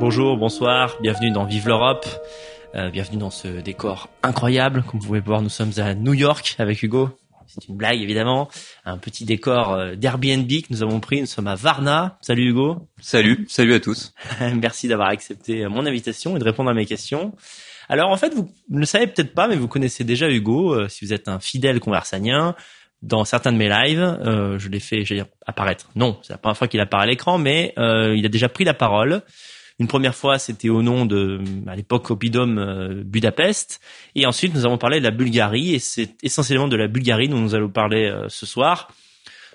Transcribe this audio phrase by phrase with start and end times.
[0.00, 2.06] Bonjour, bonsoir, bienvenue dans Vive l'Europe.
[2.74, 4.84] Euh, bienvenue dans ce décor incroyable.
[4.84, 7.10] Comme vous pouvez voir, nous sommes à New York avec Hugo.
[7.46, 8.48] C'est une blague évidemment.
[8.84, 11.20] Un petit décor euh, d'Airbnb que nous avons pris.
[11.20, 12.18] Nous sommes à Varna.
[12.20, 12.88] Salut Hugo.
[13.00, 14.14] Salut, salut à tous.
[14.40, 17.34] Merci d'avoir accepté mon invitation et de répondre à mes questions.
[17.88, 20.74] Alors en fait, vous ne le savez peut-être pas, mais vous connaissez déjà Hugo.
[20.74, 22.54] euh, si vous êtes un fidèle conversanien,
[23.02, 25.04] dans certains de mes lives, euh, je l'ai fait
[25.46, 25.88] apparaître.
[25.94, 28.64] Non, c'est la première fois qu'il apparaît à l'écran, mais euh, il a déjà pris
[28.64, 29.22] la parole.
[29.80, 33.80] Une première fois, c'était au nom de, à l'époque, Opidum euh, Budapest.
[34.16, 35.74] Et ensuite, nous avons parlé de la Bulgarie.
[35.74, 38.90] Et c'est essentiellement de la Bulgarie dont nous allons parler euh, ce soir.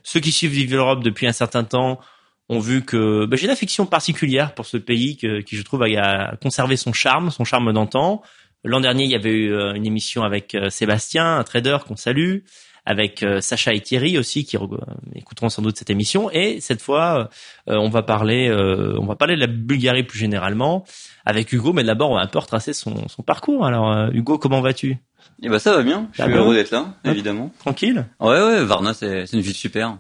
[0.02, 2.00] Ceux qui suivent Vive l'Europe depuis un certain temps
[2.48, 5.84] ont vu que bah, j'ai une affection particulière pour ce pays que, qui, je trouve,
[5.84, 8.22] a, conservé son charme, son charme d'antan.
[8.64, 12.40] L'an dernier, il y avait eu euh, une émission avec Sébastien, un trader qu'on salue,
[12.86, 14.78] avec euh, Sacha et Thierry aussi qui re-
[15.16, 16.30] écouteront sans doute cette émission.
[16.32, 17.30] Et cette fois,
[17.70, 20.84] euh, on va parler, euh, on va parler de la Bulgarie plus généralement
[21.26, 21.72] avec Hugo.
[21.74, 23.66] Mais d'abord, on va un peu retracer son, son parcours.
[23.66, 24.98] Alors, euh, Hugo, comment vas-tu?
[25.42, 27.52] Et bah ça va bien, je suis heureux d'être là, évidemment.
[27.60, 28.06] Tranquille?
[28.20, 29.98] Ouais ouais, Varna c'est c'est une ville super.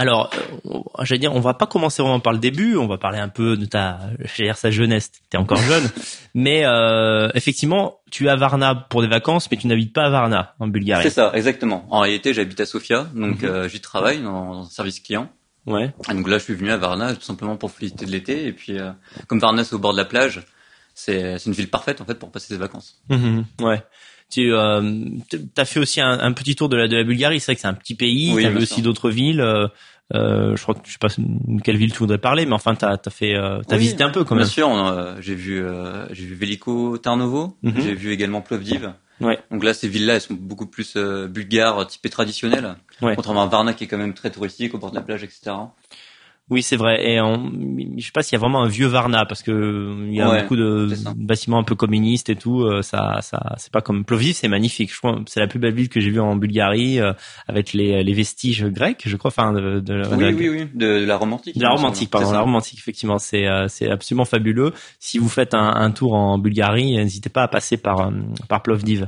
[0.00, 2.96] Alors, euh, on- j'allais dire, on va pas commencer vraiment par le début, on va
[2.96, 5.84] parler un peu de ta, j'allais dire sa jeunesse, t'es encore jeune,
[6.34, 10.08] mais euh, effectivement, tu es à Varna pour des vacances, mais tu n'habites pas à
[10.10, 11.02] Varna, en Bulgarie.
[11.02, 11.86] C'est ça, exactement.
[11.90, 13.48] En réalité, j'habite à Sofia, donc Mhm.
[13.48, 15.28] euh, j'y travaille dans, un service client.
[15.66, 15.92] Ouais.
[16.10, 18.46] Et donc là, je suis venu à Varna tout simplement pour profiter de l'été.
[18.46, 18.92] Et puis, euh,
[19.26, 20.40] comme Varna c'est au bord de la plage,
[20.94, 23.02] c'est c'est une ville parfaite en fait pour passer ses vacances.
[23.10, 23.82] Mhm, ouais.
[24.30, 24.80] Tu euh,
[25.56, 27.40] as fait aussi un, un petit tour de la de la Bulgarie.
[27.40, 28.32] C'est vrai que c'est un petit pays.
[28.32, 28.82] Oui, tu as vu bien aussi sûr.
[28.84, 29.40] d'autres villes.
[29.40, 29.66] Euh,
[30.14, 32.74] euh, je crois que je sais pas de quelle ville tu voudrais parler, mais enfin,
[32.74, 34.50] t'as as fait, euh, t'as Oui, visité un peu quand Bien même.
[34.50, 37.74] sûr, on a- j'ai vu euh, j'ai vu Veliko Tarnovo, Mhm.
[37.80, 38.92] j'ai vu également Plovdiv.
[39.20, 39.38] Ouais.
[39.52, 42.74] Donc là, ces villes-là, elles sont beaucoup plus euh, bulgares, typées traditionnelles.
[43.02, 43.14] Ouais.
[43.14, 45.52] Contrairement à Varna qui est quand même très touristique au bord de la plage, etc.
[46.50, 47.08] Oui, c'est vrai.
[47.08, 47.50] Et on,
[47.96, 50.28] je sais pas s'il y a vraiment un vieux Varna parce que il y a
[50.28, 52.62] Ouais, beaucoup de bâtiments un peu communistes et tout.
[52.64, 54.92] euh, Ça, ça, c'est pas comme Plovdiv, c'est magnifique.
[54.92, 57.12] Je crois, c'est la plus belle ville que j'ai vue en Bulgarie euh,
[57.46, 59.28] avec les, les vestiges grecs, je crois.
[59.30, 61.56] Enfin, de, de, de- Oui, oui, oui, de, de la romantique.
[61.56, 64.72] de la romantique, pardon, la romantique, effectivement, c'est euh, c'est absolument fabuleux.
[64.98, 68.10] Si vous faites un, un tour en Bulgarie, n'hésitez pas à passer par euh,
[68.48, 69.06] par Plovdiv.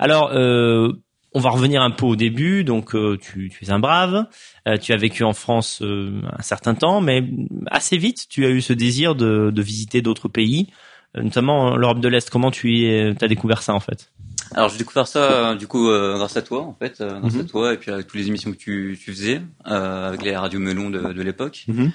[0.00, 0.92] Alors, euh,
[1.32, 2.64] on va revenir un peu au début.
[2.64, 4.26] Donc, euh, tu, tu es un brave.
[4.68, 7.22] Euh, tu as vécu en France euh, un certain temps, mais
[7.70, 10.68] assez vite, tu as eu ce désir de, de visiter d'autres pays,
[11.14, 12.30] notamment l'Europe de l'Est.
[12.30, 14.10] Comment tu y as découvert ça en fait?
[14.52, 17.40] Alors j'ai découvert ça du coup grâce à toi en fait, grâce Mhm.
[17.40, 20.58] à toi et puis avec toutes les émissions que tu, tu faisais avec les radios
[20.58, 21.64] melons de, de l'époque.
[21.68, 21.92] Mhm.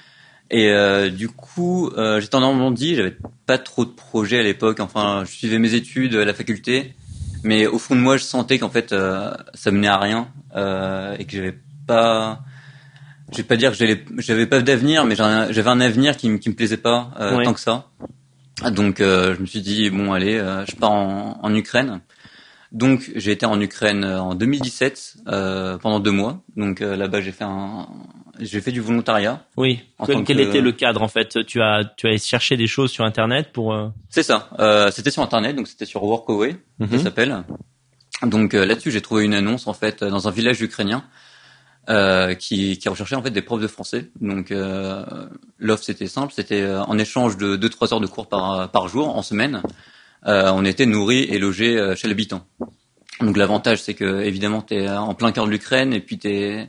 [0.50, 3.14] Et euh, du coup euh, j'étais en Normandie, j'avais
[3.46, 4.80] pas trop de projets à l'époque.
[4.80, 6.94] Enfin je suivais mes études à la faculté,
[7.46, 11.16] mais au fond de moi je sentais qu'en fait euh, ça menait à rien euh,
[11.18, 12.40] et que j'avais pas
[13.32, 13.76] je vais pas dire que
[14.18, 17.44] j'avais pas d'avenir, mais j'avais un- avenir qui, me- qui me plaisait pas euh, Ouais.
[17.44, 17.86] tant que ça.
[18.70, 22.00] Donc euh, je me suis dit bon allez, euh, je pars en, en Ukraine.
[22.72, 26.42] Donc j'ai été en Ukraine euh, en 2017 euh, pendant deux mois.
[26.56, 27.86] Donc euh, là-bas j'ai fait un,
[28.40, 29.44] j'ai fait du volontariat.
[29.56, 29.80] Oui.
[29.98, 31.44] En Quel, tant quel que- était le cadre en fait?
[31.46, 33.72] Tu as tu as cherché des choses sur Internet pour.
[33.72, 34.50] euh, C'est ça.
[34.58, 36.98] Euh, c'était sur internet, donc c'était sur Workaway, ça Mhm.
[36.98, 37.44] s'appelle.
[38.22, 41.04] Donc euh, là-dessus j'ai trouvé une annonce en fait dans un village ukrainien
[41.88, 44.10] euh, qui, qui recherchait en fait des profs de français.
[44.20, 45.04] Donc euh,
[45.58, 49.22] l'offre c'était simple, c'était en échange de 2-3 heures de cours par, par jour en
[49.22, 49.62] semaine,
[50.26, 52.46] euh, on était nourri et logé euh, chez l'habitant.
[53.20, 56.68] Donc l'avantage c'est que évidemment t'es en plein cœur de l'Ukraine et puis t'es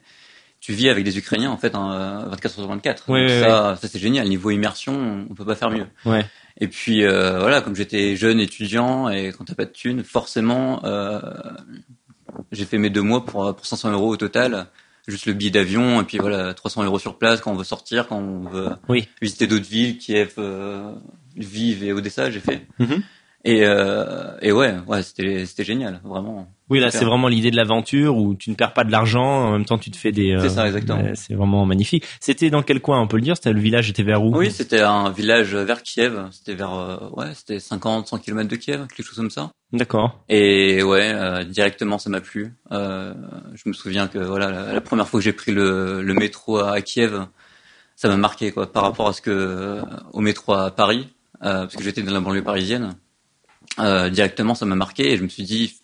[0.59, 3.03] tu vis avec des Ukrainiens en fait hein, 24 heures sur 24.
[3.09, 4.27] Oui, Donc ça, ça c'est génial.
[4.27, 5.85] Niveau immersion, on peut pas faire mieux.
[6.05, 6.25] Ouais.
[6.59, 10.83] Et puis euh, voilà, comme j'étais jeune étudiant et quand t'as pas de thunes, forcément,
[10.85, 11.19] euh,
[12.51, 14.67] j'ai fait mes deux mois pour pour 500 euros au total,
[15.07, 18.07] juste le billet d'avion et puis voilà 300 euros sur place quand on veut sortir,
[18.07, 19.07] quand on veut Oui.
[19.21, 20.91] visiter d'autres villes, Kiev, euh,
[21.35, 22.65] Lviv et Odessa, j'ai fait.
[22.79, 23.01] Mhm.
[23.49, 26.49] Et euh, et ouais, ouais, c'était c'était génial, vraiment.
[26.69, 29.51] Oui, là, c'est vraiment l'idée de l'aventure où tu ne perds pas de l'argent, en
[29.53, 30.33] même temps tu te fais des.
[30.33, 31.01] euh, C'est ça, exactement.
[31.13, 32.03] c'est vraiment magnifique.
[32.19, 33.37] C'était dans quel coin, on peut le dire?
[33.37, 34.35] C'était le village, était vers où?
[34.37, 38.55] Oui, c'était un village vers Kiev, c'était vers euh, ouais, c'était 50 100 km de
[38.57, 39.49] Kiev, quelque chose comme ça.
[39.71, 40.19] D'accord.
[40.27, 42.53] Et ouais, euh, directement ça m'a plu.
[42.69, 43.13] Je
[43.65, 46.73] me souviens que voilà, la, la première fois que j'ai pris le, le métro à,
[46.73, 47.25] à Kiev,
[47.95, 49.81] ça m'a marqué quoi, par rapport à ce que
[50.11, 51.07] au métro à Paris,
[51.39, 52.93] parce que j'étais dans la banlieue parisienne.
[53.79, 55.79] Euh, directement, ça m'a marqué et je me suis dit,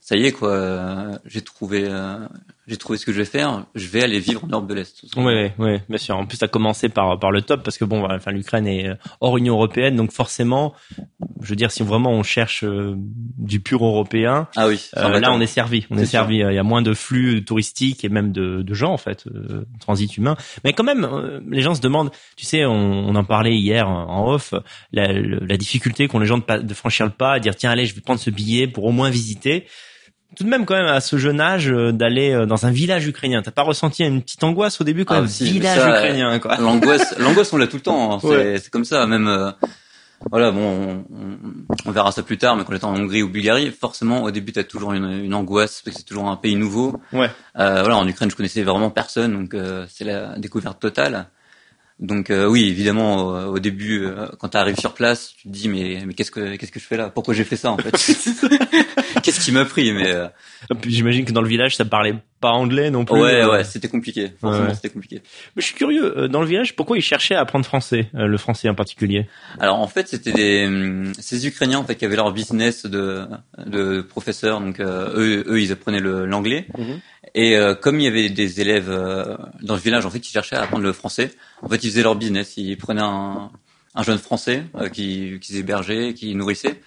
[0.00, 2.28] ça y est quoi, euh, j'ai trouvé, euh,
[2.66, 3.66] j'ai trouvé ce que je vais faire.
[3.74, 5.04] Je vais aller vivre en Europe de l'Est.
[5.16, 6.16] Oui, oui, bien sûr.
[6.16, 8.66] En plus, tu as commencé par par le top parce que bon, voilà, enfin, l'Ukraine
[8.66, 10.74] est euh, hors Union européenne, donc forcément,
[11.42, 15.32] je veux dire, si vraiment on cherche euh, du pur européen, ah oui, euh, là
[15.32, 15.86] on est servi.
[15.90, 16.36] On est, servi.
[16.36, 19.66] Il y a moins de flux touristiques et même de, de gens en fait, euh,
[19.80, 20.36] transit humain.
[20.64, 22.10] Mais quand même, les gens se demandent.
[22.36, 24.54] Tu sais, on, on en parlait hier en off,
[24.92, 27.86] la, la difficulté qu'ont les gens de, de franchir le pas, à dire tiens allez,
[27.86, 29.66] je vais prendre ce billet pour au moins visiter
[30.34, 33.06] tout de même quand même à ce jeune âge euh, d'aller euh, dans un village
[33.06, 33.42] ukrainien.
[33.42, 35.30] T'as pas ressenti une petite angoisse au début quand ah, même?
[35.30, 36.56] Village ukrainien quoi.
[36.60, 38.14] L'angoisse, l'angoisse on l'a tout le temps.
[38.14, 38.58] Hein.
[38.58, 39.28] C'est comme ça même.
[39.28, 39.50] Euh,
[40.30, 41.04] voilà, bon,
[41.84, 44.52] on, verra ça plus tard, mais quand j'étais en Hongrie ou Bulgarie, forcément, au début,
[44.52, 46.98] t'as toujours une, une, angoisse parce que c'est toujours un pays nouveau.
[47.12, 47.28] Ouais.
[47.54, 49.54] voilà, en Ukraine, je connaissais vraiment personne, donc
[49.90, 51.26] c'est la découverte totale.
[52.00, 54.06] Donc oui, évidemment, au début,
[54.38, 56.84] quand tu arrives sur place, tu te dis mais mais qu'est-ce que qu'est-ce que je
[56.84, 57.08] fais là?
[57.08, 57.92] Pourquoi j'ai fait ça en fait?
[59.22, 59.92] Qu'est-ce qui m'a pris?
[59.92, 60.28] Mais euh...
[60.86, 63.50] j'imagine que dans le village ça parlait pas anglais non plus ouais euh.
[63.50, 64.32] ouais c'était compliqué.
[64.40, 65.22] Forcément c'était compliqué.
[65.56, 68.26] Mais je suis curieux euh, dans le village pourquoi ils cherchaient à apprendre français euh,
[68.26, 69.26] le français en particulier?
[69.58, 73.26] Alors en fait c'était des hum, ces ukrainiens en fait qui avaient leur business de
[73.66, 74.60] de professeurs.
[74.60, 76.66] Donc eux eux ils apprenaient l'anglais.
[76.76, 77.00] Mhm.
[77.34, 78.88] Et comme il y avait des élèves
[79.62, 81.32] dans le village en fait qui cherchaient à apprendre le français
[81.62, 83.50] en fait ils faisaient leur business ils prenaient un
[83.96, 86.80] un jeune français qui qui hébergeait qui nourrissait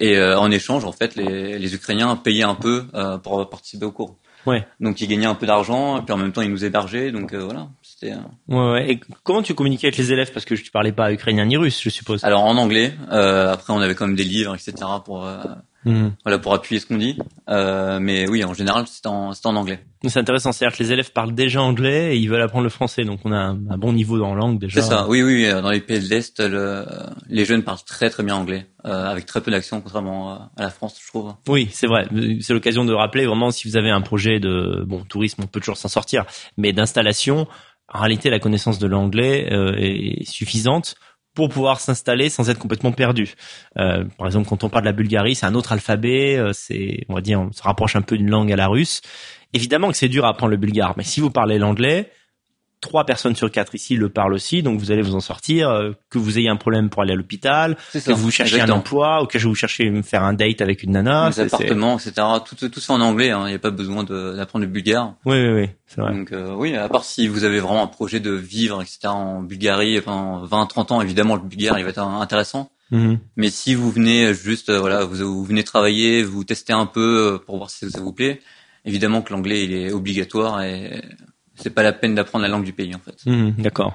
[0.00, 3.84] et euh, en échange, en fait, les, les Ukrainiens payaient un peu euh, pour participer
[3.84, 4.16] au cours.
[4.46, 4.66] Ouais.
[4.80, 7.34] Donc ils gagnaient un peu d'argent, et puis en même temps ils nous hébergeaient, donc
[7.34, 7.68] euh, voilà.
[7.82, 8.14] C'était.
[8.48, 8.90] Ouais, ouais.
[8.90, 10.32] Et comment tu communiquais avec les élèves?
[10.32, 12.24] Parce que tu parlais pas ukrainien ni russe, je suppose.
[12.24, 12.94] Alors en anglais.
[13.10, 14.72] après on avait quand même des livres, etc.
[15.04, 15.28] pour
[15.84, 16.12] Mhm.
[16.24, 17.16] Voilà pour appuyer ce qu'on dit.
[17.48, 19.80] Euh, mais oui, en général, c'est en, en anglais.
[20.06, 23.04] C'est intéressant, c'est-à-dire que les élèves parlent déjà anglais et ils veulent apprendre le français,
[23.04, 24.80] donc on a un, bon niveau dans la langue déjà.
[24.80, 25.06] C'est ça.
[25.08, 26.86] Oui, oui, dans les pays de l'est, le,
[27.28, 30.70] les jeunes parlent très très bien anglais, euh, avec très peu d'accent, contrairement à la
[30.70, 31.34] France, je trouve.
[31.48, 32.08] Oui, c'est vrai.
[32.40, 35.60] C'est l'occasion de rappeler vraiment si vous avez un projet de bon tourisme, on peut
[35.60, 36.24] toujours s'en sortir,
[36.56, 37.46] mais d'installation,
[37.92, 40.94] en réalité, la connaissance de l'anglais euh, est suffisante
[41.34, 43.34] pour pouvoir s'installer sans être complètement perdu.
[43.78, 47.04] Euh, par exemple, quand on parle de la Bulgarie, c'est un autre alphabet, euh, c'est,
[47.08, 49.00] on va dire, on se rapproche un peu d'une langue à la russe.
[49.52, 52.10] Évidemment que c'est dur à apprendre le bulgare, mais si vous parlez l'anglais,
[52.80, 55.70] trois personnes sur quatre ici le parlent aussi, donc vous allez vous en sortir.
[55.70, 59.22] Euh, que vous ayez un problème pour aller à l'hôpital, que vous cherchez un emploi,
[59.22, 62.26] ou que vous cherchez faire un date avec une nana, des appartements, etc.
[62.44, 63.30] Tout, tout ça en anglais.
[63.30, 63.42] Hein.
[63.46, 65.14] Il n'y a pas besoin d'apprendre le bulgare.
[65.24, 66.12] Oui, oui, oui, c'est vrai.
[66.12, 69.08] Donc euh, oui, à part si vous avez vraiment un projet de vivre, etc.
[69.08, 72.70] en Bulgarie pendant 20, 30 ans, évidemment le bulgare il va être intéressant.
[72.92, 73.18] Mm-hmm.
[73.36, 77.40] Mais si vous venez juste, euh, voilà, vous, vous venez travailler, vous testez un peu
[77.46, 78.40] pour voir si ça vous plaît.
[78.84, 81.02] Évidemment que l'anglais il est obligatoire et
[81.60, 83.16] c'est pas la peine d'apprendre la langue du pays en fait.
[83.26, 83.94] Mmh, d'accord.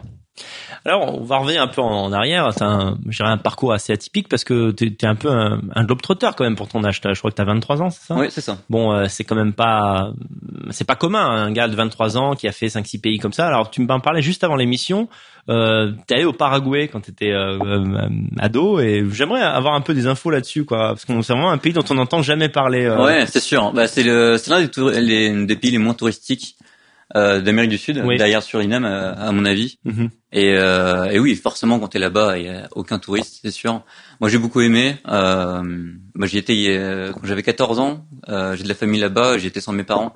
[0.83, 2.51] Alors, on va revenir un peu en arrière.
[2.53, 6.29] C'est un, un parcours assez atypique parce que tu es un peu un, un globe-trotter
[6.37, 7.01] quand même pour ton âge.
[7.03, 8.15] Je crois que tu as 23 ans, c'est ça?
[8.15, 8.57] Oui, c'est ça.
[8.69, 10.11] Bon, euh, c'est quand même pas,
[10.71, 13.47] c'est pas commun un gars de 23 ans qui a fait 5-6 pays comme ça.
[13.47, 15.07] Alors, tu me parlais juste avant l'émission.
[15.47, 18.09] Euh, t'es allé au Paraguay quand t'étais euh, euh,
[18.39, 21.59] ado et j'aimerais avoir un peu des infos là-dessus, quoi, parce que c'est vraiment un
[21.59, 22.85] pays dont on n'entend jamais parler.
[22.85, 23.03] Euh.
[23.03, 23.71] Ouais, c'est sûr.
[23.71, 26.55] Bah, c'est le, c'est l'un des, des pays les moins touristiques
[27.15, 29.77] euh, d'Amérique du Sud, derrière Suriname à, à mon avis.
[29.83, 30.09] Mhm.
[30.31, 33.83] Et, euh, et, oui, forcément quand t'es là-bas, il y a aucun touriste, c'est sûr.
[34.19, 34.97] Moi j'ai beaucoup aimé.
[35.07, 35.61] Euh,
[36.15, 38.05] moi j'y étais quand j'avais 14 ans.
[38.27, 40.15] Euh, j'ai de la famille là-bas, j'y étais sans mes parents.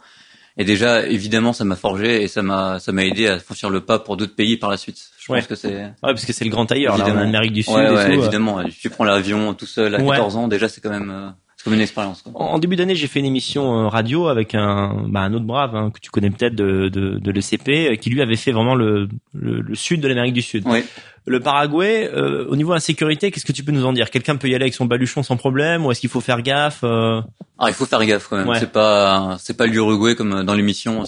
[0.57, 3.79] Et déjà, évidemment, ça m'a forgé et ça m'a ça m'a aidé à franchir le
[3.79, 4.99] pas pour d'autres pays par la suite.
[5.17, 5.75] Je pense que c'est.
[5.75, 7.75] Ouais, parce que c'est le grand ailleurs, là, en Amérique du Sud.
[7.75, 8.63] Ouais, ouais, évidemment.
[8.67, 11.73] Tu prends l'avion tout seul à 14 ans, déjà c'est quand même euh, c'est comme
[11.73, 12.23] une expérience.
[12.35, 15.75] En début d'année, j'ai fait une émission euh, radio avec un, bah, un autre brave
[15.75, 18.75] hein, que tu connais peut-être de, de, de l'ECP, euh, qui lui avait fait vraiment
[18.75, 20.63] le, le, sud de l'Amérique du Sud.
[20.65, 20.85] Oui.
[21.25, 24.09] Le Paraguay, euh, au niveau insécurité, qu'est-ce que tu peux nous en dire?
[24.09, 26.85] Quelqu'un peut y aller avec son baluchon sans problème, ou est-ce qu'il faut faire gaffe
[26.85, 27.25] Ah,
[27.67, 28.55] il faut faire gaffe quand même.
[28.57, 31.03] C'est pas, c'est pas l'Uruguay comme dans l'émission.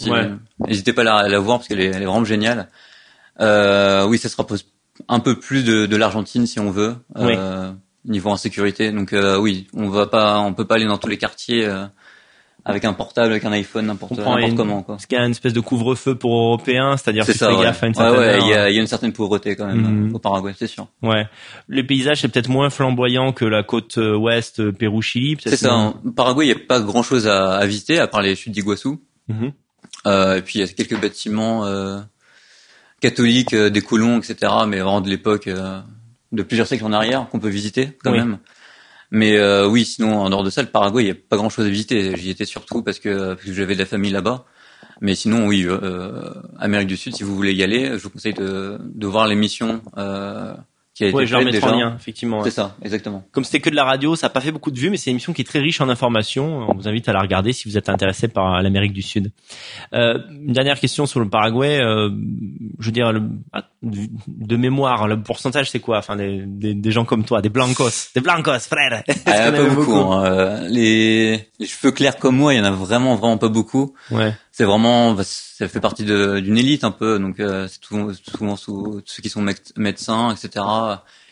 [0.67, 2.67] N'hésitez pas à la, voir parce qu'elle est, elle est vraiment géniale.
[3.39, 4.65] Euh, oui, ça se rapproche
[5.07, 6.97] un peu plus de, de l'Argentine si on veut.
[7.15, 7.37] Oui
[8.05, 8.91] niveau insécurité.
[8.91, 11.85] Donc euh, oui, on va pas, on peut pas aller dans tous les quartiers euh,
[12.63, 14.15] avec un portable, avec un iPhone, n'importe
[14.55, 14.83] comment.
[14.83, 14.95] Quoi.
[14.95, 17.93] Parce qu'il y a une espèce de couvre-feu pour Européens, c'est-à-dire que gaffe à une
[17.93, 20.15] certaine ouais, il y a, y a, une certaine pauvreté quand même mhm.
[20.15, 20.87] au Paraguay, c'est sûr.
[21.01, 21.27] Ouais,
[21.69, 25.37] les paysages c'est peut-être moins flamboyant que la côte euh, ouest, Pérou-Chili.
[25.43, 25.73] C'est ça.
[25.73, 25.95] Hein.
[26.05, 29.01] Au Paraguay, il y a pas grand-chose à, à, visiter à part les chutes d'Iguassou.
[29.27, 29.53] Mhm.
[30.07, 31.99] Euh, et puis il y a quelques bâtiments euh,
[33.01, 34.51] catholiques, des colons, etc.
[34.67, 35.49] Mais vraiment de l'époque
[36.31, 38.39] de plusieurs siècles en arrière qu'on peut visiter quand même.
[39.11, 41.65] Mais euh, oui, sinon en dehors de ça, le Paraguay, il n'y a pas grand-chose
[41.65, 42.15] à visiter.
[42.15, 44.45] J'y étais surtout parce que, parce que j'avais de la famille là-bas.
[45.01, 48.33] Mais sinon, oui, euh, Amérique du Sud, si vous voulez y aller, je vous conseille
[48.33, 50.53] de, de voir l'émission euh,
[51.01, 51.75] qui a été Ouais, je leur faite mettrai déjà.
[51.75, 52.37] en lien, effectivement.
[52.39, 52.43] ouais.
[52.45, 53.23] C'est ça, exactement.
[53.31, 55.09] Comme c'était que de la radio, ça n'a pas fait beaucoup de vues, mais c'est
[55.09, 56.65] une émission qui est très riche en informations.
[56.69, 59.31] On vous invite à la regarder si vous êtes intéressé par l'Amérique du Sud.
[59.93, 61.79] Euh, une dernière question sur le Paraguay.
[61.79, 62.09] Euh,
[62.79, 65.97] je veux dire, le, ah, de mémoire, le pourcentage, c'est quoi?
[65.97, 69.03] Enfin, des, des, des gens comme toi, des blancos, des blancos, frère.
[69.25, 69.93] Ah, pas beaucoup?
[69.95, 70.23] hein.
[70.25, 73.93] Euh, Les, les cheveux clairs comme moi, il y en a vraiment, vraiment pas beaucoup.
[74.11, 74.33] Ouais.
[74.51, 77.17] C'est vraiment, ça fait partie de- d'une élite un peu.
[77.19, 79.45] Donc euh, c'est souvent, sous- ceux qui sont
[79.77, 80.65] médecins, etc.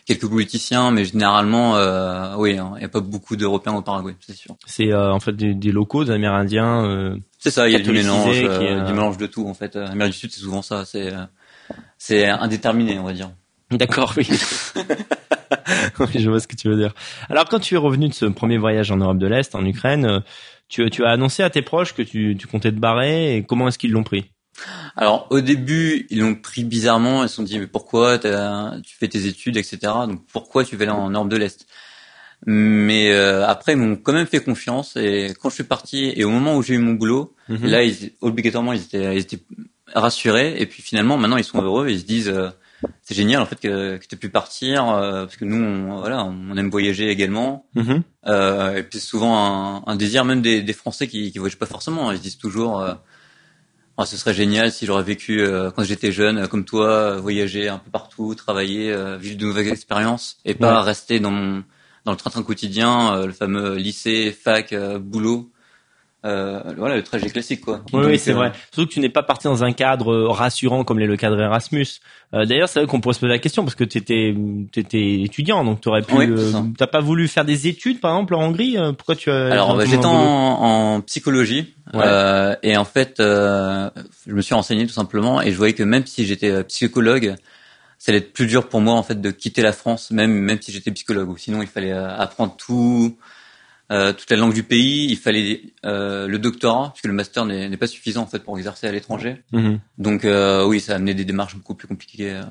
[0.06, 4.16] Quelques politiciens, mais généralement, euh, oui, hein, il n'y a pas beaucoup d'Européens au Paraguay,
[4.26, 4.56] c'est sûr.
[4.66, 6.84] C'est euh, en fait des, des locaux, des Amérindiens.
[6.86, 9.26] euh, C'est ça, il y a du mélange, qui euh, est, euh, du mélange de
[9.26, 9.76] tout en fait.
[9.76, 10.84] Euh, Amérique du Sud, c'est souvent ça.
[10.84, 11.24] C'est, euh,
[11.98, 13.30] c'est indéterminé, on va dire.
[13.70, 14.28] D'accord, oui.
[15.98, 16.94] Oui, je vois ce que tu veux dire.
[17.28, 20.04] Alors, quand tu es revenu de ce premier voyage en Europe de l'Est, en Ukraine,
[20.04, 20.20] euh,
[20.70, 23.36] tu, tu as annoncé à tes proches que tu, tu comptais te barrer.
[23.36, 24.30] Et comment est-ce qu'ils l'ont pris?
[24.96, 27.22] Alors au début, ils l'ont pris bizarrement.
[27.24, 29.78] Ils se sont dit mais pourquoi tu fais tes études, etc.
[30.06, 31.66] Donc pourquoi tu vas aller en Europe de l'Est?
[32.46, 34.96] Mais euh, après, ils m'ont quand même fait confiance.
[34.96, 37.66] Et quand je suis parti et au moment où j'ai eu mon boulot, Mhm.
[37.66, 39.40] là, ils, obligatoirement, ils étaient, ils étaient
[39.94, 40.54] rassurés.
[40.60, 41.88] Et puis finalement, maintenant, ils sont heureux.
[41.90, 42.48] Ils se disent euh,
[43.02, 46.24] c'est génial en fait que, que tu pu partir euh, parce que nous, on, voilà,
[46.24, 47.66] on aime voyager également.
[48.26, 51.58] Euh, et puis c'est souvent un, un désir même des, des Français qui, qui voyagent
[51.58, 52.10] pas forcément.
[52.12, 52.94] Ils se disent toujours, euh,
[53.98, 57.78] Ah, ce serait génial si j'aurais vécu euh, quand j'étais jeune, comme toi, voyager un
[57.78, 60.86] peu partout, travailler, vivre de nouvelles expériences, et pas Ouais.
[60.86, 61.64] rester dans mon
[62.06, 65.50] dans le train-train quotidien, le fameux lycée, fac, boulot.
[66.26, 67.82] Euh, voilà, le trajet classique, quoi.
[67.94, 68.52] Oui, oui, c'est euh, vrai.
[68.72, 71.86] Surtout que tu n'es pas parti dans un cadre rassurant comme l'est le cadre Erasmus.
[72.34, 74.34] Euh, D'ailleurs, c'est vrai qu'on pourrait se poser la question parce que tu étais,
[75.22, 76.14] étudiant, donc tu aurais pu.
[76.14, 76.52] Oui, euh.
[76.76, 79.86] T'as pas voulu faire des études, par exemple, en Hongrie Pourquoi tu as Alors, bah,
[79.86, 82.02] j'étais en, en psychologie Ouais.
[82.04, 83.90] euh, et en fait, euh,
[84.24, 87.34] je me suis renseigné tout simplement et je voyais que même si j'étais psychologue,
[87.98, 90.62] ça allait être plus dur pour moi en fait de quitter la France, même même
[90.62, 91.30] si j'étais psychologue.
[91.30, 93.16] Ou sinon, il fallait apprendre tout,
[93.90, 95.06] euh, toute la langue du pays.
[95.10, 98.86] Il fallait euh, le doctorat, puisque le master n'est pas suffisant en fait pour exercer
[98.86, 99.42] à l'étranger.
[99.52, 99.80] Mhm.
[99.98, 102.42] Donc euh, oui, ça a amené des démarches beaucoup plus compliquées euh,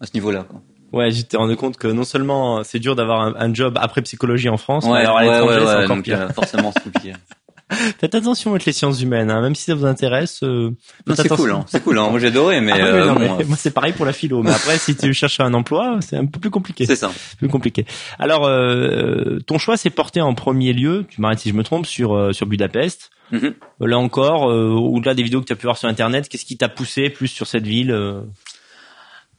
[0.00, 0.46] à ce niveau-là.
[0.92, 4.48] Ouais, j'étais rendu compte que non seulement c'est dur d'avoir un, un job après psychologie
[4.48, 6.20] en France, mais Ouais, alors à l'étranger ouais, c'est ouais, encore donc pire.
[6.22, 7.12] euh, forcément c'est compliqué.
[8.00, 10.42] Faites attention avec les sciences humaines, hein, même si ça vous intéresse.
[10.42, 10.70] euh,
[11.14, 11.98] c'est cool, hein, c'est cool.
[11.98, 12.08] Hein.
[12.10, 14.12] Moi j'ai adoré, mais, Ah oui, non, bon, mais euh, moi c'est pareil pour la
[14.12, 14.42] philo.
[14.42, 16.86] Mais après, si tu cherches un emploi, c'est un peu plus compliqué.
[16.86, 17.10] c'est ça.
[17.38, 17.84] plus compliqué.
[18.18, 21.86] Alors, euh, ton choix s'est porté en premier lieu, tu m'arrêtes si je me trompe,
[21.86, 23.10] sur euh, sur Budapest.
[23.30, 23.54] Mhm.
[23.80, 26.56] Là encore, euh, au-delà des vidéos que tu as pu voir sur Internet, qu'est-ce qui
[26.56, 28.22] t'a poussé plus sur cette ville euh?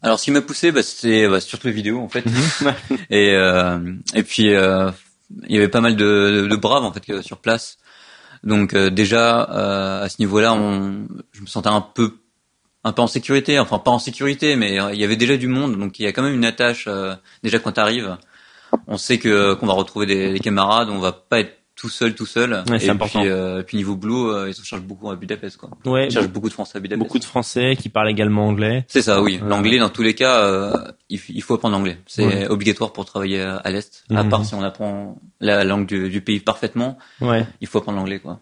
[0.01, 2.25] Alors, ce qui m'a poussé, bah, c'était bah, surtout les vidéos, en fait.
[2.25, 2.73] Mhm.
[3.09, 3.79] et euh,
[4.13, 4.91] et puis euh,
[5.47, 7.77] il y avait pas mal de, de braves en fait sur place.
[8.43, 10.55] Donc euh, déjà euh, à ce niveau-là,
[11.31, 12.13] je me sentais un peu
[12.83, 13.59] un peu en sécurité.
[13.59, 15.77] Enfin pas en sécurité, mais euh, il y avait déjà du monde.
[15.77, 16.85] Donc il y a quand même une attache.
[16.87, 18.17] euh, déjà quand t'arrives,
[18.87, 20.89] on sait que qu'on va retrouver des, des camarades.
[20.89, 22.63] On va pas être tout seul, tout seul.
[22.69, 23.21] Ouais, et important.
[23.21, 25.69] puis, euh, puis niveau boulot, euh, ils se cherchent beaucoup à Budapest, quoi.
[25.85, 26.99] Ouais, Ils cherchent beaucoup de Français à Budapest.
[27.05, 28.85] beaucoup de Français qui parlent également anglais.
[28.89, 29.39] C'est ça, oui.
[29.41, 29.47] Ouais.
[29.49, 30.73] L'anglais, dans tous les cas, euh,
[31.09, 31.97] il, faut apprendre l'anglais.
[32.05, 32.47] C'est Ouais.
[32.47, 34.03] obligatoire pour travailler à, l'est.
[34.09, 34.29] À Mhm.
[34.29, 37.45] part si on apprend la langue du, du pays parfaitement, Ouais.
[37.61, 38.39] il faut apprendre l'anglais, quoi.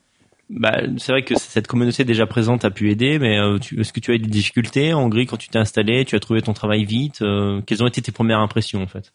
[0.50, 4.00] Bah, c'est vrai que cette communauté déjà présente a pu aider, mais euh, est-ce que
[4.00, 6.06] tu as eu des difficultés en Hongrie quand tu t'es installé?
[6.06, 7.22] Tu as trouvé ton travail vite?
[7.22, 9.12] Euh, Quelles ont été tes premières impressions en fait?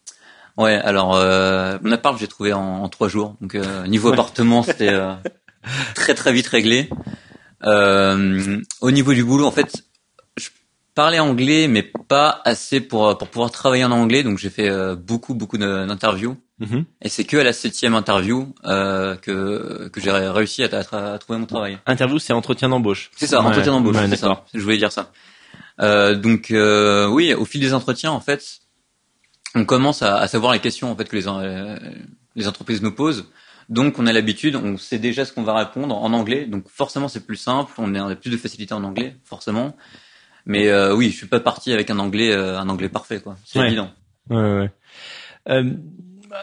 [0.57, 3.35] Ouais, alors euh, mon appart, j'ai trouvé en, en trois jours.
[3.41, 4.13] Donc euh, niveau Ouais.
[4.13, 5.13] appartement, c'était euh,
[5.95, 6.89] très très vite réglé.
[7.65, 9.83] Euh, au niveau du boulot, en fait,
[10.37, 10.49] je
[10.95, 14.23] parlais anglais, mais pas assez pour pour pouvoir travailler en anglais.
[14.23, 16.37] Donc j'ai fait euh, beaucoup beaucoup d'interviews.
[16.59, 16.85] Mhm.
[17.01, 21.17] Et c'est que à la septième interview euh, que que j'ai réussi à, à- à
[21.17, 21.79] trouver mon travail.
[21.87, 23.09] Interview, c'est entretien d'embauche.
[23.15, 23.47] C'est ça, Ouais.
[23.47, 23.95] entretien d'embauche.
[23.97, 24.43] Ouais, c'est ça.
[24.53, 25.11] Je voulais dire ça.
[25.81, 28.59] Euh, donc euh, oui, au fil des entretiens, en fait,
[29.55, 31.77] on commence à, à savoir les questions en fait que les euh,
[32.35, 33.29] les entreprises nous posent.
[33.69, 36.45] Donc on a l'habitude, on sait déjà ce qu'on va répondre en anglais.
[36.45, 39.75] Donc forcément c'est plus simple, on, a plus de facilité en anglais, forcément.
[40.45, 43.37] Mais euh, oui, je suis pas parti avec un anglais euh, un anglais parfait quoi.
[43.45, 43.67] C'est Ouais.
[43.67, 43.91] évident.
[44.29, 44.71] Ouais, ouais.
[45.49, 45.73] Euh,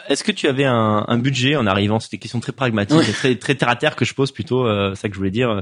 [0.07, 3.09] Est-ce que tu avais un, un budget en arrivant C'était une question très pragmatique, Ouais.
[3.09, 4.65] et très, très terre à terre que je pose plutôt.
[4.65, 5.61] Euh, ça que je voulais dire.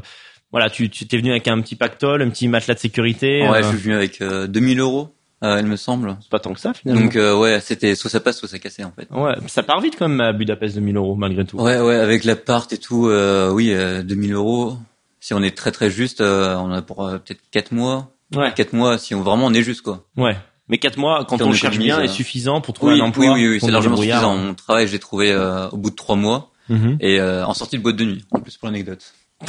[0.51, 3.41] Voilà, tu, t'es venu avec un petit pactole, un petit matelas de sécurité.
[3.44, 6.17] Ouais, euh, je suis venu avec euh, 2000 euros, euh, il me semble.
[6.22, 7.01] C'est pas tant que ça finalement.
[7.01, 9.08] Donc euh, ouais, c'était soit ça passe, soit ça cassait en fait.
[9.12, 11.58] ouais, ça part vite quand même à Budapest 2000 euros malgré tout.
[11.58, 14.77] Ouais, ouais, avec l'appart et tout, euh, oui, euh, 2000 euros.
[15.22, 18.12] Si on est très très juste, euh, on a pour euh, peut-être 4 mois.
[18.36, 20.05] Ouais, 4 mois, si on vraiment on est juste quoi.
[20.17, 20.38] ouais.
[20.72, 23.05] Mais quatre mois, quand on, on cherche bien, est euh, suffisant pour trouver Oui, un
[23.05, 23.34] oui, emploi.
[23.34, 24.38] oui, oui, pour c'est largement suffisant.
[24.38, 26.98] Mon travail, je l'ai trouvé euh, au bout de 3 mois Mhm.
[27.00, 29.03] et euh, en sortie de boîte de nuit, en plus pour l'anecdote.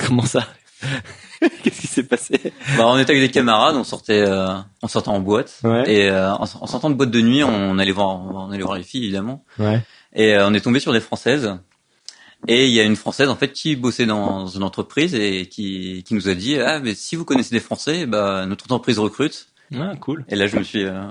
[0.07, 0.47] Comment ça?
[1.63, 2.53] Qu'est-ce qui s'est passé?
[2.77, 5.91] Bah, on était avec des camarades, on sortait, euh, on sortait en boîte, Ouais.
[5.91, 8.77] et euh, en, en sortant de boîte de nuit, on allait voir, on allait voir
[8.77, 9.83] les filles évidemment, Ouais.
[10.15, 11.57] et euh, on est tombé sur des françaises.
[12.49, 16.03] Et il y a une française en fait qui bossait dans une entreprise et qui,
[16.07, 19.49] qui nous a dit ah mais si vous connaissez des Français, bah notre entreprise recrute.
[19.79, 20.25] Ah, cool.
[20.31, 21.03] Et là je me suis, euh,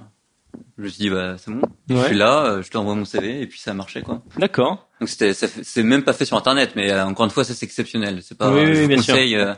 [0.78, 3.42] je me suis dit bah c'est bon, je suis là, euh, je t'envoie mon CV
[3.42, 4.22] et puis ça a marché quoi.
[4.38, 4.88] D'accord.
[5.00, 7.66] Donc c'était, c'est même pas fait sur internet, mais euh, encore une fois ça c'est
[7.66, 8.22] exceptionnel.
[8.24, 9.54] C'est pas, Oui, oui, je vous conseille, euh,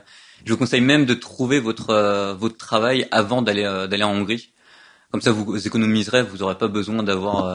[0.46, 4.52] je vous conseille même de trouver votre euh, votre travail avant d'aller d'aller en Hongrie.
[5.12, 7.54] Comme ça vous économiserez, vous aurez pas besoin d'avoir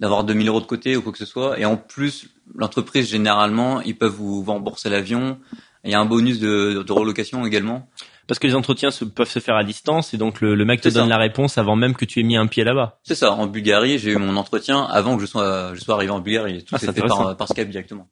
[0.00, 1.58] d'avoir 2000 euros de côté ou quoi que ce soit.
[1.58, 5.38] Et en plus l'entreprise généralement ils peuvent vous, vous rembourser l'avion.
[5.84, 7.88] Il y a un bonus de, de relocation également.
[8.28, 10.80] Parce que les entretiens se, peuvent se faire à distance et donc le, le mec
[10.80, 11.08] te donne ça.
[11.10, 13.00] la réponse avant même que tu aies mis un pied là-bas.
[13.02, 13.32] C'est ça.
[13.32, 16.64] En Bulgarie j'ai eu mon entretien avant que je sois je sois arrivé en Bulgarie.
[16.64, 18.08] Tout Ah, s'est fait par, Skype directement.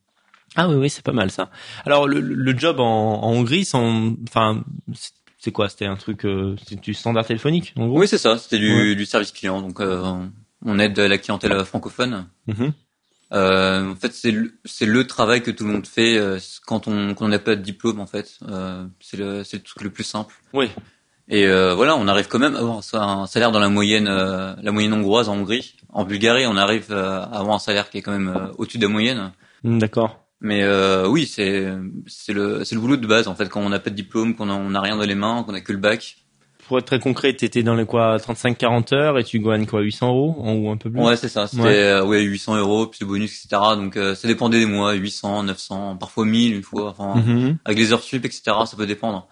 [0.56, 1.48] Ah oui, oui, c'est pas mal ça.
[1.86, 4.64] Alors le, le job en, en Hongrie, enfin,
[5.38, 5.68] c'est- quoi?
[5.68, 8.00] C'était un truc, euh, c'est du standard téléphonique en gros?
[8.00, 8.36] Oui c'est ça.
[8.36, 8.94] C'était du, Ouais.
[8.96, 9.62] du service client.
[9.62, 10.02] Donc euh,
[10.66, 12.26] on aide la clientèle francophone.
[12.48, 12.56] Mhm.
[12.66, 12.70] Euh,
[13.32, 17.14] en fait, c'est le, c'est le travail que tout le monde fait euh, quand on
[17.14, 18.00] quand on n'a pas de diplôme.
[18.00, 20.34] En fait, euh, c'est le c'est le truc le plus simple.
[20.52, 20.68] Oui.
[21.28, 24.54] Et euh, voilà, on arrive quand même à avoir un salaire dans la moyenne euh,
[24.60, 25.76] la moyenne hongroise en Hongrie.
[25.88, 28.78] En Bulgarie, on arrive euh, à avoir un salaire qui est quand même euh, au-dessus
[28.78, 29.32] de la moyenne.
[29.62, 30.24] Mm, D'accord.
[30.40, 31.72] Mais euh, oui, c'est
[32.06, 34.34] c'est le c'est le boulot de base en fait quand on n'a pas de diplôme,
[34.34, 36.16] qu'on on n'a rien dans les mains, qu'on a que le bac.
[36.70, 40.06] Pour être très concret, t'étais dans les quoi 35-40 heures et tu gagnes quoi 800
[40.10, 41.00] euros ou un peu plus?
[41.02, 41.48] Ouais, c'est ça.
[41.48, 41.74] C'était Ouais.
[41.74, 43.60] euh, ouais 800 euros plus le bonus, etc.
[43.74, 46.90] Donc euh, ça dépendait des mois, 800, 900, parfois 1000 une fois.
[46.96, 47.58] Enfin, Mhm.
[47.64, 48.42] avec les heures sup, etc.
[48.66, 49.26] Ça peut dépendre.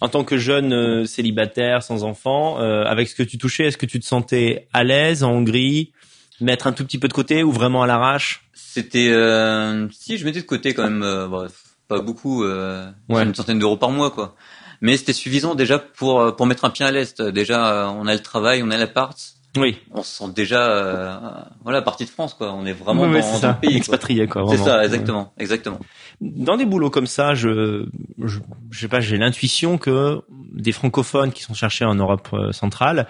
[0.00, 3.78] En tant que jeune euh, célibataire sans enfant, euh, avec ce que tu touchais, est-ce
[3.78, 5.92] que tu te sentais à l'aise en Hongrie,
[6.40, 8.42] mettre un tout petit peu de côté ou vraiment à l'arrache?
[8.54, 11.52] C'était euh, si je mettais de côté quand même, euh, bref,
[11.86, 13.22] pas beaucoup, euh, Ouais.
[13.22, 14.34] une centaine d'euros par mois quoi.
[14.80, 17.22] Mais c'était suffisant déjà pour euh, pour mettre un pied à l'est.
[17.22, 19.16] Déjà, euh, on a le travail, on a l'appart,
[19.56, 19.78] Oui.
[19.92, 21.16] on se sent déjà euh,
[21.64, 22.52] voilà partie de France quoi.
[22.52, 23.76] On est vraiment ouais, dans, le pays.
[23.76, 24.44] Expatrié quoi.
[24.50, 25.78] C'est ça, exactement, exactement.
[26.20, 27.86] Dans des boulots comme ça, je,
[28.22, 28.38] je,
[28.70, 30.20] je sais pas, j'ai l'intuition que
[30.52, 33.06] des francophones qui sont cherchés en Europe euh, centrale,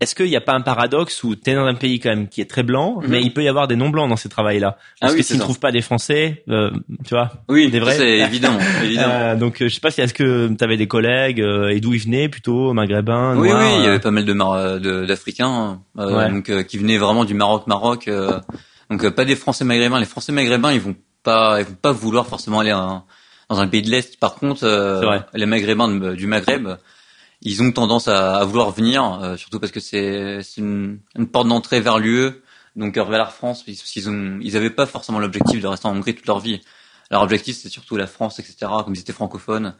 [0.00, 2.28] est-ce qu'il n'y a pas un paradoxe où tu es dans un pays quand même
[2.28, 3.08] qui est très blanc, Mhm.
[3.08, 5.22] mais il peut y avoir des non blancs dans ces travails-là Parce Ah oui, que
[5.22, 6.70] s'ils ne trouvent pas des Français, euh,
[7.04, 7.30] tu vois.
[7.48, 9.14] Oui, Des vrais c'est évident, évidemment.
[9.14, 11.80] Euh, donc euh, je sais pas si est-ce que tu avais des collègues euh, et
[11.80, 15.04] d'où ils venaient plutôt maghrébins, Oui, noirs, oui, il y euh, avait pas mal de
[15.06, 16.30] d'Africains, euh, Ouais.
[16.30, 18.08] donc euh, qui venaient vraiment du Maroc, Maroc.
[18.08, 18.40] euh,
[18.90, 19.98] donc euh, pas des Français maghrébins.
[20.00, 23.04] Les Français maghrébins, ils vont pas, ils vont pas vouloir forcément aller en-
[23.50, 24.18] dans un pays de l'est.
[24.18, 26.68] Par contre, euh, les Maghrébins du Maghreb,
[27.42, 31.48] ils ont tendance à, à vouloir venir, euh, surtout parce que c'est une, une porte
[31.48, 32.30] d'entrée vers l'UE,
[32.76, 33.64] donc euh, vers la France.
[33.66, 36.60] Ils, ils ont, ils avaient pas forcément l'objectif de rester en Hongrie toute leur vie.
[37.10, 38.56] Leur objectif, c'est surtout la France, etc.
[38.84, 39.74] Comme ils étaient francophones.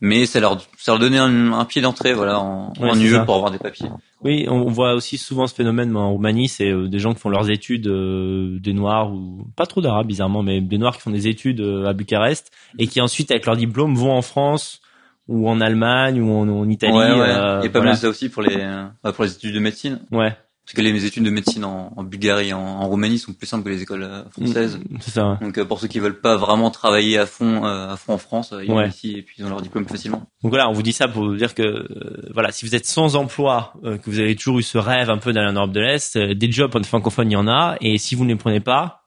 [0.00, 3.12] Mais ça leur, ça leur donnait un, un pied d'entrée, voilà, en, Ouais, en UE
[3.12, 3.20] ça.
[3.24, 3.88] pour avoir des papiers.
[4.22, 7.28] Oui, on voit aussi souvent ce phénomène en Roumanie, c'est euh, des gens qui font
[7.28, 11.10] leurs études, euh, des Noirs ou pas trop d'Arabes bizarrement, mais des Noirs qui font
[11.12, 14.80] des études euh, à Bucarest et qui ensuite avec leur diplôme vont en France
[15.28, 16.92] ou en Allemagne ou en, en Italie.
[16.92, 17.28] ouais, ouais.
[17.28, 17.84] euh, a pas voilà.
[17.92, 20.00] mal ça aussi pour les, euh, pour les études de médecine.
[20.12, 23.46] Ouais, Parce que les études de médecine en, en Bulgarie, en, en Roumanie sont plus
[23.46, 24.78] simples que les écoles euh, françaises.
[24.78, 25.38] Mm, c'est ça.
[25.40, 28.52] Donc euh, pour ceux qui veulent pas vraiment travailler à fond, à fond en France,
[28.52, 28.82] ils Ouais.
[28.84, 30.26] vont ici et puis ils ont leur diplôme facilement.
[30.42, 32.86] Donc voilà, on vous dit ça pour vous dire que euh, voilà, si vous êtes
[32.86, 35.80] sans emploi, que vous avez toujours eu ce rêve un peu d'aller en Europe de
[35.80, 38.60] l'Est, des jobs en francophone, il y en a, et si vous ne les prenez
[38.60, 39.03] pas,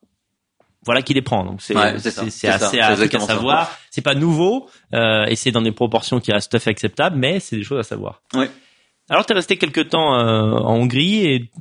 [0.87, 1.45] voilà qui les prend.
[1.45, 2.09] Donc c'est Ouais, assez
[2.47, 3.19] à ça.
[3.19, 3.77] savoir.
[3.91, 7.15] C'est pas nouveau euh, et c'est dans des proportions qui restent tout à fait acceptables,
[7.17, 8.21] mais c'est des choses à savoir.
[8.33, 8.49] Ouais.
[9.09, 11.51] Alors t'es resté quelques temps euh, en Hongrie et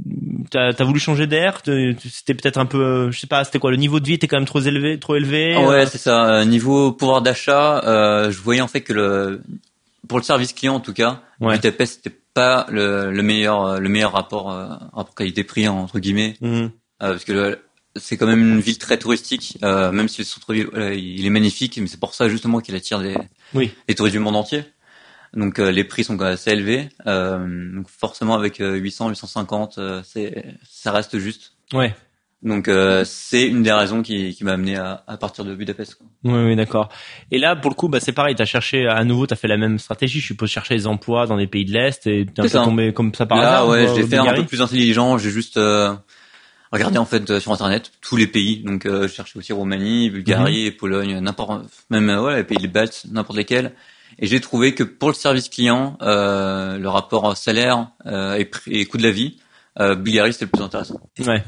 [0.50, 1.60] t'as as voulu changer d'air?
[1.64, 4.26] C'était peut-être un peu, euh, je sais pas, c'était quoi le niveau de vie était
[4.26, 5.54] quand même trop élevé, trop élevé.
[5.54, 6.44] Euh, ouais, c'est ça.
[6.44, 9.42] Niveau pouvoir d'achat, je voyais en fait que le,
[10.08, 11.54] pour le service client en tout cas, Ouais.
[11.56, 14.46] Budapest c'était pas le, le meilleur, le meilleur rapport,
[14.92, 16.34] rapport qualité-prix entre guillemets.
[16.42, 17.58] Euh, parce que le-
[17.98, 21.78] c'est quand même une ville très touristique, euh, même si le centre-ville il est magnifique,
[21.80, 23.16] mais c'est pour ça justement qu'il attire des,
[23.54, 23.72] Oui.
[23.88, 24.64] des touristes du monde entier.
[25.34, 27.38] Donc euh, les prix sont quand même assez élevés, euh,
[27.74, 31.52] donc forcément avec euh, 800, 850, euh, c'est ça reste juste.
[31.74, 31.94] Ouais.
[32.42, 35.96] Donc euh, c'est une des raisons qui, qui m'a amené à, à partir de Budapest.
[35.96, 36.06] Quoi.
[36.24, 36.90] Oui, oui, d'accord.
[37.32, 38.34] Et là, pour le coup, bah, c'est pareil.
[38.36, 40.20] T'as cherché à nouveau, t'as fait la même stratégie.
[40.20, 42.62] Je suppose chercher des emplois dans des pays de l'est et t'es un peu ça.
[42.62, 43.68] tombé comme ça par Là, hasard.
[43.68, 45.18] ouais, au fait un peu plus intelligent.
[45.18, 45.58] J'ai juste
[46.76, 48.62] euh, regardé en fait euh, sur internet tous les pays.
[48.64, 50.76] Donc, euh, je cherchais aussi Roumanie, Bulgarie, Mhm.
[50.76, 53.72] Pologne, n'importe, même euh, ouais, les pays des Baltes, n'importe lesquels.
[54.18, 58.96] Et j'ai trouvé que pour le service client, euh, le rapport salaire euh, et, coût
[58.98, 59.36] de la vie,
[59.80, 61.00] euh, Bulgarie c'était le plus intéressant.
[61.26, 61.44] Ouais.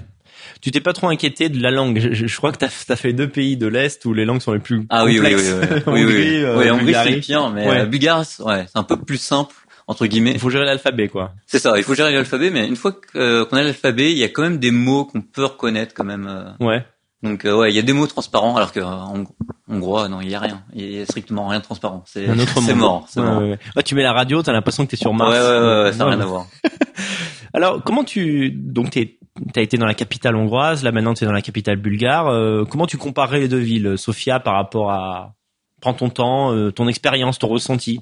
[0.60, 1.98] Tu t'es pas trop inquiété de la langue?
[2.12, 4.52] Je, je crois que t'as as fait deux pays de l'est où les langues sont
[4.52, 5.84] les plus Ah oui, oui, oui, complexes.
[5.86, 6.42] oui, oui, oui, Hongrie, oui.
[6.44, 7.14] euh, Oui, Hongrie, c'est Bulgarie.
[7.14, 7.80] le pire, mais Ouais.
[7.80, 9.54] euh, bulgare, c'est- ouais, c'est un peu plus simple
[9.88, 10.30] entre guillemets.
[10.32, 11.32] Il faut gérer l'alphabet, quoi.
[11.46, 14.22] C'est ça, il faut gérer l'alphabet, mais une fois euh, qu'on a l'alphabet, il y
[14.24, 16.26] a quand même des mots qu'on peut reconnaître quand même.
[16.28, 16.64] euh.
[16.64, 16.84] Ouais.
[17.24, 19.24] Donc euh, ouais, il y a des mots transparents, alors que euh, en
[19.68, 22.04] hongrois, non, il y a rien, il y a strictement rien de transparent.
[22.06, 23.38] C'est Un autre c'est mort, c'est Ouais, mort.
[23.42, 23.58] ouais, ouais.
[23.74, 25.32] Ouais, tu mets la radio, t'as l'impression que t'es sur Mars.
[25.32, 26.46] ouais, ouais, ouais, ça n'a rien à voir.
[27.54, 29.18] Alors, comment tu donc t'es
[29.52, 32.28] t'as été dans la capitale hongroise, là maintenant t'es dans la capitale bulgare.
[32.28, 35.34] euh, comment tu comparerais les deux villes, Sofia, par rapport à
[35.80, 38.00] prends ton temps, euh, ton expérience, ton ressenti?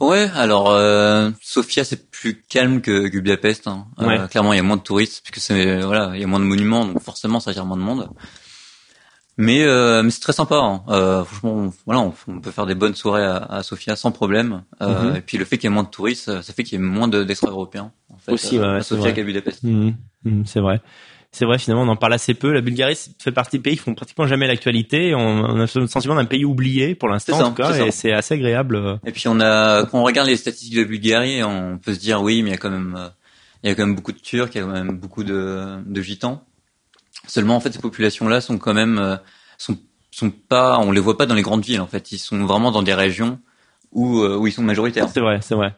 [0.00, 3.66] Ouais, alors euh, Sofia c'est plus calme que, que Budapest.
[3.66, 3.86] Hein.
[4.00, 4.18] Euh, Ouais.
[4.30, 6.44] clairement, il y a moins de touristes puisque c'est voilà, il y a moins de
[6.44, 8.08] monuments, donc forcément ça attire moins de monde.
[9.40, 10.56] Mais euh, mais c'est très sympa.
[10.56, 10.82] Hein.
[10.88, 14.10] Euh, franchement, on, voilà, on, on peut faire des bonnes soirées à, à Sofia sans
[14.12, 14.62] problème.
[14.82, 15.16] Euh, Mhm.
[15.16, 16.84] Et puis le fait qu'il y ait moins de touristes, ça fait qu'il y ait
[16.84, 19.62] moins de- d'extra-européens en fait, Aussi, ouais, euh, ouais, à Sofia qu'à Budapest.
[19.62, 19.94] Mhm,
[20.44, 20.80] c'est vrai.
[21.30, 22.52] C'est vrai, finalement, on en parle assez peu.
[22.52, 25.14] La Bulgarie fait partie des pays qui font pratiquement jamais l'actualité.
[25.14, 28.12] On, on a le sentiment d'un pays oublié pour l'instant, en tout cas, et c'est
[28.12, 28.76] assez agréable.
[28.76, 28.96] euh.
[29.04, 32.22] Et puis on a, quand on regarde les statistiques de Bulgarie, on peut se dire
[32.22, 33.08] oui, mais il y a quand même, euh,
[33.62, 35.76] il y a quand même beaucoup de Turcs, il y a quand même beaucoup de,
[35.84, 36.42] de Gitans.
[37.26, 39.16] Seulement en fait ces populations-là sont quand même, euh,
[39.58, 39.76] sont,
[40.10, 42.10] sont pas, on les voit pas dans les grandes villes en fait.
[42.10, 43.38] Ils sont vraiment dans des régions
[43.92, 45.08] où, où ils sont majoritaires.
[45.12, 45.74] C'est vrai, c'est vrai.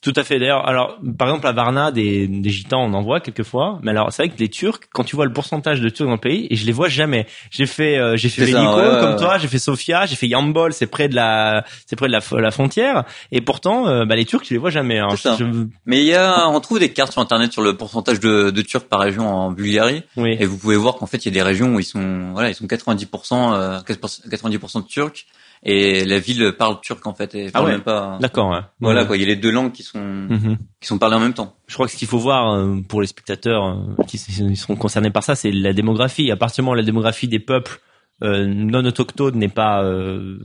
[0.00, 0.38] Tout à fait.
[0.38, 3.78] D'ailleurs, alors, par exemple, à Varna, des, des gitans, on en voit quelquefois.
[3.82, 6.14] Mais alors, c'est vrai que les Turcs, quand tu vois le pourcentage de Turcs dans
[6.14, 7.26] le pays, et je les vois jamais.
[7.50, 9.16] J'ai fait, euh, j'ai fait ça, ouais, ouais, comme ouais.
[9.16, 12.20] toi, j'ai fait Sofia, j'ai fait Yambol, c'est près de la, c'est près de la,
[12.40, 13.04] la frontière.
[13.30, 14.98] Et pourtant, euh, bah, les Turcs, tu les vois jamais.
[15.38, 18.50] Je- Mais il y a, on trouve des cartes sur internet sur le pourcentage de,
[18.50, 20.36] de Turcs par région en Bulgarie, oui.
[20.40, 22.48] et vous pouvez voir qu'en fait il y a des régions où ils sont, voilà,
[22.48, 25.26] ils sont 90%, euh, 90% de Turcs,
[25.64, 27.72] et la ville parle turc en fait, et parle Ah ouais.
[27.72, 28.18] même pas.
[28.20, 28.50] D'accord.
[28.50, 28.58] ouais.
[28.80, 29.06] Voilà Ouais.
[29.06, 30.58] quoi, il y a les deux langues qui sont Mhm.
[30.80, 31.54] qui sont parlées en même temps.
[31.68, 35.10] Je crois que ce qu'il faut voir euh, pour les spectateurs euh, qui seront concernés
[35.10, 36.30] par ça, c'est la démographie.
[36.30, 37.80] À partir du moment où la démographie des peuples
[38.22, 40.38] euh, non autochtones n'est pas, euh,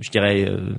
[0.00, 0.74] je dirais, euh,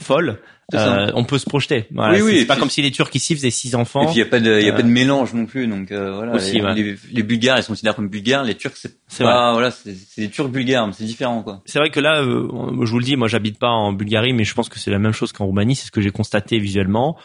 [0.00, 0.38] folle,
[0.74, 1.86] euh, on peut se projeter.
[1.92, 4.04] Voilà, Oui, oui, c'est pas comme si les Turcs ici faisaient six enfants.
[4.04, 5.44] Et puis il y a pas de il y a Euh, pas de mélange non
[5.44, 6.74] plus donc euh, voilà aussi, les, ouais.
[6.74, 9.94] les, les Bulgares ils sont considérés comme Bulgares, les Turcs c'est C'est pas voilà, c'est
[9.94, 11.60] c'est des Turcs bulgares, mais c'est différent quoi.
[11.66, 12.48] C'est vrai que là, euh,
[12.84, 14.98] je vous le dis, moi j'habite pas en Bulgarie, mais je pense que c'est la
[14.98, 17.18] même chose qu'en Roumanie, c'est ce que j'ai constaté visuellement.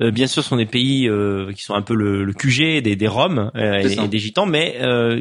[0.00, 2.94] Bien sûr, ce sont des pays euh, qui sont un peu le, le QG des,
[2.94, 5.18] des Roms euh, et, et des Gitans, mais euh,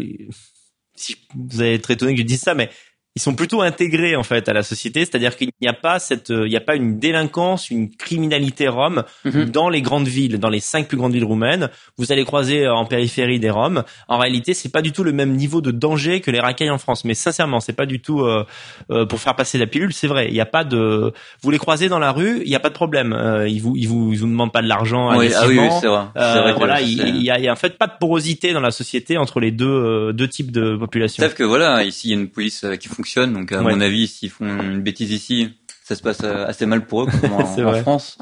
[0.98, 2.70] si vous allez être étonné que je dise ça, mais
[3.18, 6.30] ils sont plutôt intégrés en fait à la société, c'est-à-dire qu'il n'y a pas cette,
[6.30, 9.46] euh, il n'y a pas une délinquance, une criminalité rom Mhm.
[9.46, 11.70] dans les grandes villes, dans les cinq plus grandes villes roumaines.
[11.98, 13.84] Vous allez croiser euh, en périphérie des Roms.
[14.08, 16.78] En réalité, c'est pas du tout le même niveau de danger que les racailles en
[16.78, 17.06] France.
[17.06, 18.46] Mais sincèrement, c'est pas du tout euh,
[18.92, 19.94] euh, pour faire passer la pilule.
[19.94, 21.12] C'est vrai, il n'y a pas de.
[21.42, 23.14] Vous les croisez dans la rue, il n'y a pas de problème.
[23.14, 25.18] Euh, ils vous, ils vous, ils vous demandent pas de l'argent.
[25.18, 26.54] Oui, ah oui, c'est vrai.
[26.58, 29.18] Voilà, il y a, il y a en fait pas de porosité dans la société
[29.18, 31.24] entre les deux deux types de population.
[31.24, 33.74] Sauf que voilà, ici il y a une police qui fonctionne donc à Ouais.
[33.76, 37.08] mon avis s'ils font une bêtise ici, ça se passe euh, assez mal pour eux
[37.08, 37.74] comme en.
[37.82, 38.18] France.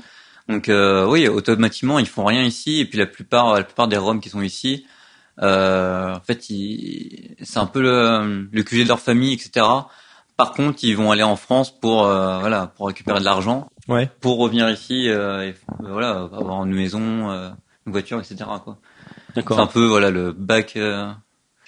[0.47, 3.97] Donc euh, oui, automatiquement ils font rien ici et puis la plupart la plupart des
[3.97, 4.85] Roms qui sont ici
[5.41, 9.65] euh, en fait c'est un peu le, le QG de leur famille etc.
[10.37, 14.09] Par contre, ils vont aller en France pour euh, voilà pour récupérer de l'argent, Ouais.
[14.19, 16.99] pour revenir ici euh, et voilà avoir une maison,
[17.85, 18.35] une voiture, etc.
[18.63, 18.77] Quoi.
[19.35, 20.77] C'est un peu voilà le bac.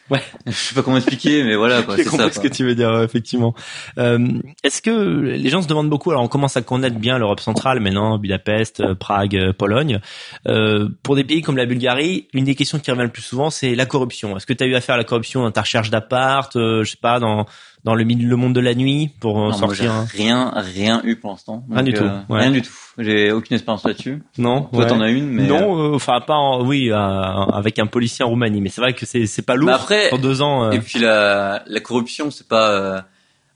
[0.09, 0.21] Ouais.
[0.45, 1.81] Je sais pas comment expliquer, mais voilà.
[1.95, 2.31] J'ai C'est compris ça.
[2.33, 2.49] ce quoi.
[2.49, 3.53] que tu veux dire, effectivement.
[3.97, 4.27] Euh,
[4.63, 7.79] Est-ce que les gens se demandent beaucoup Alors, on commence à connaître bien l'Europe centrale
[7.79, 9.99] maintenant, Budapest, euh, Prague, euh, Pologne.
[10.47, 13.49] Euh, pour des pays comme la Bulgarie, une des questions qui revient le plus souvent,
[13.49, 14.37] c'est la corruption.
[14.37, 16.91] Est-ce que tu as eu affaire à la corruption dans ta recherche d'appart, euh, je
[16.91, 17.45] sais pas, dans
[17.83, 20.51] dans le, milieu- le monde de la nuit pour euh, Non, moi, sortir un- rien,
[20.55, 21.63] rien eu pour l'instant.
[21.71, 22.39] Rien du tout, euh, ouais.
[22.41, 22.71] Rien du tout.
[22.97, 24.23] J'ai aucune expérience là-dessus.
[24.37, 24.87] Non Toi, ouais.
[24.87, 28.25] t'en as une, mais euh, Non, euh, enfin pas en, oui, euh, avec un policier
[28.25, 30.65] en Roumanie, mais c'est vrai que c'est c'est pas lourd Mais après- pour deux ans.
[30.65, 32.69] euh, Et puis la, la corruption, c'est pas.
[32.71, 32.99] euh,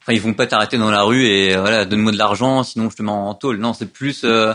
[0.04, 2.90] Enfin, ils vont pas t'arrêter dans la rue et euh, voilà, donne-moi de l'argent, sinon
[2.90, 3.58] je te mets en tôle.
[3.58, 4.22] Non, c'est plus.
[4.24, 4.52] Euh,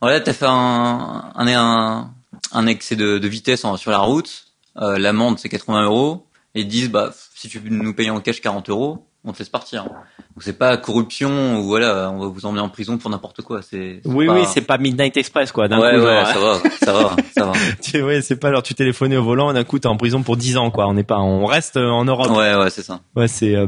[0.00, 2.10] voilà, t'as fait un, un, un,
[2.52, 4.44] un excès de, de vitesse en- sur la route.
[4.80, 8.40] Euh, L'amende c'est 80 euros et ils disent bah si tu nous payes en cash
[8.40, 9.84] 40 euros, on te laisse partir.
[9.84, 13.62] Donc c'est pas corruption ou voilà, on va vous emmener en prison pour n'importe quoi.
[13.62, 14.00] C'est.
[14.02, 15.68] c'est oui, pas- oui, c'est pas Midnight Express quoi.
[15.68, 17.52] D'un Ouais, coup, ouais, genre, ça va, ça va, ça va.
[17.82, 20.22] Tu- ouais, c'est pas alors tu téléphonais au volant et d'un coup t'es en prison
[20.22, 20.88] pour 10 ans quoi.
[20.88, 22.30] On n'est pas, on reste euh, en Europe.
[22.30, 23.00] Ouais, ouais, c'est ça.
[23.14, 23.66] Ouais, c'est euh,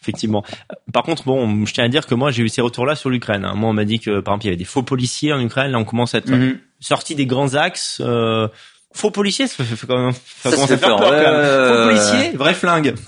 [0.00, 0.44] effectivement.
[0.92, 3.44] Par contre, bon, je tiens à dire que moi j'ai eu ces retours-là sur l'Ukraine.
[3.44, 3.54] hein.
[3.56, 5.72] Moi, on m'a dit que par exemple il y avait des faux policiers en Ukraine.
[5.72, 6.58] Là, on commence à être Mhm.
[6.80, 8.00] sorti des grands axes.
[8.04, 8.46] Euh,
[8.94, 11.10] faux policiers, ça, fait, quand même, ça, Ça, commence c'est à faire peur, peur.
[11.10, 11.40] ouais, quand même.
[11.40, 12.94] ouais, Faux ouais, policiers, vrai flingue.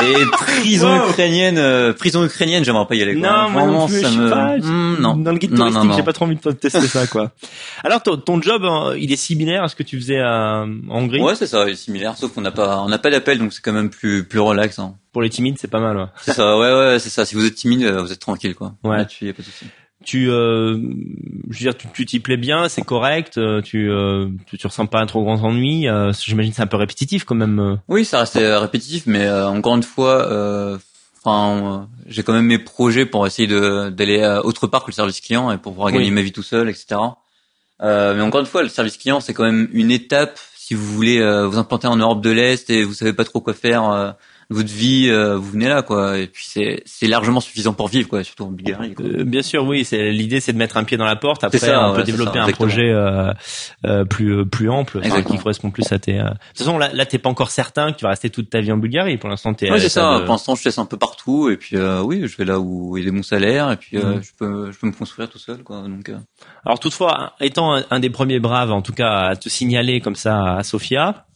[0.00, 3.18] Et prison ukrainienne, euh, prison ukrainienne, j'aimerais pas y aller.
[3.18, 3.28] Quoi.
[3.28, 4.30] Non, moi non plus, ça je sais me...
[4.30, 4.56] pas.
[4.56, 5.16] Hmm, non.
[5.16, 5.96] Dans le guide Non, non, touristique, non.
[5.96, 7.32] j'ai pas trop envie de tester ça, quoi.
[7.84, 10.68] Alors, ton, ton job, hein, il est similaire à ce que tu faisais à, en
[10.88, 11.20] Hongrie?
[11.20, 13.52] Ouais, c'est ça, il est similaire, sauf qu'on n'a pas, on n'a pas d'appel, donc
[13.52, 14.78] c'est quand même plus, plus relax.
[14.78, 14.94] Hein.
[15.12, 15.96] Pour les timides, c'est pas mal.
[15.96, 16.04] Ouais.
[16.22, 17.24] C'est ça, ouais, ouais, c'est ça.
[17.24, 18.74] Si vous êtes timide, euh, vous êtes tranquille, quoi.
[18.84, 18.98] Ouais.
[18.98, 19.66] Là-dessus, y a pas de souci.
[20.04, 20.78] Tu, euh,
[21.50, 23.36] je veux dire, tu tu t'y plais bien, c'est correct.
[23.36, 25.88] euh, Tu, euh, tu, tu ressens pas un trop grand ennui.
[25.88, 27.58] euh, J'imagine c'est un peu répétitif quand même.
[27.58, 27.76] euh.
[27.88, 30.78] Oui, ça restait euh, répétitif, mais euh, encore une fois,
[31.24, 35.20] enfin, j'ai quand même mes projets pour essayer de d'aller autre part que le service
[35.20, 36.10] client et pour pouvoir gagner Oui.
[36.12, 37.00] ma vie tout seul, etc.
[37.82, 40.84] Euh, mais encore une fois, le service client, c'est quand même une étape si vous
[40.86, 43.88] voulez euh, vous implanter en Europe de l'Est et vous savez pas trop quoi faire
[43.90, 44.10] euh,
[44.50, 46.18] votre vie, euh, vous venez là, quoi.
[46.18, 48.94] Et puis c'est c'est largement suffisant pour vivre, quoi, surtout en Bulgarie.
[48.94, 49.04] Quoi.
[49.04, 49.84] Euh, bien sûr, oui.
[49.84, 51.44] C'est l'idée, c'est de mettre un pied dans la porte.
[51.44, 53.32] Après, ça, on ouais, peut développer ça, un projet euh,
[53.84, 56.18] euh, plus plus ample, enfin, qui correspond plus à tes.
[56.18, 58.48] euh, De toute façon, là, là, t'es pas encore certain que tu vas rester toute
[58.48, 59.18] ta vie en Bulgarie.
[59.18, 59.70] Pour l'instant, t'es.
[59.70, 60.14] Ouais, c'est ça.
[60.20, 62.58] de- Pour l'instant, je teste un peu partout, et puis euh, oui, je vais là
[62.58, 64.22] où il des bons salaires, et puis euh, Mhm.
[64.22, 65.82] je peux je peux me construire tout seul, quoi.
[65.82, 66.16] Donc euh,
[66.64, 70.16] Alors toutefois, étant un, un des premiers braves, en tout cas, à te signaler comme
[70.16, 71.26] ça à Sofia,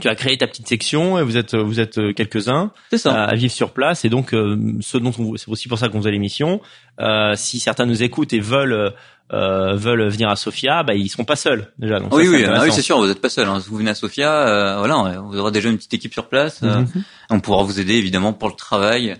[0.00, 3.12] tu as créé ta petite section et vous êtes vous êtes quelques-uns c'est ça.
[3.14, 5.88] à, à vivre sur place et donc euh, ce dont on, c'est aussi pour ça
[5.88, 6.60] qu'on faisait l'émission.
[7.00, 8.92] Euh, si certains nous écoutent et veulent
[9.32, 12.00] euh, veulent venir à Sofia, bah ils seront pas seuls déjà.
[12.00, 13.46] Donc oui, oui, ah oui, c'est sûr, vous n'êtes pas seul.
[13.48, 13.60] Hein.
[13.60, 16.60] Si vous venez à Sofia, euh, voilà, vous aurez déjà une petite équipe sur place.
[16.62, 17.02] euh, Mhm.
[17.30, 19.16] on pourra vous aider évidemment pour le travail,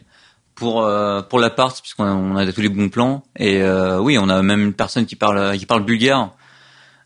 [0.54, 3.22] pour euh, pour l'appart, puisqu'on a, on a tous les bons plans.
[3.38, 6.32] Et euh, oui, on a même une personne qui parle qui parle bulgare,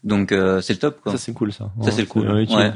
[0.04, 1.12] donc euh, c'est le top, quoi.
[1.12, 1.70] Ça c'est cool ça.
[1.82, 2.28] Ça, c'est le cool.
[2.30, 2.72] Ouais.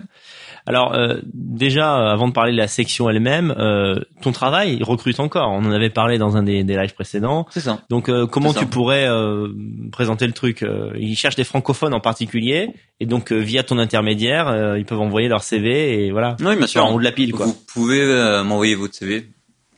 [0.66, 4.85] Alors euh, déjà, euh, avant de parler de la section elle-même, euh, ton travail il
[4.85, 5.50] recrute encore.
[5.52, 7.46] On en avait parlé dans un des, des lives précédents.
[7.50, 7.81] C'est ça.
[7.88, 8.66] Donc euh, comment tu ça.
[8.66, 9.48] pourrais euh,
[9.92, 13.79] présenter le truc euh, Ils cherchent des francophones en particulier et donc euh, via ton
[13.79, 16.37] intermédiaire, euh, ils peuvent envoyer leur CV et voilà.
[16.40, 16.85] Oui, bien sûr.
[16.85, 17.46] en haut de la pile quoi.
[17.46, 19.29] Vous pouvez euh, m'envoyer votre CV.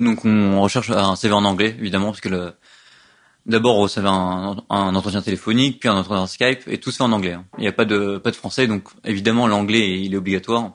[0.01, 2.53] Donc on recherche un CV en anglais, évidemment, parce que le
[3.48, 7.04] d'abord vous savez un, un entretien téléphonique, puis un entretien Skype, et tout se fait
[7.04, 7.32] en anglais.
[7.32, 7.44] hein.
[7.58, 10.72] Il n'y a pas de pas de français, donc évidemment l'anglais il est obligatoire.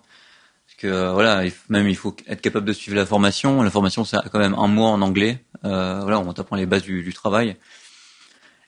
[0.65, 3.61] Parce que euh, voilà, même il faut être capable de suivre la formation.
[3.61, 5.45] La formation c'est quand même un mois en anglais.
[5.65, 7.55] Euh, voilà, on t'apprend les bases du travail.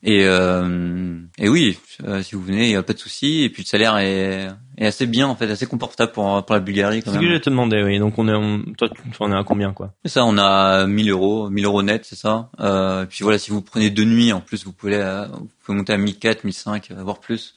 [0.08, 3.42] Et, euh, et oui, euh, si vous venez, il n'y a pas de souci.
[3.42, 6.62] Et puis le salaire est, est assez bien, en fait, assez confortable pour, pour la
[6.62, 7.98] Bulgarie C'est ce que je te demandais, oui.
[7.98, 8.88] Donc on est, on, toi,
[9.20, 9.94] on est à combien quoi?
[10.06, 12.50] C'est ça, on a 1000 euros, 1000 euros net, c'est ça.
[12.60, 15.50] Euh, et puis voilà, si vous prenez deux nuits, en plus, vous pouvez, euh, vous
[15.66, 17.56] pouvez monter à 1004, 1005, euh, voire plus.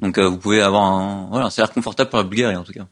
[0.00, 2.72] Donc euh, vous pouvez avoir un, voilà, un salaire confortable pour la Bulgarie en tout
[2.72, 2.86] cas.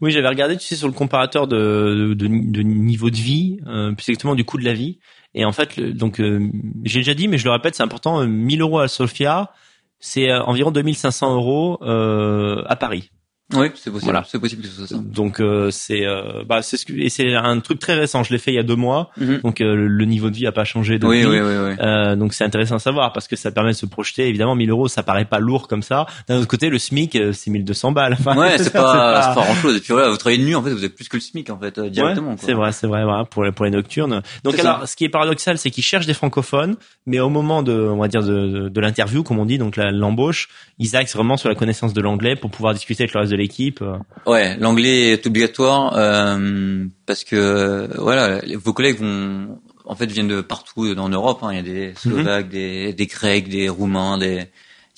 [0.00, 3.92] Oui, j'avais regardé, tu sais, sur le comparateur de, de, de niveau de vie, euh,
[3.92, 4.98] plus exactement du coût de la vie.
[5.34, 6.48] Et en fait, le- donc euh,
[6.84, 8.20] j'ai déjà dit, mais je le répète, c'est important.
[8.22, 9.52] euh, 1000 euros à Sofia,
[10.00, 13.10] c'est euh, environ 2500 euros euh, à Paris.
[13.54, 14.10] Oui, c'est possible.
[14.10, 14.24] Voilà.
[14.28, 14.96] C'est possible que ce soit ça.
[15.02, 18.22] Donc euh, c'est euh, bah c'est ce que et c'est un truc très récent.
[18.22, 19.10] Je l'ai fait il y a deux mois.
[19.16, 19.40] Mhm.
[19.42, 20.98] Donc euh, le niveau de vie a pas changé.
[21.02, 21.74] Oui, oui, oui, oui.
[21.80, 24.28] Euh, donc c'est intéressant à savoir parce que ça permet de se projeter.
[24.28, 26.06] Évidemment, 1000 euros, ça paraît pas lourd comme ça.
[26.28, 28.16] D'un autre côté, le SMIC, euh, c'est 1200 balles.
[28.18, 29.76] Enfin, Ouais, c'est pas, c'est pas grand chose.
[29.76, 31.48] Et puis voilà, vous travaillez de nuit, en fait, vous êtes plus que le SMIC,
[31.50, 32.32] en fait, euh, directement.
[32.32, 34.22] Ouais, c'est vrai, c'est vrai, voilà, pour les, pour les nocturnes.
[34.44, 34.86] Donc alors, ça.
[34.86, 38.08] ce qui est paradoxal, c'est qu'ils cherchent des francophones, mais au moment de, on va
[38.08, 41.54] dire, de, de, de l'interview, comme on dit, donc l'embauche, ils axent vraiment sur la
[41.54, 43.80] connaissance de l'anglais pour pouvoir discuter avec le reste de l'équipe.
[43.82, 43.96] euh.
[44.26, 50.28] Ouais, l'anglais est obligatoire euh, parce que euh, voilà, vos collègues vont en fait viennent
[50.28, 51.38] de partout en Europe.
[51.42, 51.50] hein.
[51.52, 54.36] Il y a des Slovaques, des, des Grecs, des Roumains, des,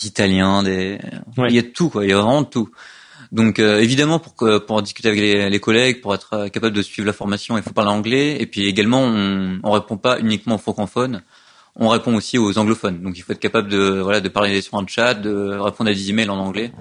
[0.00, 0.98] des Italiens, des
[1.36, 1.46] Ouais.
[1.50, 2.04] il y a tout quoi.
[2.04, 2.68] Il y a vraiment tout.
[3.32, 6.74] Donc euh, évidemment pour que, pour discuter avec les, les collègues, pour être euh, capable
[6.74, 8.36] de suivre la formation, il faut parler anglais.
[8.40, 11.22] Et puis également on, on répond pas uniquement aux francophones.
[11.76, 13.00] On répond aussi aux anglophones.
[13.00, 15.94] Donc il faut être capable de voilà de parler sur un chat, de répondre à
[15.94, 16.72] des emails en anglais.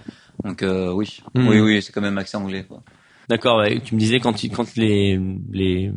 [0.43, 1.47] Donc euh, oui, Mhm.
[1.47, 2.63] oui, oui, c'est quand même accès anglais.
[2.67, 2.82] Quoi.
[3.28, 5.19] D'accord, ouais, tu me disais quand, quand les,
[5.52, 5.91] les,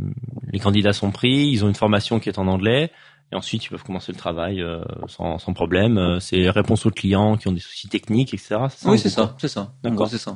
[0.52, 2.90] les candidats sont pris, ils ont une formation qui est en anglais,
[3.32, 5.96] et ensuite ils peuvent commencer le travail euh, sans, sans problème.
[5.96, 8.56] Euh, C'est réponse aux clients qui ont des soucis techniques, etc.
[8.68, 9.72] C'est ça, Oui, c'est ça, c'est ça.
[9.82, 10.08] D'accord.
[10.08, 10.34] c'est ça.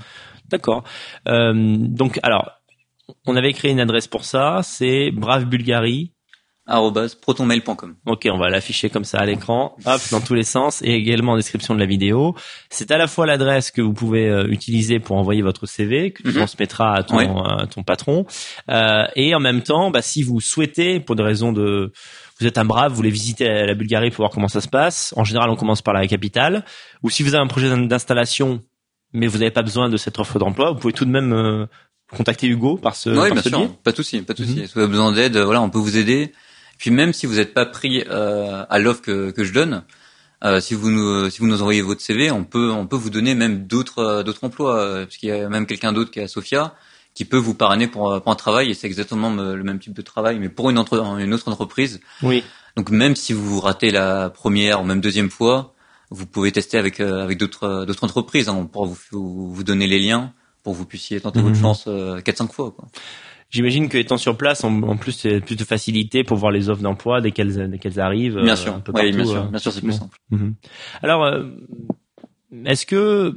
[0.49, 0.85] D'accord.
[1.29, 2.51] Euh, donc, alors,
[3.27, 6.13] on avait créé une adresse pour ça, c'est Brave Bulgarie.
[6.67, 7.95] Protonmail.com.
[8.07, 11.33] Ok, on va l'afficher comme ça à l'écran, hop, dans tous les sens, et également
[11.33, 12.35] en description de la vidéo.
[12.71, 16.23] C'est à la fois l'adresse que vous pouvez euh, utiliser pour envoyer votre CV, que
[16.23, 16.35] tu Mhm.
[16.35, 17.29] transmettras à ton, Ouais.
[17.29, 18.27] à ton patron,
[18.69, 21.93] euh, et en même temps, bah, si vous souhaitez, pour des raisons de,
[22.41, 25.15] vous êtes un brave, vous voulez visiter la, Bulgarie pour voir comment ça se passe.
[25.17, 26.65] En général, on commence par la capitale.
[27.03, 28.61] Ou si vous avez un projet d'in- d'installation,
[29.13, 31.67] mais vous n'avez pas besoin de cette offre d'emploi, vous pouvez tout de même euh,
[32.15, 33.59] contacter Hugo par ce, oui, par bien ce sûr.
[33.59, 33.71] biais.
[33.85, 34.59] Pas de souci, pas de souci.
[34.61, 34.67] Mhm.
[34.67, 36.33] Si vous avez besoin d'aide, voilà, on peut vous aider.
[36.79, 39.83] Puis même si vous n'êtes pas pris euh, à l'offre que, que je donne,
[40.45, 43.11] euh, si vous nous si vous nous envoyez votre CV, on peut on peut vous
[43.11, 46.19] donner même d'autres euh, d'autres emplois, euh, parce qu'il y a même quelqu'un d'autre qui
[46.19, 46.75] est à Sofia
[47.15, 50.03] qui peut vous parrainer pour, pour un travail et c'est exactement le même type de
[50.03, 52.01] travail, mais pour une, entre, une autre entreprise.
[52.23, 52.45] Oui.
[52.77, 55.73] Donc même si vous ratez la première ou même deuxième fois,
[56.11, 58.51] vous pouvez tester avec avec d'autres d'autres entreprises.
[58.51, 58.57] Hein.
[58.59, 61.63] On pourra vous, vous donner les liens pour que vous puissiez tenter votre mhm.
[61.63, 61.89] chance
[62.23, 62.71] quatre cinq fois.
[62.71, 62.87] Quoi.
[63.51, 66.83] J'imagine que étant sur place, en, plus, c'est plus de facilité pour voir les offres
[66.83, 68.41] d'emploi dès qu'elles dès qu'elles arrivent.
[68.43, 70.19] Bien sûr, oui, bien sûr, bien sûr, c'est plus simple.
[70.31, 70.55] Mhm.
[71.03, 71.33] Alors,
[72.65, 73.35] est-ce que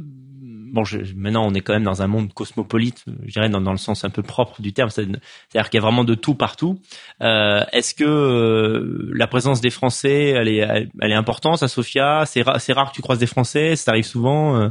[0.71, 3.71] bon, je, maintenant on est quand même dans un monde cosmopolite, je dirais dans, dans
[3.71, 6.79] le sens un peu propre du terme, c'est-à-dire qu'il y a vraiment de tout partout.
[7.21, 12.23] Euh, Est-ce que euh, la présence des Français, elle est, elle est importante à Sofia
[12.25, 14.57] C'est rare, que tu croises des Français, ça arrive souvent.
[14.57, 14.69] Euh?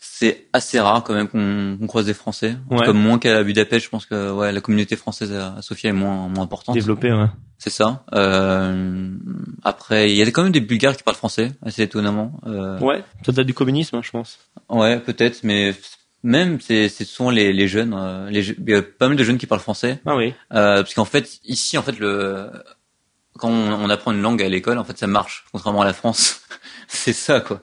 [0.00, 2.56] C'est assez rare quand même qu'on croise des Français.
[2.70, 6.28] Comme moins qu'à Budapest, je pense que ouais, la communauté française à Sofia est moins
[6.28, 6.74] moins importante.
[6.74, 7.26] Développée, ouais.
[7.58, 8.04] C'est ça.
[8.14, 9.10] Euh,
[9.64, 12.40] après, il y a quand même des Bulgares qui parlent français, assez étonnamment.
[12.46, 14.38] Euh, ouais, ça date du communisme, hein, je pense.
[14.68, 15.74] Ouais, peut-être, mais
[16.22, 19.38] même c'est souvent les les jeunes, euh, les il y a pas mal de jeunes
[19.38, 20.00] qui parlent français.
[20.06, 20.32] Ah oui.
[20.52, 22.50] Euh, parce qu'en fait ici en fait le
[23.34, 25.92] quand on, on apprend une langue à l'école, en fait ça marche, contrairement à la
[25.92, 26.42] France.
[26.88, 27.62] c'est ça quoi.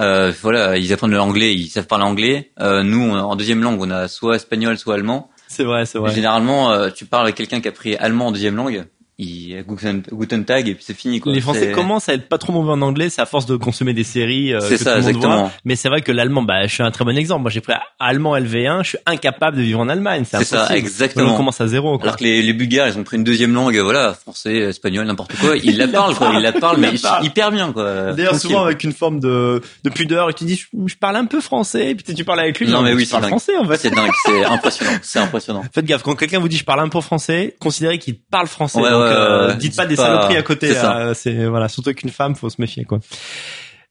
[0.00, 2.52] Euh, voilà, ils apprennent l'anglais, ils savent parler anglais.
[2.60, 5.30] Euh, nous, en deuxième langue, on a soit espagnol, soit allemand.
[5.48, 6.12] C'est vrai, c'est vrai.
[6.12, 8.86] Généralement, euh, tu parles avec quelqu'un qui a pris allemand en deuxième langue,
[9.18, 11.32] il Guten, Guten Tag et puis c'est fini quoi.
[11.32, 13.94] Les Français commencent à être pas trop mauvais en anglais, c'est à force de consommer
[13.94, 15.50] des séries euh, c'est ça, exactement.
[15.64, 17.42] Mais c'est vrai que l'allemand, bah je suis un très bon exemple.
[17.42, 20.24] Moi j'ai pris allemand LV1, je suis incapable de vivre en Allemagne.
[20.30, 21.32] C'est ça, exactement.
[21.32, 21.96] On commence à zéro.
[21.96, 22.08] Quoi.
[22.08, 25.34] Alors que les, les Bulgares, ils ont pris une deuxième langue, voilà, français, espagnol, n'importe
[25.36, 25.56] quoi.
[25.56, 28.12] Ils la parlent quoi, ils la parlent, mais hyper bien quoi.
[28.12, 31.40] D'ailleurs souvent avec une forme de, de pudeur, et tu dis je, parle un peu
[31.40, 32.68] français, et puis tu parles avec lui.
[32.68, 33.78] Non, mais, oui, c'est français en fait.
[33.78, 35.62] C'est dingue, c'est impressionnant, c'est impressionnant.
[35.72, 38.80] Faites gaffe quand quelqu'un vous dit je parle un peu français, considérez qu'il parle français.
[39.06, 40.72] Euh, dites pas des saloperies à côté.
[41.14, 43.00] C'est voilà, surtout qu'une femme, faut se méfier quoi.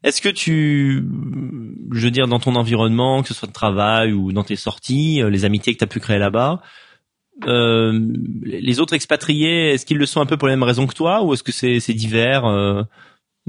[0.05, 1.03] Est-ce que tu,
[1.91, 5.19] je veux dire, dans ton environnement, que ce soit de travail ou dans tes sorties,
[5.19, 6.61] euh, les amitiés que tu as pu créer là-bas,
[7.47, 7.99] euh,
[8.43, 11.23] les autres expatriés, est-ce qu'ils le sont un peu pour les mêmes raisons que toi,
[11.23, 12.83] ou est-ce que c'est c'est divers euh,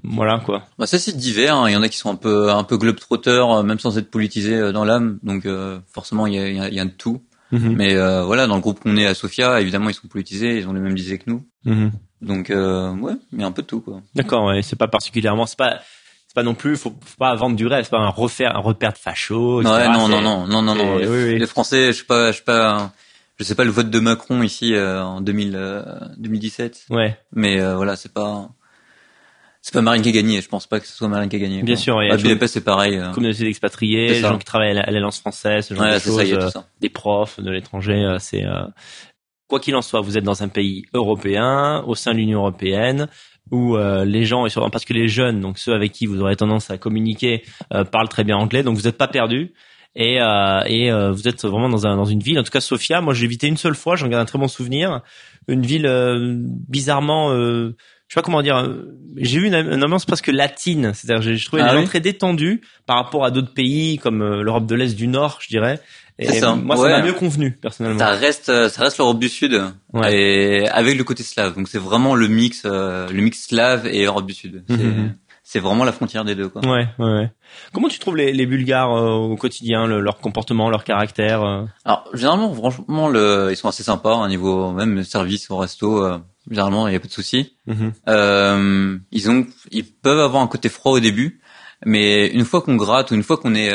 [0.02, 0.64] Voilà quoi?
[0.78, 1.56] Bah ça c'est divers.
[1.56, 1.68] Hein.
[1.68, 4.72] Il y en a qui sont un peu un peu globetrotters, même sans être politisés
[4.72, 5.18] dans l'âme.
[5.22, 5.46] Donc
[5.92, 7.22] forcément il y a, il y a de tout.
[7.52, 7.74] Mhm.
[7.76, 10.72] Mais voilà, dans le groupe qu'on est à Sofia, évidemment ils sont politisés, ils ont
[10.72, 11.46] les mêmes idées que nous.
[11.64, 11.92] Mhm.
[12.22, 14.00] Donc euh, ouais, il y a un peu de tout quoi.
[14.14, 15.80] D'accord, ouais, c'est pas particulièrement, c'est pas
[16.26, 18.60] c'est pas non plus faut, faut pas vendre du rêve, c'est pas un refaire un
[18.60, 19.58] repère de facho.
[19.58, 22.92] Ouais, non, non, non, non, non, non, Les, Français, je sais pas, je sais pas,
[23.38, 25.84] je sais pas le vote de Macron ici euh, en 2000,
[26.16, 26.86] 2017.
[26.90, 27.18] Euh, ouais.
[27.32, 28.48] Mais euh, voilà, c'est pas
[29.66, 30.40] c'est pas Marine qui a gagné.
[30.40, 31.60] Je pense pas que ce soit Marine qui a gagné.
[31.64, 32.00] Bien sûr.
[32.00, 33.02] Et à Budapest, c'est pareil.
[33.12, 36.88] Communauté d'expatriés, les gens qui travaillent à l'Alliance française, ce genre de choses, ça, des
[36.88, 38.16] profs de l'étranger.
[38.20, 38.44] C'est
[39.48, 43.08] quoi qu'il en soit, vous êtes dans un pays européen, au sein de l'Union européenne,
[43.50, 46.36] où euh, les gens, et parce que les jeunes, donc ceux avec qui vous aurez
[46.36, 49.52] tendance à communiquer, euh, parlent très bien anglais, donc vous n'êtes pas perdu.
[49.98, 52.38] Et, euh, et vous êtes vraiment dans, un, dans une ville.
[52.38, 54.46] En tout cas, Sofia, moi j'ai visité une seule fois, j'en garde un très bon
[54.46, 55.00] souvenir.
[55.48, 55.88] Une ville
[56.68, 57.30] bizarrement,
[58.08, 58.72] je sais pas comment dire,
[59.16, 60.92] j'ai vu une, ambiance presque latine.
[60.94, 64.66] C'est-à-dire, j'ai trouvé ah les gens très détendus par rapport à d'autres pays comme l'Europe
[64.66, 65.80] de l'Est du Nord, je dirais.
[66.18, 66.54] Et ça.
[66.54, 67.98] moi, ça m'a mieux convenu personnellement.
[67.98, 69.60] Ça reste, euh, ça reste l'Europe du Sud,
[70.08, 71.54] et avec le côté slave.
[71.54, 74.64] Donc c'est vraiment le mix, euh, le mix slave et Europe du Sud.
[75.42, 75.64] C'est mhm.
[75.64, 76.62] vraiment la frontière des deux, quoi.
[76.62, 77.30] Ouais, ouais.
[77.74, 81.42] Comment tu trouves les, les Bulgares euh, au quotidien, leur comportement, leur caractère
[81.84, 86.02] Alors généralement, franchement, le, ils sont assez sympas, au niveau même service au resto.
[86.50, 87.56] Généralement, il y a pas de soucis.
[87.66, 87.92] Mhm.
[89.12, 91.40] ils ont, ils peuvent avoir un côté froid au début,
[91.84, 93.72] mais une fois qu'on gratte ou une fois qu'on est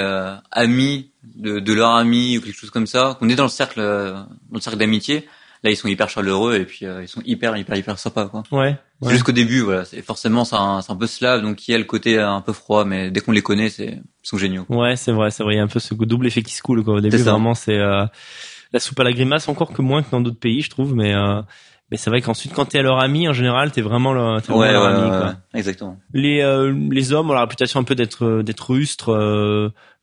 [0.52, 3.82] amis de, de leur ami ou quelque chose comme ça, qu'on est dans le cercle,
[3.82, 5.28] dans le cercle d'amitié,
[5.64, 8.44] là ils sont hyper chaleureux et puis euh, ils sont hyper hyper hyper sympas quoi.
[8.52, 8.78] Ouais.
[9.02, 9.12] ouais.
[9.12, 11.84] Jusqu'au début voilà, c'est forcément c'est un, un, peu slave donc il y a le
[11.84, 14.66] côté un peu froid mais dès qu'on les connaît c'est ils sont géniaux.
[14.70, 16.62] Ouais, c'est vrai, c'est vrai, il y a un peu ce double effet qui se
[16.62, 16.96] coule quoi.
[16.96, 18.06] Au début vraiment c'est euh,
[18.74, 21.14] la soupe à la grimace encore que moins que dans d'autres pays je trouve mais
[21.14, 21.42] euh,
[21.92, 24.52] mais c'est vrai qu'ensuite quand t'es à leur ami en général t'es vraiment, le, es
[24.52, 25.36] ouais, leur ami quoi.
[25.54, 25.98] exactement.
[26.14, 26.42] Les
[26.90, 29.12] les hommes ont la réputation un peu d'être d'être rustres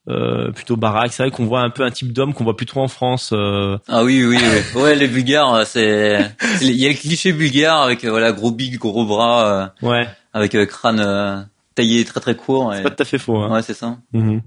[0.09, 1.13] euh, plutôt baraque.
[1.13, 3.31] C'est vrai qu'on voit un peu un type d'homme qu'on voit plus trop en France.
[3.35, 3.77] Euh.
[3.89, 4.81] Ah oui, oui, oui.
[4.81, 6.19] ouais, les Bulgares, c'est
[6.63, 10.57] il y a le cliché bulgare avec euh, voilà gros big, gros bras, ouais, avec
[10.69, 12.73] crâne taillé très très court.
[12.75, 13.37] C'est pas tout à fait faux.
[13.37, 13.53] Hein.
[13.53, 13.99] Ouais, c'est ça.
[14.15, 14.41] Mhm.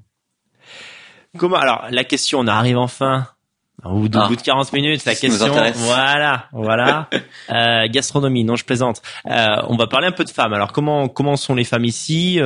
[1.37, 3.27] Comment alors la question, on arrive enfin
[3.83, 4.27] au bout de, ah.
[4.27, 7.09] bout de 40 minutes, la question, voilà, voilà,
[7.49, 8.43] euh, gastronomie.
[8.43, 9.01] Non, je plaisante.
[9.25, 10.53] Euh, on va parler un peu de femmes.
[10.53, 12.39] Alors, comment comment sont les femmes ici?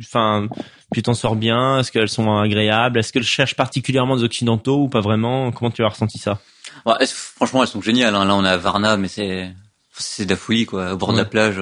[0.00, 0.48] Enfin,
[0.92, 1.78] tu t'en sors bien?
[1.78, 2.98] Est-ce qu'elles sont agréables?
[2.98, 5.50] Est-ce qu'elles cherchent particulièrement des occidentaux ou pas vraiment?
[5.52, 6.38] Comment tu as ressenti ça?
[6.84, 8.14] Ouais, Franchement, elles sont géniales.
[8.14, 8.24] Hein.
[8.24, 9.50] Là, on est à Varna, mais c'est
[9.92, 11.60] c'est de la folie, quoi, au bord de la plage.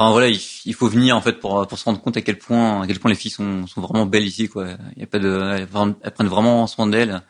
[0.00, 2.80] Enfin voilà, il, faut venir en fait pour pour se rendre compte à quel point
[2.80, 4.68] à quel point les filles sont sont vraiment belles ici, quoi.
[4.96, 5.66] Il y a pas de elles,
[6.12, 7.20] prennent vraiment soin d'elles.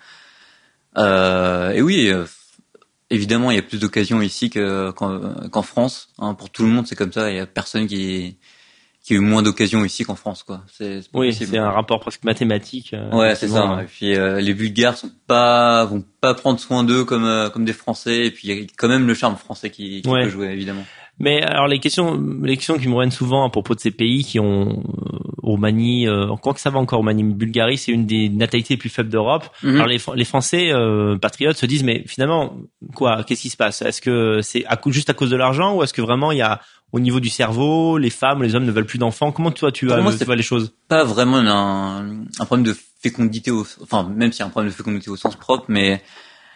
[0.97, 2.25] Euh, et oui, euh,
[3.11, 6.09] évidemment, il y a plus d'occasions ici que qu'en qu'en France.
[6.19, 7.31] Hein, pour tout le monde, c'est comme ça.
[7.31, 8.37] Il y a personne qui
[9.03, 10.63] qui a eu moins d'occasions ici qu'en France, quoi.
[10.77, 12.93] C'est Oui, c'est un rapport presque mathématique.
[12.93, 13.77] euh, Ouais, c'est ça.
[13.77, 13.85] ouais.
[13.85, 17.65] Et puis euh, les Bulgares sont pas vont pas prendre soin d'eux comme euh, comme
[17.65, 18.27] des Français.
[18.27, 20.25] Et puis il y a quand même le charme français qui, qui Ouais.
[20.25, 20.85] peut jouer évidemment.
[21.21, 24.25] Mais alors les questions, les questions qui me reviennent souvent à propos de ces pays
[24.25, 28.31] qui ont euh, Roumanie, euh, quoi que ça va encore Roumanie, Bulgarie, c'est une des
[28.31, 29.45] natalités les plus faibles d'Europe.
[29.63, 29.75] Mhm.
[29.75, 32.57] Alors les, les Français euh, patriotes se disent mais finalement
[32.95, 33.83] quoi Qu'est-ce qui se passe?
[33.83, 36.43] Est-ce que c'est à juste à cause de l'argent ou est-ce que vraiment il y
[36.43, 36.61] a
[36.93, 39.31] au niveau du cerveau, les femmes, les hommes ne veulent plus d'enfants?
[39.31, 40.73] Comment toi tu vois, moi, tu vois les choses?
[40.89, 44.71] Pas vraiment un, un problème de fécondité, au, enfin même s'il y a un problème
[44.71, 46.03] de fécondité au sens propre, mais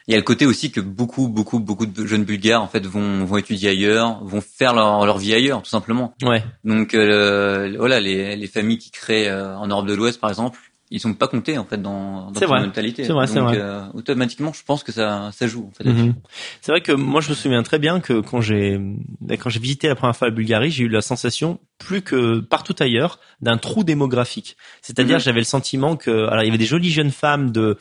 [0.06, 2.84] il y a le côté aussi que beaucoup, beaucoup, beaucoup de jeunes Bulgares en fait
[2.86, 6.14] vont vont étudier ailleurs, vont faire leur, leur vie ailleurs tout simplement.
[6.22, 10.30] Ouais, Donc euh, voilà, les, les familles qui créent euh, en Europe de l'Ouest par
[10.30, 10.58] exemple,
[10.90, 12.60] ils sont pas comptés en fait dans, dans vrai.
[12.60, 13.04] mentalité.
[13.04, 13.56] C'est vrai, c'est vrai.
[13.58, 15.88] euh, automatiquement, je pense que ça ça joue en fait.
[15.88, 16.14] Mhm.
[16.60, 18.78] C'est vrai que moi je me souviens très bien que quand j'ai
[19.40, 22.76] quand j'ai visité la première fois la Bulgarie, j'ai eu la sensation plus que partout
[22.78, 24.56] ailleurs d'un trou démographique.
[24.82, 25.20] C'est-à-dire Mhm.
[25.22, 27.78] j'avais le sentiment que alors il y avait des jolies jeunes femmes de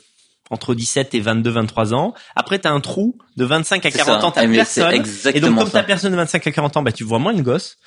[0.49, 2.13] entre 17 et 22 23 ans.
[2.35, 4.27] Après tu as un trou de 25 à C'est 40 ça.
[4.27, 4.93] ans, t'as Eh, personne.
[5.33, 7.41] Et donc comme t'as personne de 25 à 40 ans, bah tu vois moins de
[7.41, 7.77] gosses.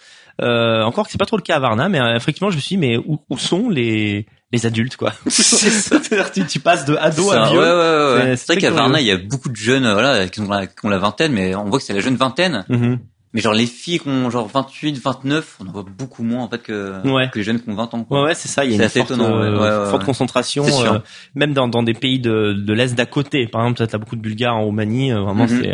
[0.43, 2.61] Euh, encore que c'est pas trop le cas à Varna, mais euh, effectivement je me
[2.61, 5.13] suis dit mais où, où sont les les adultes quoi?
[5.27, 5.43] C'est.
[5.71, 7.59] C'est-à-dire tu, tu passes de ado à vieux.
[7.59, 8.37] ouais, ouais, ouais.
[8.37, 8.71] C'est- vrai qu'à.
[8.71, 11.33] Varna, il y a beaucoup de jeunes, voilà, qui ont la, qui ont la vingtaine,
[11.33, 12.65] mais on voit que c'est la jeune vingtaine.
[12.69, 12.99] Mhm.
[13.37, 16.49] Mais genre les filles qui ont genre 28, 29, on en voit beaucoup moins en
[16.49, 17.29] fait que, Ouais.
[17.31, 18.03] que les jeunes qui ont 20 ans.
[18.03, 18.21] Quoi.
[18.23, 18.65] Ouais, ouais, c'est ça.
[18.65, 20.99] Il y a une forte, étonnant, euh, Ouais, concentration, euh,
[21.35, 23.47] même dans, dans des pays de, de l'est d'à côté.
[23.47, 25.13] Par exemple, t'as beaucoup de Bulgares en Roumanie.
[25.13, 25.49] euh, vraiment, Mhm.
[25.63, 25.73] c'est.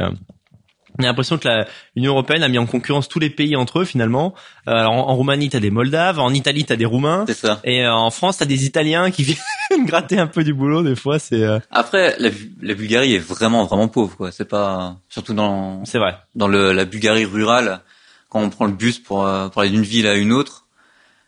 [0.99, 1.49] On a l'impression que
[1.97, 4.34] l'Union européenne a mis en concurrence tous les pays entre eux finalement.
[4.68, 7.61] Euh, alors, en, en Roumanie, t'as des Moldaves, en Italie, t'as des Roumains, ça.
[7.64, 9.22] et euh, en France, t'as des Italiens qui
[9.70, 11.18] viennent gratter un peu du boulot des fois.
[11.18, 12.30] C'est euh, Après, la,
[12.61, 14.30] la Bulgarie est vraiment vraiment pauvre quoi.
[14.32, 16.16] C'est pas surtout dans c'est vrai.
[16.34, 17.80] dans le, la Bulgarie rurale
[18.28, 20.66] quand on prend le bus pour euh, pour aller d'une ville à une autre,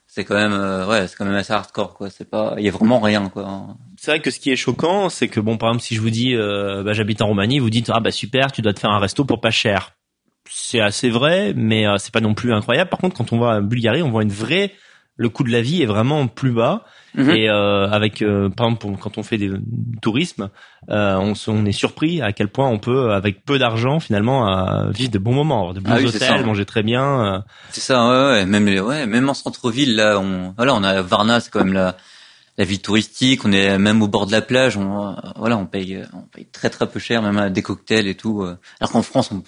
[0.06, 2.08] c'est quand même euh, ouais c'est quand même assez hardcore quoi.
[2.10, 3.66] C'est pas il y a vraiment rien quoi.
[4.04, 6.10] C'est vrai que ce qui est choquant, c'est que bon, par exemple, si je vous
[6.10, 8.90] dis, euh, bah, j'habite en Roumanie, vous dites ah bah super, tu dois te faire
[8.90, 9.92] un resto pour pas cher.
[10.50, 12.90] C'est assez vrai, mais euh, c'est pas non plus incroyable.
[12.90, 14.72] Par contre, quand on va en Bulgarie, on voit une vraie,
[15.16, 16.84] le coût de la vie est vraiment plus bas.
[17.14, 17.30] Mhm.
[17.30, 20.50] Et euh, avec, euh, par exemple, quand on fait des, du tourisme,
[20.90, 25.18] euh, on, est surpris à quel point on peut, avec peu d'argent, finalement, vivre de
[25.18, 27.42] bons moments, avoir de bons Ah oui, hôtels, manger très bien.
[27.70, 31.40] C'est ça, ouais, ouais, même ouais, même en centre-ville là, on, voilà, on a Varna,
[31.40, 31.96] c'est quand même la,
[32.58, 33.44] la ville touristique.
[33.44, 34.76] On est même au bord de la plage.
[34.76, 38.06] On, euh, voilà, on paye, on paye très très peu cher, même à des cocktails
[38.06, 38.42] et tout.
[38.42, 38.56] euh.
[38.80, 39.42] Alors qu'en France, on,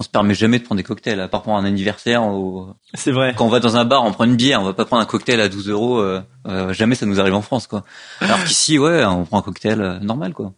[0.00, 2.24] on se permet jamais de prendre des cocktails, à part pour un anniversaire.
[2.24, 3.34] Ou, C'est vrai.
[3.36, 5.06] quand on va dans un bar, on prend une bière, on va pas prendre un
[5.06, 5.98] cocktail à 12 euros.
[5.98, 7.82] euh, euh, jamais ça nous arrive en France, quoi.
[8.20, 10.52] Alors qu'ici, ouais, on prend un cocktail euh, normal, quoi.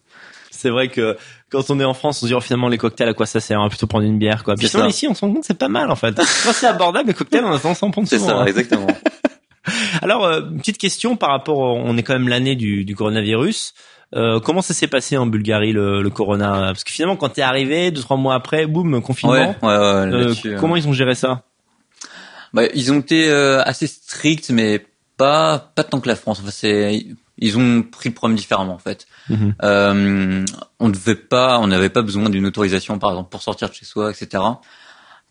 [0.50, 1.16] C'est vrai que
[1.50, 3.40] quand on est en France, on se dit oh, finalement les cocktails à quoi ça
[3.40, 3.58] sert?
[3.58, 4.56] On va plutôt prendre une bière quoi.
[4.56, 6.14] Puis ici, on se rend compte c'est pas mal en fait.
[6.14, 8.44] Quand c'est abordable, les cocktails, on a tendance à en prendre C'est ça, hein.
[8.44, 8.86] exactement.
[10.02, 13.74] Alors, euh, une petite question par rapport, on est quand même l'année du, du coronavirus.
[14.14, 16.62] Euh, comment ça s'est passé en Bulgarie le, le corona?
[16.66, 19.54] Parce que finalement, quand t'es arrivé, deux trois mois après, boum, ouais, confinement.
[19.62, 20.58] ouais, ouais, là-dessus, euh.
[20.58, 21.42] comment ils ont géré ça?
[22.52, 24.84] Bah, ils ont été euh, assez stricts, mais
[25.16, 26.40] pas pas tant que la France.
[26.42, 27.06] Enfin, c'est
[27.38, 29.06] ils ont pris le problème différemment en fait.
[29.28, 29.54] Mhm.
[29.62, 30.44] Euh,
[30.80, 33.84] on devait pas, on n'avait pas besoin d'une autorisation par exemple pour sortir de chez
[33.84, 34.42] soi, etc.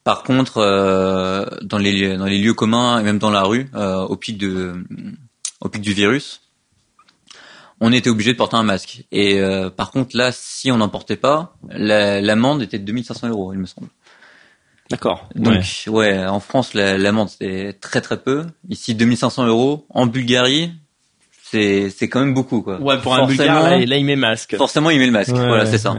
[0.10, 3.98] Par contre, euh, dans les dans les lieux communs et même dans la rue, euh,
[4.02, 4.84] au pic de
[5.62, 6.42] au pic du virus,
[7.80, 9.04] on était obligé de porter un masque.
[9.12, 13.28] Et euh, par contre là, si on n'en portait pas, la- l'amende était de 2500
[13.30, 13.90] euros, il me semble.
[14.90, 15.30] D'accord.
[15.36, 15.92] Donc Ouais.
[15.92, 18.48] ouais, en France la- l'amende c'est très très peu.
[18.68, 19.86] Ici 2500 euros.
[19.92, 20.72] En Bulgarie
[21.44, 22.82] c'est c'est quand même beaucoup quoi.
[22.82, 24.56] Ouais, pour un Forcément- Bulgare, là, là, il met masque.
[24.58, 25.34] Forcément il met le masque.
[25.34, 25.96] Ouais, voilà ouais, c'est ça.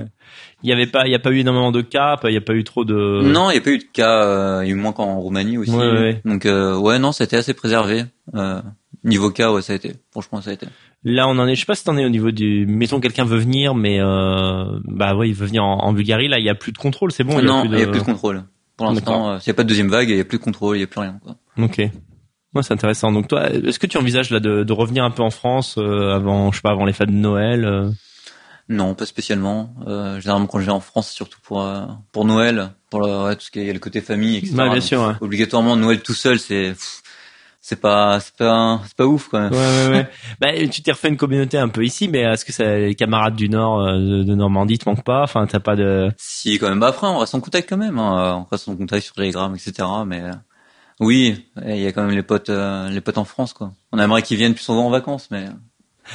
[0.63, 2.41] Il y avait pas, il y a pas eu énormément de cas, il y a
[2.43, 3.23] pas eu trop de.
[3.23, 4.25] Non il y a pas eu de cas.
[4.25, 5.71] euh, il y a eu moins qu'en Roumanie aussi.
[5.71, 6.21] Ouais, ouais.
[6.25, 8.05] Donc euh, ouais non c'était assez préservé.
[8.35, 8.61] Euh,
[9.05, 9.95] niveau cas ouais ça a été.
[10.13, 10.67] Franchement ça a été.
[11.03, 11.55] Là, on en est.
[11.55, 12.67] Je sais pas si t'en es au niveau du.
[12.67, 16.29] Mettons quelqu'un veut venir, mais euh, bah ouais, il veut venir en, en Bulgarie.
[16.29, 17.11] Là, il y a plus de contrôle.
[17.11, 17.39] C'est bon.
[17.39, 17.79] il y a non il de...
[17.79, 18.43] y a plus de contrôle.
[18.77, 20.43] Pour l'instant euh, s'il y a pas de deuxième vague il y a plus de
[20.43, 21.37] contrôle il y a plus rien quoi.
[21.59, 21.79] Ok.
[21.79, 23.13] Ouais, c'est intéressant.
[23.13, 26.15] Donc toi, est-ce que tu envisages là de, de revenir un peu en France euh,
[26.15, 27.91] avant, je sais pas, avant les fêtes de Noël euh
[28.71, 29.75] Non, pas spécialement.
[29.89, 33.25] Euh, généralement, quand je vais en France, c'est surtout pour euh, pour Noël, pour le,
[33.25, 34.53] ouais, tout ce qui est il y a le côté famille, etc.
[34.55, 35.03] Ouais, bien Donc, sûr.
[35.03, 35.15] Ouais.
[35.21, 36.75] Obligatoirement, Noël tout seul, c'est
[37.61, 39.53] c'est pas c'est pas c'est pas ouf quand même.
[39.53, 40.11] Ouais, ouais, ouais.
[40.41, 43.35] bah, tu t'es refait une communauté un peu ici, mais est-ce que ça, les camarades
[43.35, 45.25] du Nord, euh, de, de Normandie, te manquent pas?
[45.25, 46.09] Enfin, t'as pas de.
[46.17, 46.79] Si quand même.
[46.79, 47.99] Bah, après, on reste en contact quand même.
[47.99, 48.45] Hein.
[48.47, 49.89] On reste en contact sur Telegram, etc.
[50.07, 50.31] Mais euh,
[51.01, 53.73] oui, il y a quand même les potes euh, les potes en France quoi.
[53.91, 55.47] On aimerait qu'ils viennent plus souvent en vacances, mais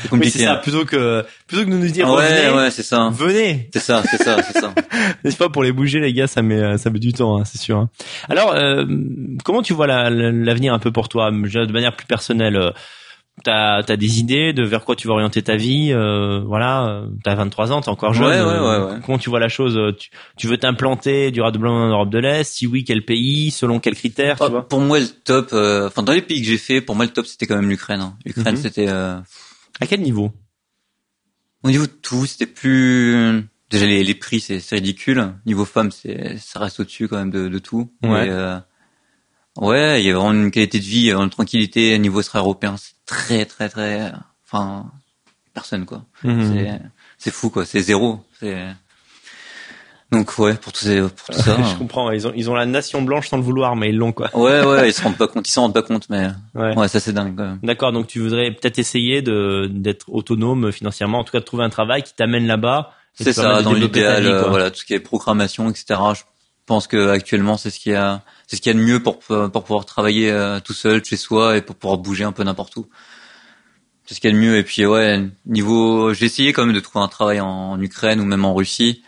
[0.01, 0.39] C'est Oui, compliqué.
[0.39, 0.53] c'est ça.
[0.53, 0.59] hein.
[0.61, 3.09] Plutôt que plutôt que de nous dire ouais, ouais, c'est ça.
[3.11, 3.69] venez.
[3.73, 4.73] C'est ça, c'est ça, c'est ça.
[5.23, 7.43] N'est-ce pas pour les bouger les gars, ça met euh, ça met du temps, hein,
[7.45, 7.77] c'est sûr.
[7.77, 7.89] hein.
[8.29, 8.85] Alors, euh,
[9.43, 12.71] comment tu vois la- la- l'avenir un peu pour toi, de manière plus personnelle euh,
[13.43, 17.35] T'as as des idées de vers quoi tu vas orienter ta vie euh, Voilà, t'as
[17.35, 18.27] 23 ans, t'es encore jeune.
[18.27, 18.99] Ouais, ouais, ouais.
[19.05, 22.65] Comment tu vois la chose tu, tu veux t'implanter durablement en Europe de l'Est Si
[22.65, 24.65] oui, quel pays Selon quels critères Ah, Tu vois?
[24.65, 27.25] pour moi, le top, enfin dans les pays que j'ai fait, pour moi le top
[27.25, 28.09] c'était quand même l'Ukraine.
[28.25, 28.61] L'Ukraine Mhm.
[28.61, 28.87] c'était
[29.79, 30.31] À quel niveau?
[31.63, 35.33] Au niveau de tout, c'était plus déjà les, les prix c'est ridicule.
[35.45, 37.91] Niveau femmes, c'est ça reste au-dessus quand même de, de tout.
[38.03, 38.27] Ouais.
[38.27, 38.59] Et, euh,
[39.57, 41.97] ouais, il y a vraiment une qualité de vie, une tranquillité.
[41.99, 44.11] Niveau extra-européen, c'est très très très,
[44.43, 44.91] enfin
[45.53, 46.05] personne quoi.
[46.21, 46.79] C'est
[47.17, 48.23] c'est fou quoi, c'est zéro.
[48.39, 48.67] C'est
[50.17, 51.57] donc ouais pour tout, pour tout ça.
[51.61, 52.11] Je comprends.
[52.11, 54.29] Ils ont ils ont la nation blanche sans le vouloir, mais ils l'ont quoi.
[54.33, 56.75] Ouais ouais, ils se rendent pas compte, ils s'en rendent pas compte, mais Ouais.
[56.77, 57.59] ouais ça c'est dingue quand même.
[57.63, 61.63] D'accord, donc tu voudrais peut-être essayer de d'être autonome financièrement, en tout cas de trouver
[61.63, 62.91] un travail qui t'amène là-bas.
[63.17, 65.85] C'est ça, dans l'idéal, euh, voilà, tout ce qui est programmation, etc.
[66.13, 66.21] Je
[66.65, 69.01] pense que actuellement c'est ce qu'il y a, c'est ce qu'il y a de mieux
[69.01, 72.43] pour pour pouvoir travailler euh, tout seul chez soi et pour pouvoir bouger un peu
[72.43, 72.87] n'importe où.
[74.05, 74.57] C'est ce qu'il y a de mieux.
[74.57, 78.19] Et puis ouais, niveau, j'ai essayé quand même de trouver un travail en, en Ukraine
[78.19, 79.01] ou même en Russie,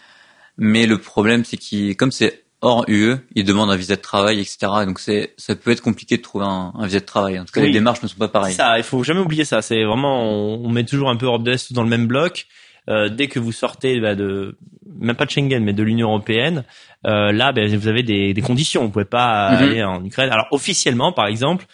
[0.57, 4.39] mais le problème c'est qu'il, comme c'est hors UE, ils demandent un visa de travail,
[4.39, 4.57] etc.
[4.85, 7.39] Donc c'est, ça peut être compliqué de trouver un, un visa de travail.
[7.39, 7.67] En tout cas, Oui.
[7.67, 8.55] les démarches ne sont pas pareilles.
[8.55, 9.61] ça, il faut jamais oublier ça.
[9.61, 12.47] C'est vraiment, on, on met toujours un peu Europe de l'Est dans le même bloc.
[12.89, 14.57] Euh, dès que vous sortez bah, de,
[14.99, 16.63] même pas de Schengen, mais de l'Union européenne,
[17.05, 18.81] euh, là, ben, vous avez des, des conditions.
[18.85, 19.61] Vous pouvez pas Mhm.
[19.61, 20.29] aller en Ukraine.
[20.31, 21.65] Alors officiellement, par exemple,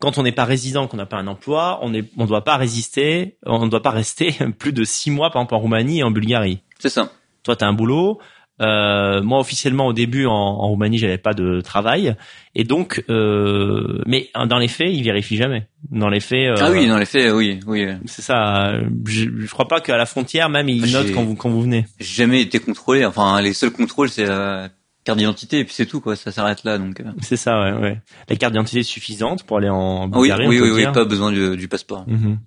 [0.00, 2.56] quand on n'est pas résident, qu'on n'a pas un emploi, on ne on doit pas
[2.56, 6.02] résister, on ne doit pas rester plus de six mois, par exemple en Roumanie et
[6.02, 6.60] en Bulgarie.
[6.80, 7.10] C'est ça.
[7.42, 8.18] Toi tu as un boulot.
[8.60, 12.16] Euh, moi officiellement au début en, en Roumanie j'avais pas de travail.
[12.56, 15.68] Et donc euh, mais dans les faits ils vérifient jamais.
[15.92, 17.86] Dans les faits euh, Ah oui, dans les faits, oui, oui.
[18.06, 18.70] c'est ça.
[18.70, 21.62] Euh, je, je crois pas qu'à la frontière même ils notent quand vous quand vous
[21.62, 21.86] venez.
[22.00, 23.04] J'ai jamais été contrôlé.
[23.06, 24.68] Enfin, les seuls contrôles, c'est la
[25.08, 26.14] carte d'identité et puis c'est tout, quoi.
[26.16, 27.00] Ça s'arrête là, donc.
[27.00, 27.04] euh.
[27.22, 30.60] c'est ça ouais, ouais la carte d'identité suffisante pour aller en Ah Oui, Bulgarie oui,
[30.60, 30.92] oui, oui, dire.
[30.92, 32.04] pas besoin du, du passeport.
[32.06, 32.38] Mhm.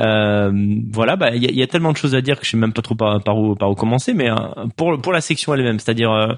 [0.00, 0.52] Euh,
[0.92, 2.72] voilà, bah il y y a tellement de choses à dire que je sais même
[2.72, 4.36] pas trop par, par où par où commencer, mais euh,
[4.76, 6.32] pour pour la section elle-même, c'est-à-dire euh,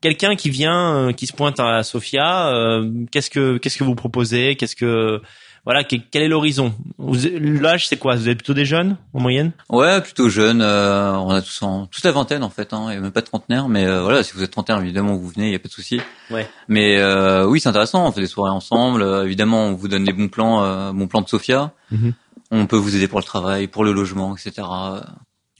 [0.00, 3.94] quelqu'un qui vient, euh, qui se pointe à Sofia, euh, qu'est-ce que qu'est-ce que vous
[3.94, 5.20] proposez, qu'est-ce que
[5.68, 6.72] voilà, que- quel est l'horizon?
[6.98, 8.16] L'âge c'est quoi?
[8.16, 9.52] Vous êtes plutôt des jeunes en moyenne?
[9.68, 10.62] Ouais, plutôt jeune.
[10.62, 12.72] euh, on a tous en, toute la vingtaine en fait.
[12.72, 15.28] Hein, et même pas de trentenaire, mais euh, voilà, si vous êtes trentenaire, évidemment, vous
[15.28, 16.00] venez, il y a pas de souci.
[16.30, 16.48] Ouais.
[16.68, 18.06] Mais euh, oui, c'est intéressant.
[18.06, 19.02] On fait des soirées ensemble.
[19.02, 21.72] euh, évidemment, on vous donne des bons plans, euh, bons plans de Sofia.
[21.90, 22.14] Mhm.
[22.50, 24.66] On peut vous aider pour le travail, pour le logement, etc.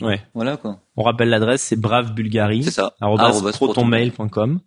[0.00, 0.20] Ouais.
[0.34, 0.78] Voilà quoi.
[0.96, 2.62] On rappelle l'adresse, c'est Brave Bulgarie.
[2.64, 2.94] C'est ça.
[3.52, 4.60] protonmail.com.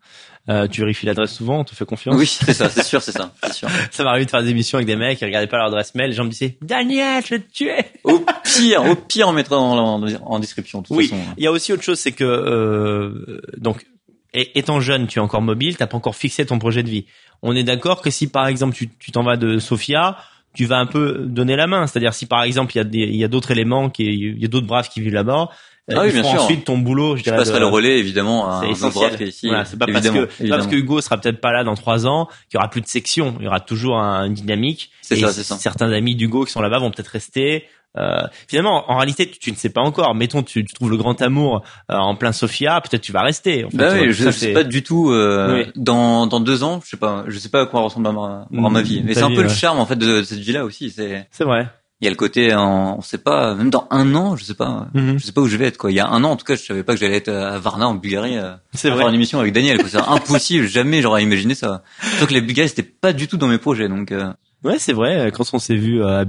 [0.50, 2.16] Euh, tu vérifies l'adresse souvent, on te fait confiance.
[2.18, 3.70] Oui, c'est ça, c'est sûr, c'est ça, c'est sûr.
[3.92, 6.10] Ça m'arrive de faire des émissions avec des mecs qui regardaient pas leur adresse mail,
[6.10, 7.76] les gens me disaient Daniel, je vais te tuer.
[8.04, 10.82] Au pire, au pire, on mettra en, en, en description.
[10.82, 11.08] De toute Oui.
[11.10, 11.22] façon.
[11.38, 13.86] Il y a aussi autre chose, c'est que euh, donc
[14.34, 17.06] étant jeune, tu es encore mobile, t'as pas encore fixé ton projet de vie.
[17.44, 20.18] On est d'accord que si par exemple tu tu t'en vas de Sofia,
[20.54, 21.88] tu vas un peu donner la main.
[21.88, 24.40] C'est-à-dire si par exemple il y a des il y a d'autres éléments qui il
[24.42, 25.50] y a d'autres braves qui vivent là-bas,
[25.92, 26.42] euh, Ah oui, bien sûr.
[26.44, 27.16] ensuite ton boulot.
[27.18, 29.04] Je Je passerai de- le relais évidemment à c'est un autre essentiel.
[29.10, 29.48] brave qui est ici.
[29.48, 32.06] Voilà, c'est pas parce que pas parce que Hugo sera peut-être pas là dans trois
[32.08, 33.36] ans qu'il y aura plus de section.
[33.40, 34.92] Il y aura toujours un, une dynamique.
[35.02, 35.58] C'est ça, c'est ça.
[35.58, 37.66] Certains amis d'Hugo qui sont là-bas vont peut-être rester.
[37.98, 40.16] Euh, finalement, en réalité, tu, tu ne sais pas encore.
[40.16, 41.62] Mettons, tu, tu trouves le grand amour
[41.92, 43.66] euh, en plein Sofia, peut-être tu vas rester.
[43.66, 45.12] En fait, Bah vois, oui, je, ça, je sais pas du tout.
[45.12, 45.72] Euh, Oui.
[45.76, 48.70] Dans dans deux ans, je sais pas, je sais pas à quoi ressemble ma, ma,
[48.70, 49.02] Mm, ma vie.
[49.06, 50.90] Mais c'est un vie, peu le charme en fait de, cette vie-là aussi.
[50.90, 51.68] C'est C'est vrai.
[52.00, 54.54] il y a le côté, en, on sait pas, même dans un an, je sais
[54.56, 55.20] pas, Mhm.
[55.20, 55.92] je sais pas où je vais être quoi.
[55.92, 57.60] Il y a un an en tout cas, je savais pas que j'allais être à
[57.60, 58.38] Varna en Bulgarie.
[58.38, 59.00] euh, C'est à vrai.
[59.02, 59.80] faire une émission avec Daniel.
[59.88, 61.84] C'est impossible, jamais j'aurais imaginé ça.
[62.02, 64.32] Surtout que la Bulgarie c'était pas du tout dans mes projets, donc euh,
[64.64, 65.32] Ouais, c'est vrai.
[65.32, 66.24] Quand on s'est vu à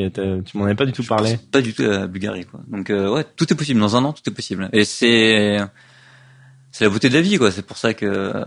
[0.00, 1.38] y a- t'as- tu m'en avais pas du tout parlé.
[1.50, 2.60] pas du tout à Bulgarie quoi.
[2.68, 3.80] Donc euh, ouais, tout est possible.
[3.80, 4.68] Dans un an, tout est possible.
[4.72, 5.58] Et c'est
[6.70, 7.50] c'est la beauté de la vie quoi.
[7.50, 8.44] C'est pour ça que, euh,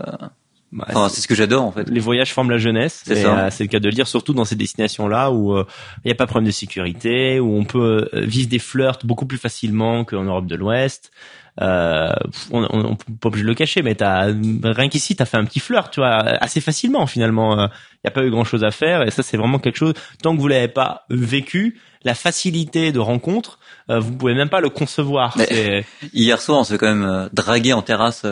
[0.72, 1.88] Bah, enfin, c'est ce que j'adore en fait.
[1.90, 3.02] les voyages forment la jeunesse.
[3.04, 5.66] C'est euh, C'est le cas de le dire, surtout dans ces destinations-là où euh,
[6.02, 9.04] il n'y a pas de problème de sécurité, où on peut euh, vivre des flirts
[9.04, 11.12] beaucoup plus facilement qu'en Europe de l'Ouest.
[11.60, 12.10] Euh,
[12.50, 14.32] on, on, on peut pas obligé de le cacher, mais t'as
[14.64, 17.54] rien qu'ici, t'as fait un petit flirt, tu vois, assez facilement finalement.
[17.66, 19.92] Il n'y a pas eu grand-chose à faire, et ça c'est vraiment quelque chose.
[20.22, 23.58] Tant que vous l'avez pas vécu, la facilité de rencontre,
[23.90, 25.36] vous pouvez même pas le concevoir.
[26.14, 28.24] Hier soir, on s'est quand même dragué en terrasse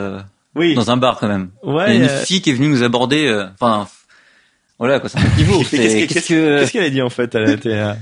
[0.55, 0.75] Oui.
[0.75, 1.51] dans un bar quand même.
[1.63, 1.85] Ouais.
[1.95, 3.27] Il y a une euh, fille qui est venue nous aborder.
[3.27, 3.87] euh, Enfin,
[4.79, 5.61] voilà quoi, c'est un niveau.
[5.71, 7.93] qu'est-ce qu'elle a dit en fait Elle était, euh,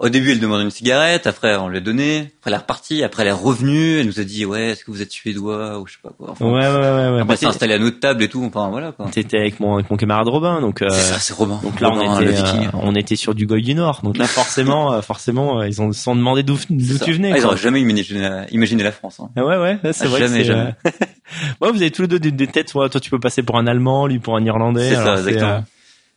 [0.00, 3.02] au début, elle demandait une cigarette, après on lui a donné, après elle est repartie,
[3.02, 5.86] après elle est revenue, elle nous a dit ouais, est-ce que vous êtes suédois ou
[5.86, 6.28] je sais pas quoi.
[6.30, 7.10] Enfin, Ouais, ouais, ouais.
[7.14, 7.20] ouais.
[7.20, 9.06] Après Bah, installée à notre table et tout, enfin voilà quoi.
[9.10, 10.82] T'étais avec mon, avec mon camarade Robin, donc.
[10.82, 11.58] euh, C'est ça, c'est Robin.
[11.62, 14.00] Donc là, Robin, on était, euh, on était sur du Goy du Nord.
[14.02, 17.32] Donc là, forcément, euh, forcément, euh, ils ont sont demandé d'où tu venais.
[17.32, 19.20] Ah, ils auraient jamais imaginé, imaginé la France.
[19.20, 19.30] Hein.
[19.36, 20.20] Ah ouais, ouais, c'est Ah, vrai.
[20.20, 20.74] jamais, jamais.
[21.60, 22.68] ouais, vous avez tous les deux des, des têtes.
[22.72, 24.90] Toi, toi, tu peux passer pour un Allemand, lui pour un Irlandais.
[24.90, 25.64] C'est ça, exactement.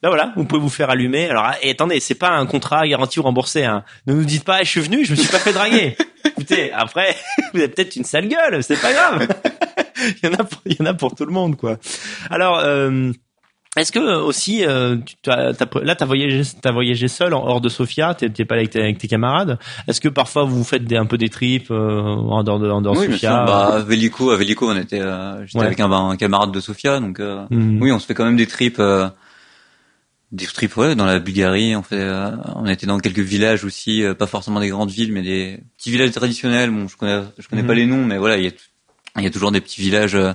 [0.04, 1.30] Là voilà, vous pouvez vous faire allumer.
[1.30, 3.64] Alors et attendez, c'est pas un contrat garanti ou remboursé.
[3.66, 3.84] Hein.
[4.08, 5.96] Ne nous dites pas, Eh, je suis venu, je me suis pas fait draguer.
[6.26, 7.16] Écoutez, après,
[7.54, 9.28] vous avez peut-être une sale gueule, c'est pas grave.
[10.24, 11.78] il y en a, pour, il y en a pour tout le monde, quoi.
[12.30, 13.12] Alors, euh,
[13.78, 17.46] est-ce que euh, aussi, euh, tu, t'as, t'as- là, t'as voyagé, t'as voyagé seul en
[17.46, 19.58] hors de Sofia, t'es, pas avec tes, avec tes camarades.
[19.88, 22.82] Est-ce que parfois vous faites des, un peu des trips euh, en dehors de, en
[22.82, 23.46] dehors de Oui, bien Sofia sûr.
[23.46, 25.66] Bah, à Vélico, à Vélico, on était, euh, j'étais Ouais.
[25.68, 27.82] avec un, un camarade de Sofia, donc euh, Mhm.
[27.82, 29.08] oui, on se fait quand même des trips, euh,
[30.32, 31.76] des trips ouais, dans la Bulgarie.
[31.76, 35.12] On fait, euh, on était dans quelques villages aussi, euh, pas forcément des grandes villes,
[35.12, 36.70] mais des petits villages traditionnels.
[36.72, 37.68] Bon, je connais, je connais Mhm.
[37.68, 38.52] pas les noms, mais voilà, il y a,
[39.18, 40.16] il y a toujours des petits villages.
[40.16, 40.34] Euh,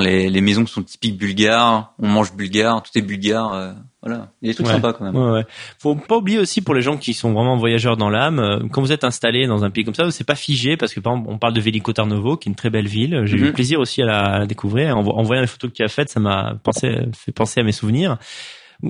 [0.00, 1.94] les, les maisons sont typiques bulgares.
[1.98, 3.52] On mange bulgare, tout est bulgare.
[3.54, 3.72] euh,
[4.02, 4.72] voilà, il y a des trucs Ouais.
[4.74, 5.16] sympas quand même.
[5.16, 5.46] Ouais, ouais.
[5.80, 8.82] Faut pas oublier aussi pour les gens qui sont vraiment voyageurs dans l'âme, euh, quand
[8.82, 11.30] vous êtes installé dans un pays comme ça, c'est pas figé parce que par exemple,
[11.32, 13.22] on parle de Veliko Tarnovo, qui est une très belle ville.
[13.24, 13.52] J'ai eu Mhm.
[13.54, 14.96] plaisir aussi à la, à la découvrir.
[14.98, 17.72] En voyant les photos que tu as faites, ça m'a pensé, fait penser à mes
[17.72, 18.18] souvenirs.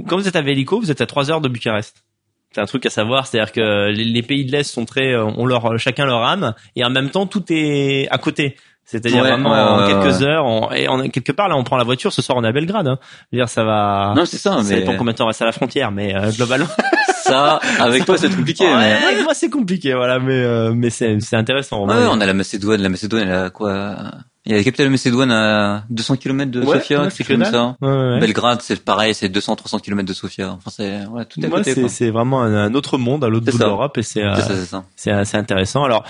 [0.09, 2.05] Quand vous êtes à Veliko, vous êtes à trois heures de Bucarest.
[2.53, 5.25] C'est un truc à savoir, c'est-à-dire que les, les pays de l'Est sont très, euh,
[5.25, 8.57] ont leur, chacun leur âme, et en même temps tout est à côté.
[8.85, 11.85] C'est-à-dire Ouais, vraiment en quelques heures, on, et on, quelque part là, on prend la
[11.85, 12.87] voiture, ce soir on est à Belgrade.
[12.87, 12.99] Hein.
[13.33, 14.13] Je veux dire, ça va.
[14.15, 16.15] Non, c'est ça, Ça mais dépend combien de temps on reste à la frontière, mais
[16.15, 16.69] euh, globalement.
[17.23, 18.65] ça, avec toi, c'est compliqué.
[18.65, 19.07] Ouais, mais...
[19.07, 21.87] avec moi c'est compliqué, voilà, mais euh, mais c'est c'est intéressant.
[21.87, 22.83] Ouais, on a la Macédoine.
[22.83, 23.97] La Macédoine, elle a quoi
[24.47, 27.09] Il y a la capitale de Macédoine à 200 km de Ouais, Sofia.
[27.09, 27.77] c'est comme ça.
[27.81, 28.21] Ouais, ouais, ouais.
[28.21, 30.53] Belgrade, c'est pareil, c'est 200-300 km de Sofia.
[30.53, 31.89] Enfin, c'est ouais, tout à Moi, côté.
[31.89, 34.35] c'est vraiment un, autre monde à l'autre bout de l'Europe et c'est euh,
[34.97, 35.85] C'est assez intéressant.
[35.85, 36.05] Alors,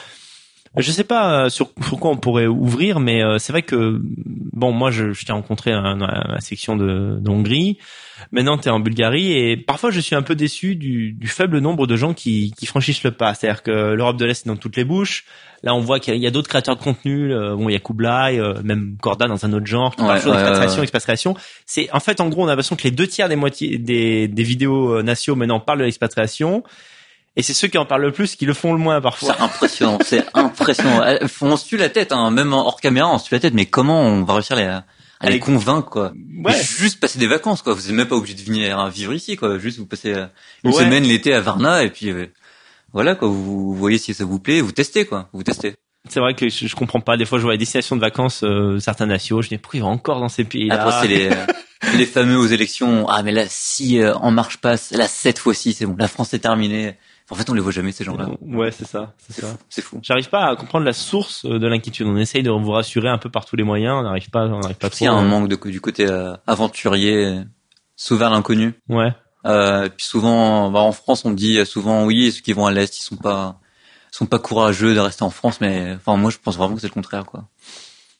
[0.76, 4.00] je sais pas euh, sur, sur quoi on pourrait ouvrir, mais euh, c'est vrai que
[4.02, 7.78] bon, moi, je, je t'ai rencontré dans la section de, de Hongrie.
[8.32, 11.58] Maintenant, tu es en Bulgarie et parfois, je suis un peu déçu du, du faible
[11.58, 13.34] nombre de gens qui, qui franchissent le pas.
[13.34, 15.24] C'est-à-dire que l'Europe de l'Est est dans toutes les bouches.
[15.62, 17.32] Là, on voit qu'il y a- d'autres créateurs de contenu.
[17.32, 20.08] euh, bon, il y a Kublai, euh, même Corda dans un autre genre, qui Ouais,
[20.08, 21.34] parle d'expatriation.
[21.66, 24.28] C'est en fait, en gros, on a l'impression que les deux tiers des moitiés des,
[24.28, 26.62] des vidéos euh, nationaux maintenant parlent de l'expatriation.
[27.36, 29.34] Et c'est ceux qui en parlent le plus qui le font le moins parfois.
[29.36, 31.02] C'est impressionnant, c'est impressionnant.
[31.04, 33.54] Euh, On se tue la tête, hein, même hors caméra, on se tue la tête.
[33.54, 34.78] Mais comment on va réussir les,
[35.24, 35.40] à les Allez.
[35.40, 36.12] convaincre, quoi
[36.44, 36.54] Ouais.
[36.78, 37.74] Juste passer des vacances, quoi.
[37.74, 39.58] Vous êtes même pas obligé de venir hein, vivre ici, quoi.
[39.58, 40.26] Juste vous passez euh,
[40.62, 40.84] une Ouais.
[40.84, 42.26] semaine l'été à Varna et puis euh,
[42.92, 43.28] voilà, quoi.
[43.28, 45.28] Vous, voyez si ça vous plaît, vous testez, quoi.
[45.32, 45.74] Vous testez.
[46.08, 47.16] C'est vrai que je, je comprends pas.
[47.16, 50.20] Des fois, je vois les destinations de vacances, euh, certains nationaux, je dis pourquoi encore
[50.20, 53.08] dans ces pays-là Après, c'est les, euh, les fameux aux élections.
[53.08, 55.96] Ah, mais là, si euh, En Marche passe, là, cette fois-ci, c'est bon.
[55.98, 56.96] La France est terminée.
[57.30, 58.28] En fait, on les voit jamais, ces gens-là.
[58.42, 59.56] Ouais, c'est ça, c'est ça.
[59.70, 59.98] C'est fou.
[60.02, 62.06] J'arrive pas à comprendre la source euh, de l'inquiétude.
[62.06, 63.96] On essaye de vous rassurer un peu par tous les moyens.
[63.98, 64.88] On n'arrive pas, on n'arrive pas.
[65.00, 67.40] Il y a un manque de, du côté euh, aventurier,
[67.96, 68.74] s'ouvrir à l'inconnu.
[68.90, 69.14] Ouais.
[69.46, 72.72] Euh, puis souvent, bah, en France, on dit euh, souvent, oui, ceux qui vont à
[72.72, 73.58] l'Est, ils sont pas
[74.10, 76.86] sont pas courageux de rester en France, mais enfin, moi, je pense vraiment que c'est
[76.86, 77.48] le contraire, quoi.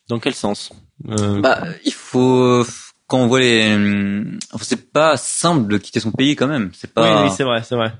[0.08, 0.72] Dans quel sens?
[1.08, 2.64] Euh, Bah, il faut
[3.06, 3.76] quand on voit les,
[4.52, 6.70] enfin, c'est pas simple de quitter son pays quand même.
[6.74, 7.92] C'est Oui, pas, oui, c'est vrai, c'est vrai.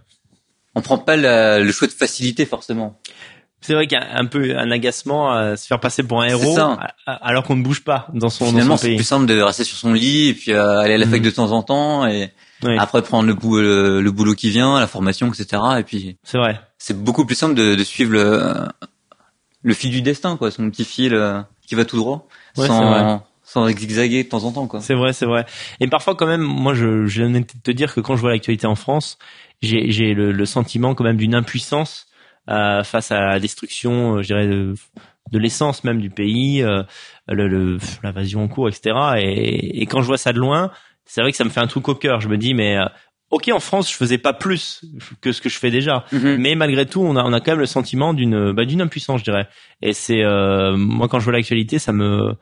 [0.75, 2.99] On prend pas la- le choix de facilité forcément.
[3.61, 6.27] C'est vrai qu'il y a un peu un agacement à se faire passer pour un
[6.27, 6.59] héros,
[7.07, 9.79] alors qu'on ne bouge pas dans son, dans Finalement, c'est plus simple de rester sur
[9.79, 11.25] son lit et puis euh, aller à la fac Mhm.
[11.25, 12.31] de temps en temps et
[12.63, 15.63] Oui, après prendre le, bou- le, le boulot qui vient, la formation, etc.
[15.79, 16.61] Et puis c'est vrai.
[16.77, 18.53] c'est beaucoup plus simple de, de suivre le,
[19.63, 23.23] le fil du destin, quoi, son petit fil euh, qui va tout droit, Ouais, sans,
[23.45, 24.81] sans zigzaguer de temps en temps, quoi.
[24.83, 25.47] C'est vrai, c'est vrai.
[25.81, 28.31] Et parfois, quand même, moi, je, j'ai l'honnêteté de te dire que quand je vois
[28.33, 29.17] l'actualité en France,
[29.63, 32.07] j'ai, j'ai le, le sentiment quand même d'une impuissance
[32.51, 34.75] euh, face à la destruction, euh, je dirais, de,
[35.33, 36.83] de l'essence même du pays, euh,
[37.29, 38.95] le, le- l'invasion en cours, etc.
[39.19, 40.71] Et, et quand je vois ça de loin,
[41.07, 42.21] c'est vrai que ça me fait un truc au cœur.
[42.21, 42.85] Je me dis, mais euh,
[43.31, 44.85] ok, en France, je faisais pas plus
[45.23, 46.05] que ce que je fais déjà.
[46.13, 46.37] Mhm.
[46.39, 49.21] Mais malgré tout, on a, on a quand même le sentiment d'une bah, d'une impuissance,
[49.21, 49.49] je dirais.
[49.81, 52.35] Et c'est euh, moi quand je vois l'actualité, ça me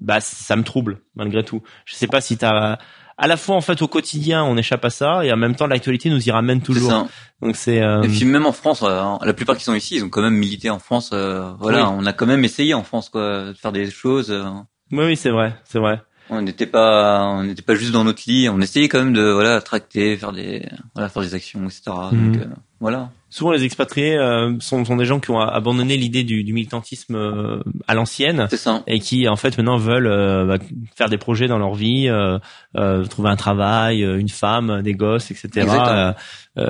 [0.00, 1.62] bah ça me trouble malgré tout.
[1.84, 2.78] Je sais pas si t'as
[3.16, 5.66] à la fois en fait au quotidien on échappe à ça et en même temps
[5.68, 6.90] l'actualité nous y ramène toujours.
[6.90, 7.06] ça.
[7.42, 10.04] Donc c'est euh, Et puis même en France, euh, la plupart qui sont ici, ils
[10.04, 11.10] ont quand même milité en France.
[11.12, 11.96] euh, voilà, Oui.
[11.98, 14.30] on a quand même essayé en France, quoi, de faire des choses.
[14.30, 14.44] euh.
[14.92, 16.00] oui oui c'est vrai c'est vrai.
[16.30, 18.48] On n'était pas, on n'était pas juste dans notre lit.
[18.48, 21.82] On essayait quand même de voilà tracter, faire des, voilà, faire des actions, etc.
[22.12, 22.38] Donc
[22.80, 23.10] voilà.
[23.30, 27.16] Souvent, les expatriés euh, sont, sont des gens qui ont abandonné l'idée du, du militantisme
[27.16, 28.46] euh, à l'ancienne
[28.86, 30.58] et qui en fait maintenant veulent euh, bah,
[30.94, 32.38] faire des projets dans leur vie, euh,
[32.76, 35.66] euh, trouver un travail, euh, une femme, des gosses, etc.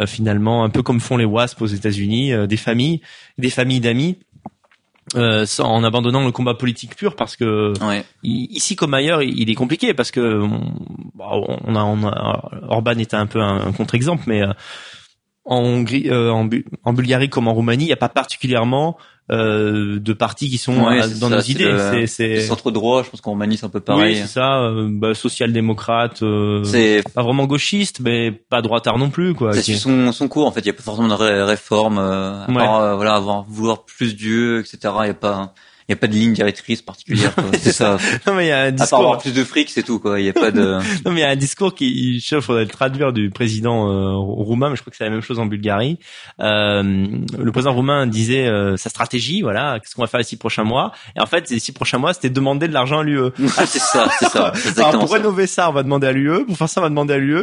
[0.06, 3.02] Finalement, un peu comme font les WASP aux États-Unis, euh, des familles,
[3.36, 4.16] des familles d'amis.
[5.16, 8.04] Euh, sans- en abandonnant le combat politique pur parce que Ouais.
[8.22, 10.72] ici comme ailleurs il est compliqué parce que on,
[11.14, 14.52] bah, on a, on a Orban était un peu un, un contre-exemple mais euh,
[15.46, 18.96] en Hongrie, euh, en, Bu- en Bulgarie comme en Roumanie il n'y a pas particulièrement
[19.30, 22.06] euh, de partis qui sont Ouais, euh, c'est dans ça, nos c'est idées le- c'est
[22.06, 24.16] c'est centre droit, je pense qu'en Roumanie c'est un peu oui pareil.
[24.16, 29.32] c'est ça euh, bah, social-démocrate euh, c'est pas vraiment gauchiste mais pas droitard non plus
[29.34, 30.60] quoi ça qui- son, son cours en fait.
[30.60, 32.56] Il y a pas forcément de ré- réforme, euh, à Ouais.
[32.56, 34.78] part euh, voilà avoir vouloir plus Dieu, etc.
[35.02, 35.54] Il y a pas,
[35.88, 37.34] il y a pas de ligne directrice particulière.
[37.60, 37.98] c'est ça.
[38.26, 39.98] non mais il y a un À part discours avoir plus de fric, c'est tout
[39.98, 40.18] quoi.
[40.18, 40.78] Il y a pas de.
[41.04, 43.90] Non, mais il y a un discours qui, je sais, faudrait le traduire du président
[43.90, 45.98] euh, roumain, mais je crois que c'est la même chose en Bulgarie.
[46.40, 50.36] Euh, le président roumain disait euh, sa stratégie, voilà, qu'est-ce qu'on va faire les six
[50.36, 50.92] prochains mois.
[51.16, 53.30] Et en fait, les six prochains mois, c'était demander de l'argent à l'UE.
[53.56, 54.52] Ah, c'est ça, c'est ça.
[54.78, 55.16] Alors pour ça.
[55.16, 56.44] rénover ça, on va demander à l'UE.
[56.46, 57.42] Pour faire ça, on va demander à l'UE.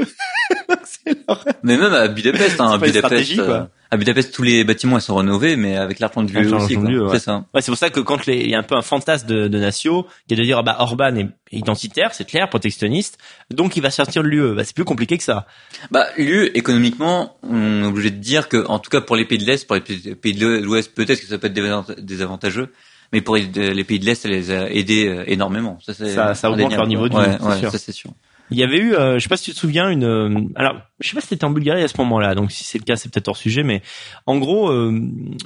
[1.64, 3.70] Mais même à Budapest, hein, Budapest, stratégie, quoi.
[3.94, 6.78] À Budapest, tous les bâtiments ils sont rénovés, mais avec l'argent lieu l'argent aussi.
[6.78, 7.10] ouais.
[7.12, 7.44] C'est ça.
[7.54, 9.48] Ouais, c'est pour ça que quand les- il y a un peu un fantasme de,
[9.50, 13.18] de Natio, qui est de dire ah bah Orban est identitaire, c'est clair, protectionniste,
[13.54, 14.56] donc il va sortir de l'UE.
[14.56, 15.46] Bah, c'est plus compliqué que ça.
[15.92, 19.38] Bah, l'UE, économiquement, on est obligé de dire que, en tout cas pour les pays
[19.38, 19.82] de l'Est, pour les
[20.16, 22.72] pays de l'Ouest, peut-être que ça peut être désavant- désavantageux,
[23.12, 25.78] mais pour les pays de l'Est, ça les a aidés euh, énormément.
[25.86, 27.72] Ça, c'est Ça- ça augmente leur niveau de vie, Ouais, c'est ouais, sûr.
[27.72, 28.12] ça c'est sûr.
[28.52, 30.04] Il y avait eu, euh, je sais pas si tu te souviens, une.
[30.04, 32.78] euh, alors, je sais pas si c'était en Bulgarie à ce moment-là, donc si c'est
[32.78, 33.82] le cas, c'est peut-être hors sujet, mais
[34.26, 34.94] en gros, euh,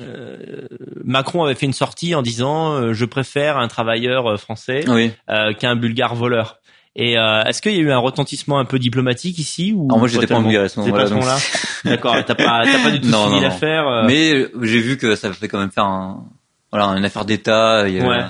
[0.02, 0.68] euh,
[1.04, 5.12] Macron avait fait une sortie en disant euh, je préfère un travailleur français Oui.
[5.30, 6.60] euh, qu'un bulgare voleur.
[6.98, 10.00] Et euh, est-ce qu'il y a eu un retentissement un peu diplomatique ici ou Alors
[10.00, 11.38] moi, j'étais pas en Bulgarie à ce moment-là, moment-là
[11.86, 13.42] D'accord, t'as pas, t'as pas du tout Non, suivi non, non.
[13.42, 13.88] l'affaire.
[13.88, 16.24] euh, Mais j'ai vu que ça fait quand même faire un,
[16.72, 17.88] voilà, une affaire d'État.
[17.88, 18.24] Il y a Ouais.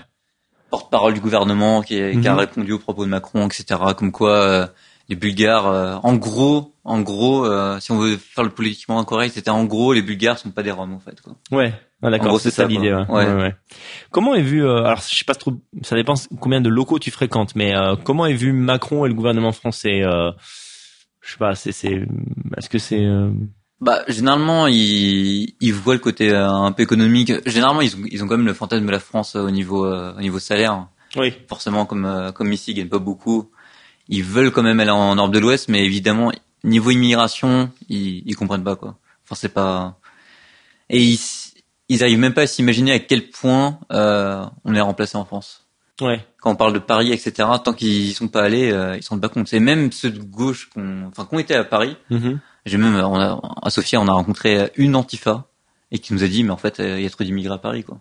[0.70, 2.40] Porte-parole du gouvernement qui, est- qui a Mhm.
[2.40, 3.80] répondu aux propos de Macron, etc.
[3.98, 4.68] Comme quoi euh,
[5.10, 9.36] les Bulgares, euh, en gros, en gros, euh, si on veut faire le politiquement incorrect,
[9.36, 11.22] c'était en gros les Bulgares sont pas des Roms en fait.
[11.22, 11.34] Quoi.
[11.52, 11.74] Ouais.
[12.04, 12.94] Ah, d'accord, c'est ça ça, l'idée.
[12.94, 13.06] Ouais.
[13.10, 13.56] Ouais, ouais.
[14.12, 15.54] Comment est vu euh, Alors, je sais pas trop.
[15.82, 19.16] Ça dépend combien de locaux tu fréquentes, mais euh, comment est vu Macron et le
[19.16, 20.32] gouvernement français euh,
[21.22, 21.56] Je sais pas.
[21.56, 22.06] C'est, c'est.
[22.58, 23.32] Est-ce que c'est euh,
[23.82, 27.32] Bah généralement ils, ils voient le côté euh, un peu économique.
[27.46, 29.86] Généralement ils ont ils ont quand même le fantasme de la France euh, au niveau
[29.86, 30.88] euh, au niveau salaire.
[31.18, 31.34] Oui.
[31.50, 33.50] Forcément comme euh, comme ici ils gagnent pas beaucoup.
[34.08, 36.32] Ils veulent quand même aller en Europe de l'Ouest, mais évidemment
[36.64, 38.98] niveau immigration ils ils comprennent pas quoi.
[39.26, 39.98] Enfin c'est pas
[40.90, 41.20] et ils
[41.90, 45.66] ils arrivent même pas à s'imaginer à quel point euh, on est remplacé en France.
[46.02, 46.26] Ouais.
[46.42, 49.22] Quand on parle de Paris, etc., tant qu'ils sont pas allés, euh, ils se rendent
[49.22, 49.48] pas compte.
[49.48, 52.40] C'est même ceux de gauche qu'on, enfin, qu'on était à Paris, Mhm.
[52.66, 55.46] J'ai même, on a, à Sofia, on a rencontré une Antifa
[55.92, 57.84] et qui nous a dit, mais en fait, il y a trop d'immigrés à Paris,
[57.84, 58.00] quoi.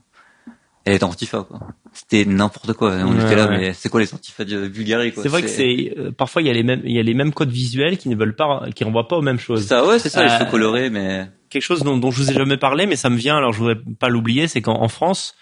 [0.86, 1.60] Elle était Antifa, quoi.
[1.94, 2.92] C'était n'importe quoi.
[2.92, 3.58] On Ouais, était là, ouais.
[3.58, 5.22] mais c'est quoi les Antifas de Bulgarie, quoi?
[5.22, 7.14] C'est vrai que c'est euh, parfois il y a les mêmes il y a les
[7.14, 9.66] mêmes codes visuels qui ne veulent pas qui renvoient pas aux mêmes C'est choses.
[9.66, 12.30] ça, ouais, c'est ça, les Euh, cheveux colorés, mais Quelque chose dont, dont je vous
[12.30, 13.36] ai jamais parlé, mais ça me vient.
[13.36, 15.34] Alors je voudrais pas l'oublier, c'est qu'en en France,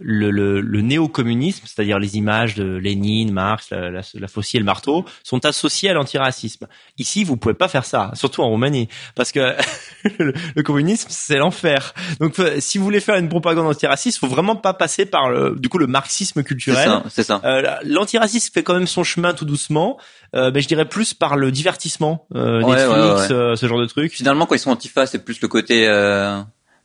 [0.00, 4.60] le, le, le néo-communisme, c'est-à-dire les images de Lénine, Marx, la, la, la faucille et
[4.60, 6.66] le marteau, sont associées à l'antiracisme.
[6.98, 9.54] Ici, vous pouvez pas faire ça, surtout en Roumanie, parce que
[10.18, 11.94] le, le communisme, c'est l'enfer.
[12.20, 15.54] Donc, euh, si vous voulez faire une propagande antiraciste, faut vraiment pas passer par le,
[15.58, 16.88] du coup, le marxisme culturel.
[16.88, 17.40] ça, c'est ça.
[17.44, 19.98] Euh, L'antiracisme fait quand même son chemin tout doucement,
[20.34, 23.32] euh, mais je dirais plus par le divertissement, euh, Ouais, Netflix, ouais, ouais.
[23.32, 24.12] euh, ce genre de trucs.
[24.12, 26.40] Finalement, quand ils sont Antifa, c'est plus le côté, euh,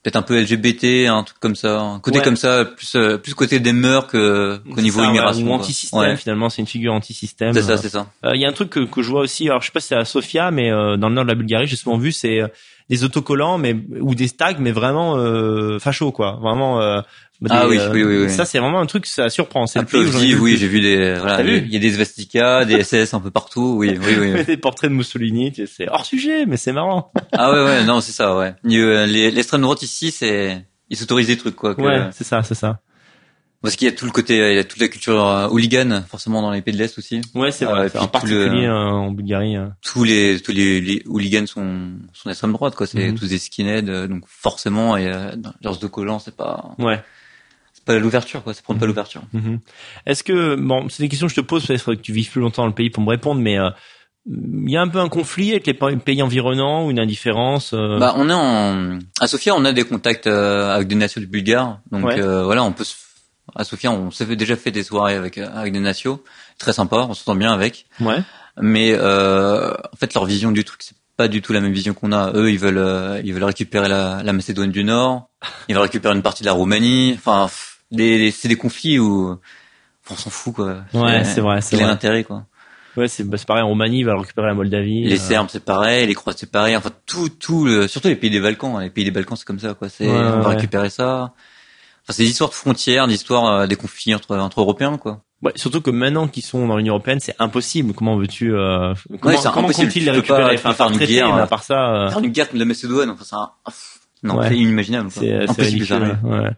[0.05, 2.23] peut-être un peu LGBT, un truc comme ça, un côté Ouais.
[2.23, 5.43] comme ça, plus, euh, plus côté des mœurs que, qu'au niveau Ça, ouais, immigration.
[5.43, 5.55] ou quoi.
[5.55, 6.15] anti-système Ouais.
[6.15, 7.53] finalement, c'est une figure anti-système.
[7.53, 8.05] C'est ça, c'est ça.
[8.23, 9.79] Euh, Il y a un truc que, que je vois aussi, alors je sais pas
[9.79, 12.11] si c'est à Sofia, mais euh, dans le nord de la Bulgarie, j'ai souvent vu,
[12.11, 12.47] c'est euh,
[12.89, 16.81] des autocollants, mais ou des tags, mais vraiment euh, facho quoi, vraiment.
[16.81, 17.01] euh,
[17.41, 18.29] des, Ah oui, euh, oui, oui, oui.
[18.29, 19.67] Ça c'est vraiment un truc, ça surprend.
[19.67, 22.63] C'est Un le peu le oui, j'ai vu des, voilà, il y a des Svastika,
[22.63, 24.45] des SS un peu partout, oui, oui, oui.
[24.47, 27.11] des portraits de Mussolini, c'est hors sujet, mais c'est marrant.
[27.33, 28.53] Ah ouais, ouais, non, c'est ça, ouais.
[28.65, 31.75] Euh, L'extrême droite ici, c'est, ils s'autorisent des trucs, quoi.
[31.75, 32.79] Que, Ouais, c'est ça, c'est ça.
[33.65, 36.03] Parce qu'il y a tout le côté, il y a toute la culture euh, hooligan,
[36.07, 37.21] forcément, dans les pays de l'Est aussi.
[37.33, 37.89] Ouais, c'est Euh, vrai.
[37.89, 39.57] puis en particulier le- euh, en Bulgarie.
[39.57, 39.67] euh.
[39.81, 42.87] Tous les, tous les, les hooligans sont, sont d'extrême droite, quoi.
[42.87, 43.17] C'est Mhm.
[43.17, 45.31] tous des skinheads, euh, donc forcément, et, euh,
[45.63, 47.03] leurs collants, c'est pas, Ouais.
[47.73, 48.53] c'est pas l'ouverture, quoi.
[48.53, 49.23] C'est prendre pas l'ouverture.
[49.33, 49.59] Mhm.
[50.05, 52.41] Est-ce que bon, c'est des questions que je te pose parce que tu vis plus
[52.41, 53.69] longtemps dans le pays pour me répondre, mais euh,
[54.27, 57.73] il y a un peu un conflit avec les pa- pays environnants ou une indifférence.
[57.73, 61.21] euh, Bah, on est en, à Sofia, on a des contacts euh, avec des nations
[61.21, 62.19] bulgares, donc Ouais.
[62.19, 62.95] euh, voilà, on peut se,
[63.55, 66.19] à Sofia, on s'est déjà fait des soirées avec euh, avec des nations,
[66.57, 67.85] très sympa, on s'entend bien avec.
[68.01, 68.19] Ouais.
[68.61, 71.93] Mais euh, en fait, leur vision du truc, c'est pas du tout la même vision
[71.93, 72.31] qu'on a.
[72.33, 75.29] Eux, ils veulent euh, ils veulent récupérer la, la Macédoine du Nord,
[75.67, 77.13] ils veulent récupérer une partie de la Roumanie.
[77.17, 77.47] Enfin,
[77.91, 79.37] c'est des conflits où
[80.09, 80.77] on s'en fout quoi.
[80.93, 82.45] Ouais, c'est vrai, c'est l'intérêt quoi?
[82.97, 83.61] Ouais, c'est bah, c'est pareil.
[83.63, 85.03] En Roumanie, il va récupérer la Moldavie.
[85.03, 86.77] Les euh, Serbes, c'est pareil, les Croates, c'est pareil.
[86.77, 88.77] Enfin, tout, tout, le, surtout les pays des Balkans.
[88.77, 88.83] hein.
[88.83, 89.89] Les pays des Balkans, c'est comme ça, quoi.
[89.89, 90.55] C'est, Ouais, on va ouais.
[90.55, 91.33] récupérer ça.
[92.07, 95.21] Enfin, c'est des histoires de frontières, des histoires euh, des conflits entre, entre Européens, quoi.
[95.41, 97.93] Ouais, surtout que maintenant qu'ils sont dans l'Union européenne, c'est impossible.
[97.93, 101.13] Comment veux-tu euh, Comment, c'est comment comptent-ils les pas- récupérer peux Enfin, faire une traité,
[101.13, 103.99] guerre, mais à euh, part ça, euh, Faire une guerre contre la Macédoine, enfin, pff,
[104.23, 104.47] non, Ouais.
[104.49, 106.49] c'est inimaginable, c'est c'est Impossible, ça ouais.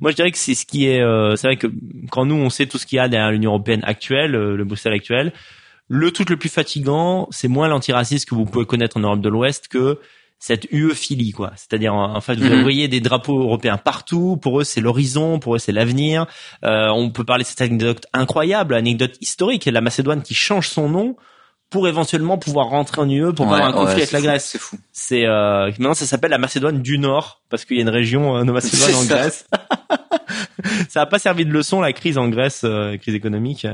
[0.00, 1.00] Moi, je dirais que c'est ce qui est.
[1.02, 1.66] euh, c'est vrai que
[2.10, 4.64] quand nous, on sait tout ce qu'il y a derrière l'Union européenne actuelle, euh, le
[4.64, 5.32] Bruxelles actuel,
[5.88, 9.28] le truc le plus fatigant, c'est moins l'antiracisme que vous pouvez connaître en Europe de
[9.28, 9.98] l'Ouest que
[10.42, 11.52] cette UE-philie, quoi.
[11.54, 12.62] C'est-à-dire, en en fait, vous Mhm.
[12.62, 14.38] voyez des drapeaux européens partout.
[14.40, 15.38] Pour eux, c'est l'horizon.
[15.38, 16.26] Pour eux, c'est l'avenir.
[16.64, 20.88] Euh, on peut parler de cette anecdote incroyable, anecdote historique, la Macédoine qui change son
[20.88, 21.16] nom
[21.70, 24.44] pour éventuellement pouvoir rentrer en UE pour Ouais, avoir un conflit ouais, avec la Grèce.
[24.44, 24.76] C'est fou.
[24.92, 28.36] C'est euh, maintenant ça s'appelle la Macédoine du Nord parce qu'il y a une région
[28.36, 29.14] euh, Macédoine en ça.
[29.14, 29.46] Grèce.
[30.88, 33.66] ça a pas servi de leçon la crise en Grèce, euh, crise économique.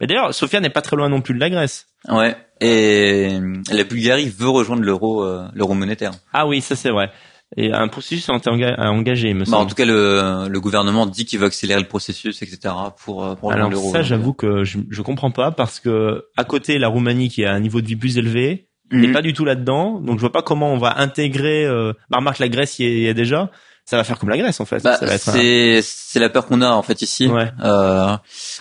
[0.00, 1.86] Mais d'ailleurs, Sofia n'est pas très loin non plus de la Grèce.
[2.08, 2.36] Ouais.
[2.60, 3.38] Et
[3.70, 6.12] la Bulgarie veut rejoindre l'euro, euh, l'euro monétaire.
[6.32, 7.10] Ah oui, ça c'est vrai.
[7.56, 9.62] Et un processus a été enga- a engagé, il me Bah, semble.
[9.62, 12.74] en tout cas, le, le gouvernement dit qu'il veut accélérer le processus, etc.
[13.04, 16.78] pour, euh, pour Alors ça, j'avoue que je, je comprends pas parce que à côté
[16.78, 19.12] la Roumanie qui a un niveau de vie plus élevé n'est Mhm.
[19.12, 20.00] pas du tout là-dedans.
[20.00, 21.64] Donc je vois pas comment on va intégrer.
[21.64, 21.92] Euh...
[22.10, 23.50] Bah, remarque la Grèce y est, y est déjà.
[23.84, 24.82] Ça va faire comme la Grèce en fait.
[24.82, 27.26] Bah, un- c'est c'est la peur qu'on a en fait ici.
[27.28, 27.50] Ouais.
[27.62, 28.16] Euh,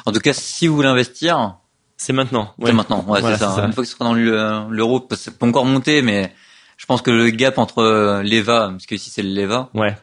[0.06, 1.56] en tout cas, si vous voulez investir,
[1.98, 2.54] C'est maintenant.
[2.60, 2.74] c'est Ouais.
[2.74, 3.06] maintenant.
[3.08, 3.52] Ouais, Voilà, c'est ça.
[3.56, 3.66] c'est ça.
[3.68, 6.34] Une fois que ce sera dans le- l'euro, c'est pas encore monté, mais
[6.78, 9.95] je pense que le gap entre euh, l'EVA, parce que ici c'est le l'EVA, Ouais.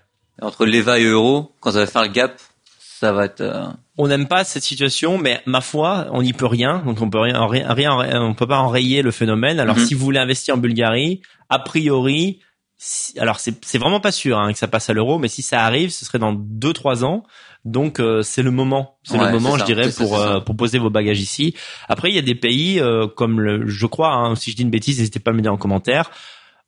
[0.42, 2.40] entre l'EVA et euro, quand ça va faire le gap,
[2.78, 3.40] ça va être.
[3.40, 3.64] euh,
[3.98, 6.82] on n'aime pas cette situation, mais ma foi, on n'y peut rien.
[6.86, 9.60] Donc on peut rien, rien, rien, on peut pas enrayer le phénomène.
[9.60, 9.84] Alors Mhm.
[9.86, 12.40] si vous voulez investir en Bulgarie, a priori,
[12.78, 15.64] si- alors c'est vraiment pas sûr hein, que ça passe à l'euro, mais si ça
[15.64, 17.24] arrive, ce serait dans deux trois ans.
[17.66, 20.56] Donc euh, c'est le moment, c'est Ouais, le moment, je ça, dirais, pour euh, pour
[20.56, 21.54] poser vos bagages ici.
[21.90, 24.62] Après, il y a des pays euh, comme le, je crois, hein, si je dis
[24.62, 26.10] une bêtise, n'hésitez pas à me le dire en commentaire.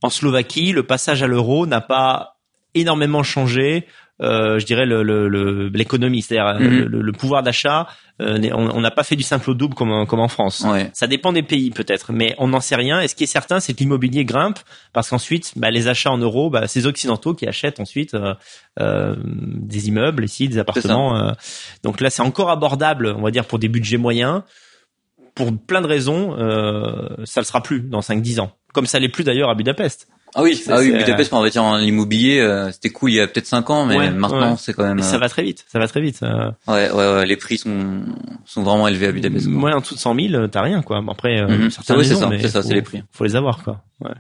[0.03, 2.37] En Slovaquie, le passage à l'euro n'a pas
[2.75, 3.87] énormément changé.
[4.21, 6.85] euh, je dirais le le- le- l'économie, c'est-à-dire euh, Mhm.
[6.85, 7.89] le, le pouvoir d'achat.
[8.21, 10.61] euh, on n'a pas fait du simple au double comme en, comme en France.
[10.71, 10.91] ouais.
[10.93, 13.01] Ça dépend des pays peut-être, mais on n'en sait rien.
[13.01, 14.61] Et ce qui est certain, c'est que l'immobilier grimpe
[14.93, 18.35] parce qu'ensuite, bah, les achats en euros, bah, c'est les occidentaux qui achètent ensuite euh,
[18.81, 21.17] euh, des immeubles ici, des appartements.
[21.19, 21.33] euh.
[21.83, 24.43] donc là, c'est encore abordable, on va dire, pour des budgets moyens.
[25.35, 28.53] Pour plein de raisons, euh, ça le sera plus dans 5-10 ans.
[28.73, 30.09] Comme ça l'est plus d'ailleurs à Budapest.
[30.35, 33.21] Ah oui, C'est- ah oui, Budapest pour investir en immobilier, euh, c'était cool il y
[33.21, 34.57] a peut-être 5 ans, mais Ouais, maintenant ouais.
[34.59, 34.97] c'est quand même.
[34.97, 36.21] Mais ça euh, va très vite, ça va très vite.
[36.23, 36.51] euh.
[36.69, 38.01] ouais, ouais, ouais, les prix sont
[38.47, 39.45] sont vraiment élevés à Budapest.
[39.47, 39.55] quoi.
[39.55, 41.03] Moi, en dessous de 100 000, t'as rien, quoi.
[41.11, 41.71] Après, euh, Mhm.
[41.71, 43.03] certaines Ouais, c'est ça, c'est ça, c'est les prix.
[43.13, 43.83] Faut les avoir, quoi.
[44.01, 44.13] Ouais.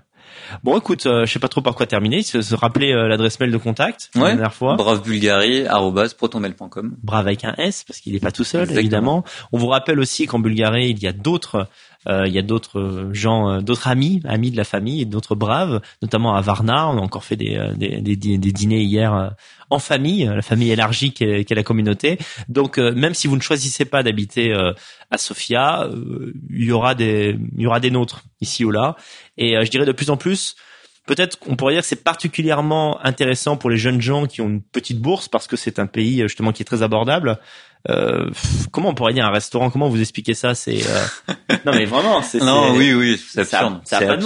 [0.62, 2.20] Bon, écoute, euh, je sais pas trop par quoi terminer.
[2.22, 4.28] Se, se rappeler euh, l'adresse mail de contact la Ouais.
[4.32, 4.76] dernière fois.
[4.76, 6.96] bravebulgarie@protonmail.com.
[7.02, 8.80] Brave avec un S parce qu'il est pas tout seul, Exactement.
[8.80, 9.24] évidemment.
[9.52, 11.64] On vous rappelle aussi qu'en Bulgarie, il y a d'autres, euh,
[12.06, 15.34] il y a d'autres euh, gens, euh, d'autres amis, amis de la famille, et d'autres
[15.34, 16.88] braves, notamment à Varna.
[16.88, 19.28] On a encore fait des, euh, des, des, des- dîners hier euh,
[19.70, 22.18] en famille, la famille élargie qu'est qu'est la communauté.
[22.48, 24.72] Donc, euh, même si vous ne choisissez pas d'habiter euh,
[25.10, 28.96] à Sofia, euh, il y aura des, il y aura des nôtres ici ou là.
[29.38, 30.56] Et euh, je dirais de plus en plus.
[31.04, 34.62] Peut-être qu'on pourrait dire que c'est particulièrement intéressant pour les jeunes gens qui ont une
[34.62, 37.38] petite bourse parce que c'est un pays euh, justement qui est très abordable.
[37.88, 38.30] Euh,
[38.70, 39.68] comment on pourrait dire un restaurant?
[39.70, 40.54] Comment vous expliquer ça?
[40.54, 41.34] C'est euh,
[41.66, 43.72] non mais vraiment c'est Non, c'est- oui, oui, c'est absurde.
[43.72, 43.80] mots,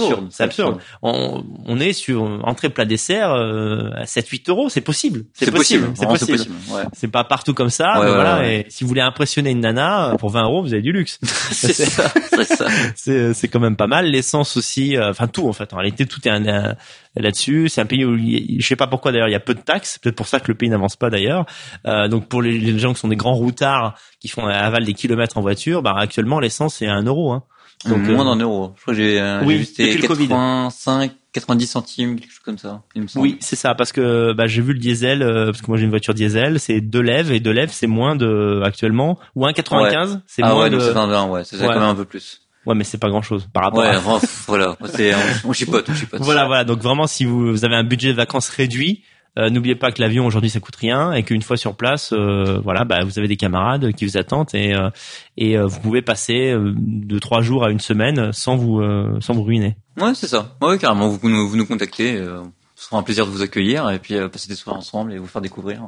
[0.05, 0.27] absurde.
[0.29, 0.77] c'est absurde.
[1.01, 5.23] On, on est sur entrée plat dessert euh, à 7-8 euros, c'est possible.
[5.33, 5.89] C'est possible.
[5.95, 6.45] c'est possible.
[6.69, 6.83] Ouais.
[6.93, 8.37] C'est pas partout comme ça, Ouais, mais ouais, voilà.
[8.39, 8.59] ouais.
[8.61, 11.17] Et si vous voulez impressionner une nana euh, pour 20 euros, vous avez du luxe.
[11.23, 12.67] c'est ça, c'est ça.
[12.95, 14.05] c'est c'est quand même pas mal.
[14.05, 15.73] L'essence aussi, euh, enfin tout en fait.
[15.73, 16.75] En réalité, tout est un, un-
[17.19, 17.69] là-dessus.
[17.69, 19.61] C'est un pays où il je sais pas pourquoi d'ailleurs il y a peu de
[19.61, 19.99] taxes.
[19.99, 21.45] Peut-être pour ça que le pays n'avance pas d'ailleurs.
[21.85, 24.93] Euh, donc pour les, les gens qui sont des grands routards qui font aval des
[24.93, 27.31] kilomètres en voiture, bah actuellement l'essence c'est un euro.
[27.31, 27.43] Hein.
[27.85, 28.73] Donc, moins euh, d'un euro.
[28.75, 30.27] Je crois que j'ai euh, oui, vu c'était depuis le Covid.
[30.29, 32.81] 85, 90 centimes, quelque chose comme ça.
[32.95, 33.23] Il me semble.
[33.23, 35.83] Oui, c'est ça, parce que bah, j'ai vu le diesel, euh, parce que moi j'ai
[35.83, 40.21] une voiture diesel, c'est deux lèvres et deux lèvres c'est moins de actuellement ou 1,95,
[40.25, 40.77] c'est ah moins ouais, de.
[40.77, 41.67] 21, ouais, c'est Ouais.
[41.67, 42.41] quand même un peu plus.
[42.67, 43.79] Ouais, mais c'est pas grand chose par rapport.
[43.79, 43.99] Ouais, à...
[44.45, 46.21] voilà, on, on chipote, on chipote.
[46.21, 46.63] Voilà, voilà.
[46.65, 49.03] Donc vraiment, si vous, vous avez un budget de vacances réduit,
[49.39, 52.59] euh, n'oubliez pas que l'avion aujourd'hui ça coûte rien et qu'une fois sur place, euh,
[52.63, 54.89] voilà, bah, vous avez des camarades qui vous attendent et euh,
[55.37, 59.17] et euh, vous pouvez passer euh, de trois jours à une semaine sans vous euh,
[59.21, 59.77] sans vous ruiner.
[59.97, 60.55] Ouais, c'est ça.
[60.61, 61.07] Ouais, carrément.
[61.07, 62.17] Vous, nous- vous nous contactez.
[62.17, 62.41] Euh,
[62.75, 65.17] ce sera un plaisir de vous accueillir et puis euh, passer des soirées ensemble et
[65.17, 65.81] vous faire découvrir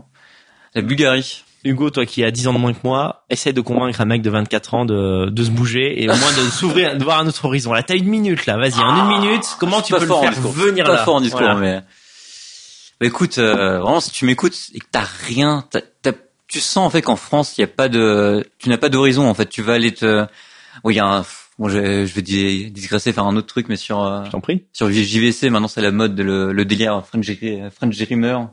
[0.76, 1.44] la Bulgarie.
[1.66, 4.22] Hugo, toi qui as 10 ans de moins que moi, essaye de convaincre un mec
[4.22, 7.28] de 24 ans de, de se bouger et au moins de s'ouvrir, de voir un
[7.28, 7.74] autre horizon.
[7.74, 8.58] Là, t'as une minute, là.
[8.58, 11.42] Vas-y, en une minute, comment tu peux le faire venir pas là fort en discours,
[11.42, 11.56] Voilà.
[11.60, 11.82] mais
[13.02, 16.12] bah, écoute, euh, vraiment, si tu m'écoutes et que t'as rien, t'as- t'as-
[16.48, 19.28] tu sens en fait qu'en France, il y a pas de, tu n'as pas d'horizon.
[19.28, 20.26] En fait, tu vas aller te,
[20.84, 21.26] oui, il y a un,
[21.60, 24.40] bon, je, je vais di- digresser, faire un autre truc, mais sur euh, Je t'en
[24.42, 24.64] prie.
[24.74, 27.30] sur JVC, maintenant c'est la mode, de le, le délire French,
[27.76, 28.48] French Dreamer.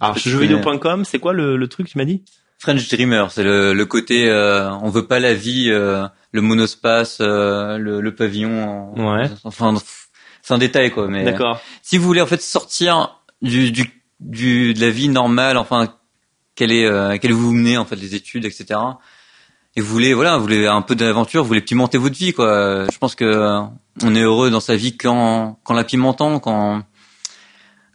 [0.00, 2.22] Alors, Je jeuxvideo.com, c'est quoi le, le truc, tu m'as dit?
[2.58, 7.18] French Dreamer, c'est le, le côté, euh, on veut pas la vie, euh, le monospace,
[7.20, 8.92] euh, le, le pavillon.
[8.96, 9.30] en- Ouais.
[9.44, 9.74] Enfin,
[10.42, 11.24] c'est un détail quoi, mais.
[11.24, 11.60] D'accord.
[11.82, 15.88] si vous voulez en fait sortir du, du, du de la vie normale, enfin
[16.56, 18.80] quelle est euh, quelle vous menez en fait les études, etc.
[19.76, 22.86] Et vous voulez voilà, vous voulez un peu d'aventure, vous voulez pimenter votre vie quoi.
[22.90, 23.60] Je pense que euh,
[24.02, 26.82] on est heureux dans sa vie quand quand la pimentant, quand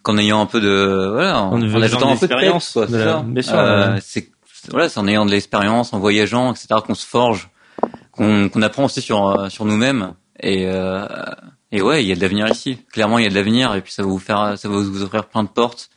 [0.03, 3.25] qu'en ayant un peu de voilà, En ajoutant un peu de peps, quoi, c'est ça.
[3.65, 4.31] Euh, c'est
[4.71, 6.67] voilà, c'est en ayant de l'expérience, en voyageant, etc.
[6.85, 7.49] qu'on se forge,
[8.11, 11.07] qu'on qu'on apprend aussi sur euh, sur nous-mêmes et euh,
[11.71, 12.77] et ouais, il y a de l'avenir ici.
[12.91, 15.01] Clairement, il y a de l'avenir et puis ça va vous faire, ça va vous
[15.01, 15.89] ouvrir plein de portes.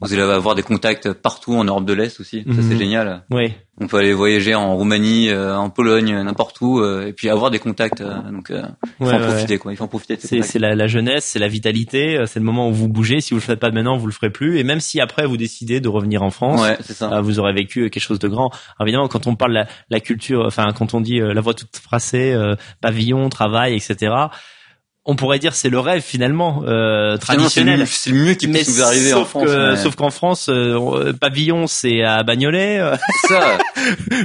[0.00, 2.42] Vous allez avoir des contacts partout en Europe de l'Est aussi.
[2.46, 2.68] Ça Mhm.
[2.70, 3.22] c'est génial.
[3.30, 3.52] Oui.
[3.82, 7.50] On peut aller voyager en Roumanie, euh, en Pologne, n'importe où, euh, et puis avoir
[7.50, 8.00] des contacts.
[8.00, 9.72] euh, donc, euh, il faut Ouais, en ouais, profiter quoi.
[9.72, 10.16] Il faut en profiter.
[10.20, 13.20] C'est, la, la jeunesse, c'est la vitalité, c'est le moment où vous bougez.
[13.20, 14.58] Si vous le faites pas maintenant, vous le ferez plus.
[14.58, 17.12] Et même si après vous décidez de revenir en France, Ouais, ça.
[17.12, 18.48] euh, vous aurez vécu quelque chose de grand.
[18.78, 21.40] Alors, évidemment, quand on parle de la, la culture, enfin quand on dit euh, la
[21.40, 24.12] voix toute tracée, euh, pavillon, travail, etc.
[25.06, 27.80] On pourrait dire c'est le rêve finalement euh, c'est traditionnel.
[27.80, 29.44] le, c'est le mieux qui puisse vous arriver en France.
[29.44, 32.80] que, mais- sauf qu'en France, euh, pavillon c'est à Bagnolet,
[33.28, 33.56] ça.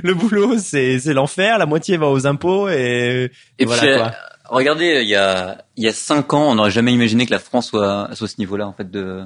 [0.03, 4.07] le boulot c'est c'est l'enfer, la moitié va aux impôts et, Et voilà puis, quoi.
[4.07, 4.09] euh,
[4.49, 7.39] regardez, il y a il y a cinq ans, on n'aurait jamais imaginé que la
[7.39, 9.23] France soit soit à ce niveau-là en fait de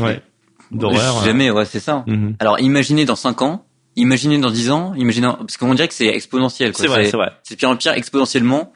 [0.00, 0.22] Ouais.
[0.70, 1.24] D'horreur.
[1.24, 2.04] Jamais, ouais, c'est ça.
[2.06, 2.36] Mhm.
[2.38, 3.64] Alors imaginez dans 5 ans,
[3.96, 6.72] imaginez dans 10 ans, imaginez parce qu'on dirait que c'est exponentiel.
[6.76, 7.32] C'est vrai, c'est vrai.
[7.42, 8.72] C'est pire en pire exponentiellement.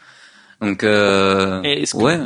[0.60, 2.18] Donc euh, que- ouais,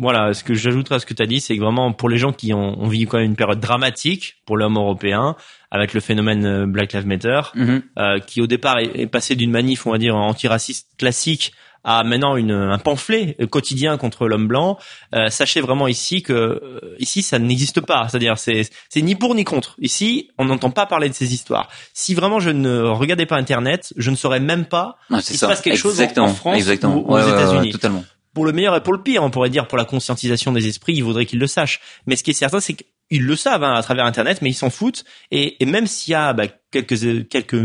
[0.00, 2.18] Voilà, ce que j'ajouterais à ce que tu as dit, c'est que vraiment pour les
[2.18, 5.36] gens qui ont, ont vécu quand même une période dramatique pour l'homme européen,
[5.70, 7.82] avec le phénomène euh, Black Lives Matter, Mhm.
[7.98, 11.52] euh, qui au départ est, est passé d'une manif, on va dire, antiraciste classique
[11.90, 14.76] à maintenant une, un pamphlet quotidien contre l'homme blanc.
[15.14, 19.34] Euh, sachez vraiment ici que euh, ici ça n'existe pas, c'est-à-dire c'est c'est ni pour
[19.34, 19.74] ni contre.
[19.78, 21.68] Ici, on n'entend pas parler de ces histoires.
[21.94, 25.38] Si vraiment je ne regardais pas Internet, je ne saurais même pas Ouais, c'est il
[25.38, 26.96] se passe quelque chose en- France exactement.
[26.96, 27.70] ou aux Ouais, ouais, ouais, États-Unis.
[27.72, 28.04] totalement.
[28.34, 30.94] pour le meilleur et pour le pire, on pourrait dire pour la conscientisation des esprits,
[30.94, 31.80] il faudrait qu'ils le sachent.
[32.06, 34.54] Mais ce qui est certain, c'est qu'ils le savent hein, à travers Internet, mais ils
[34.54, 35.04] s'en foutent.
[35.30, 37.56] Et, et même s'il y a bah, quelques euh, quelques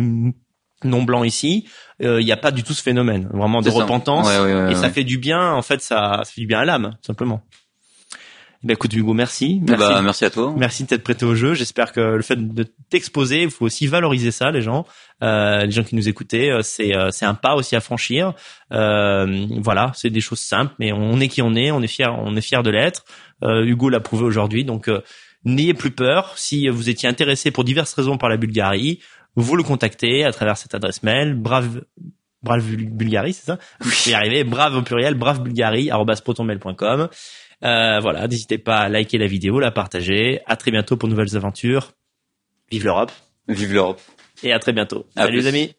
[0.86, 1.65] non blancs ici,
[2.01, 3.75] euh, il n'y a pas du tout ce phénomène, vraiment de ça.
[3.75, 4.27] repentance.
[4.27, 5.53] Ouais, ouais, ouais, et ça fait du bien.
[5.53, 7.41] En fait, ça, ça fait du bien à l'âme, tout simplement.
[8.63, 9.59] Eh ben, écoute Hugo, merci.
[9.67, 9.86] Merci.
[9.86, 10.53] Bah, merci à toi.
[10.55, 11.53] Merci de t'être prêté au jeu.
[11.53, 14.86] J'espère que le fait de t'exposer, il faut aussi valoriser ça, les gens,
[15.21, 16.49] euh, les gens qui nous écoutaient.
[16.49, 18.34] euh, C'est euh, c'est un pas aussi à franchir.
[18.71, 21.71] Euh, voilà, c'est des choses simples, mais on est qui on est.
[21.71, 23.03] On est fier, on est fier de l'être.
[23.43, 25.01] Euh, Hugo l'a prouvé aujourd'hui, donc euh,
[25.43, 26.31] n'ayez plus peur.
[26.38, 28.99] Si vous étiez intéressé pour diverses raisons par la Bulgarie,
[29.36, 31.34] vous le contactez à travers cette adresse mail.
[31.36, 31.81] Brave.
[32.43, 34.43] Brave Bul- Bulgarie, c'est ça Je vais y arriver.
[34.43, 37.07] Brave au pluriel, bravebulgarie@protonmail.com.
[37.63, 40.41] Euh, voilà, n'hésitez pas à liker la vidéo, la partager.
[40.45, 41.93] À très bientôt pour de nouvelles aventures.
[42.69, 43.11] Vive l'Europe
[43.47, 44.01] Vive l'Europe.
[44.43, 45.05] et à très bientôt.
[45.15, 45.73] À Salut les amis.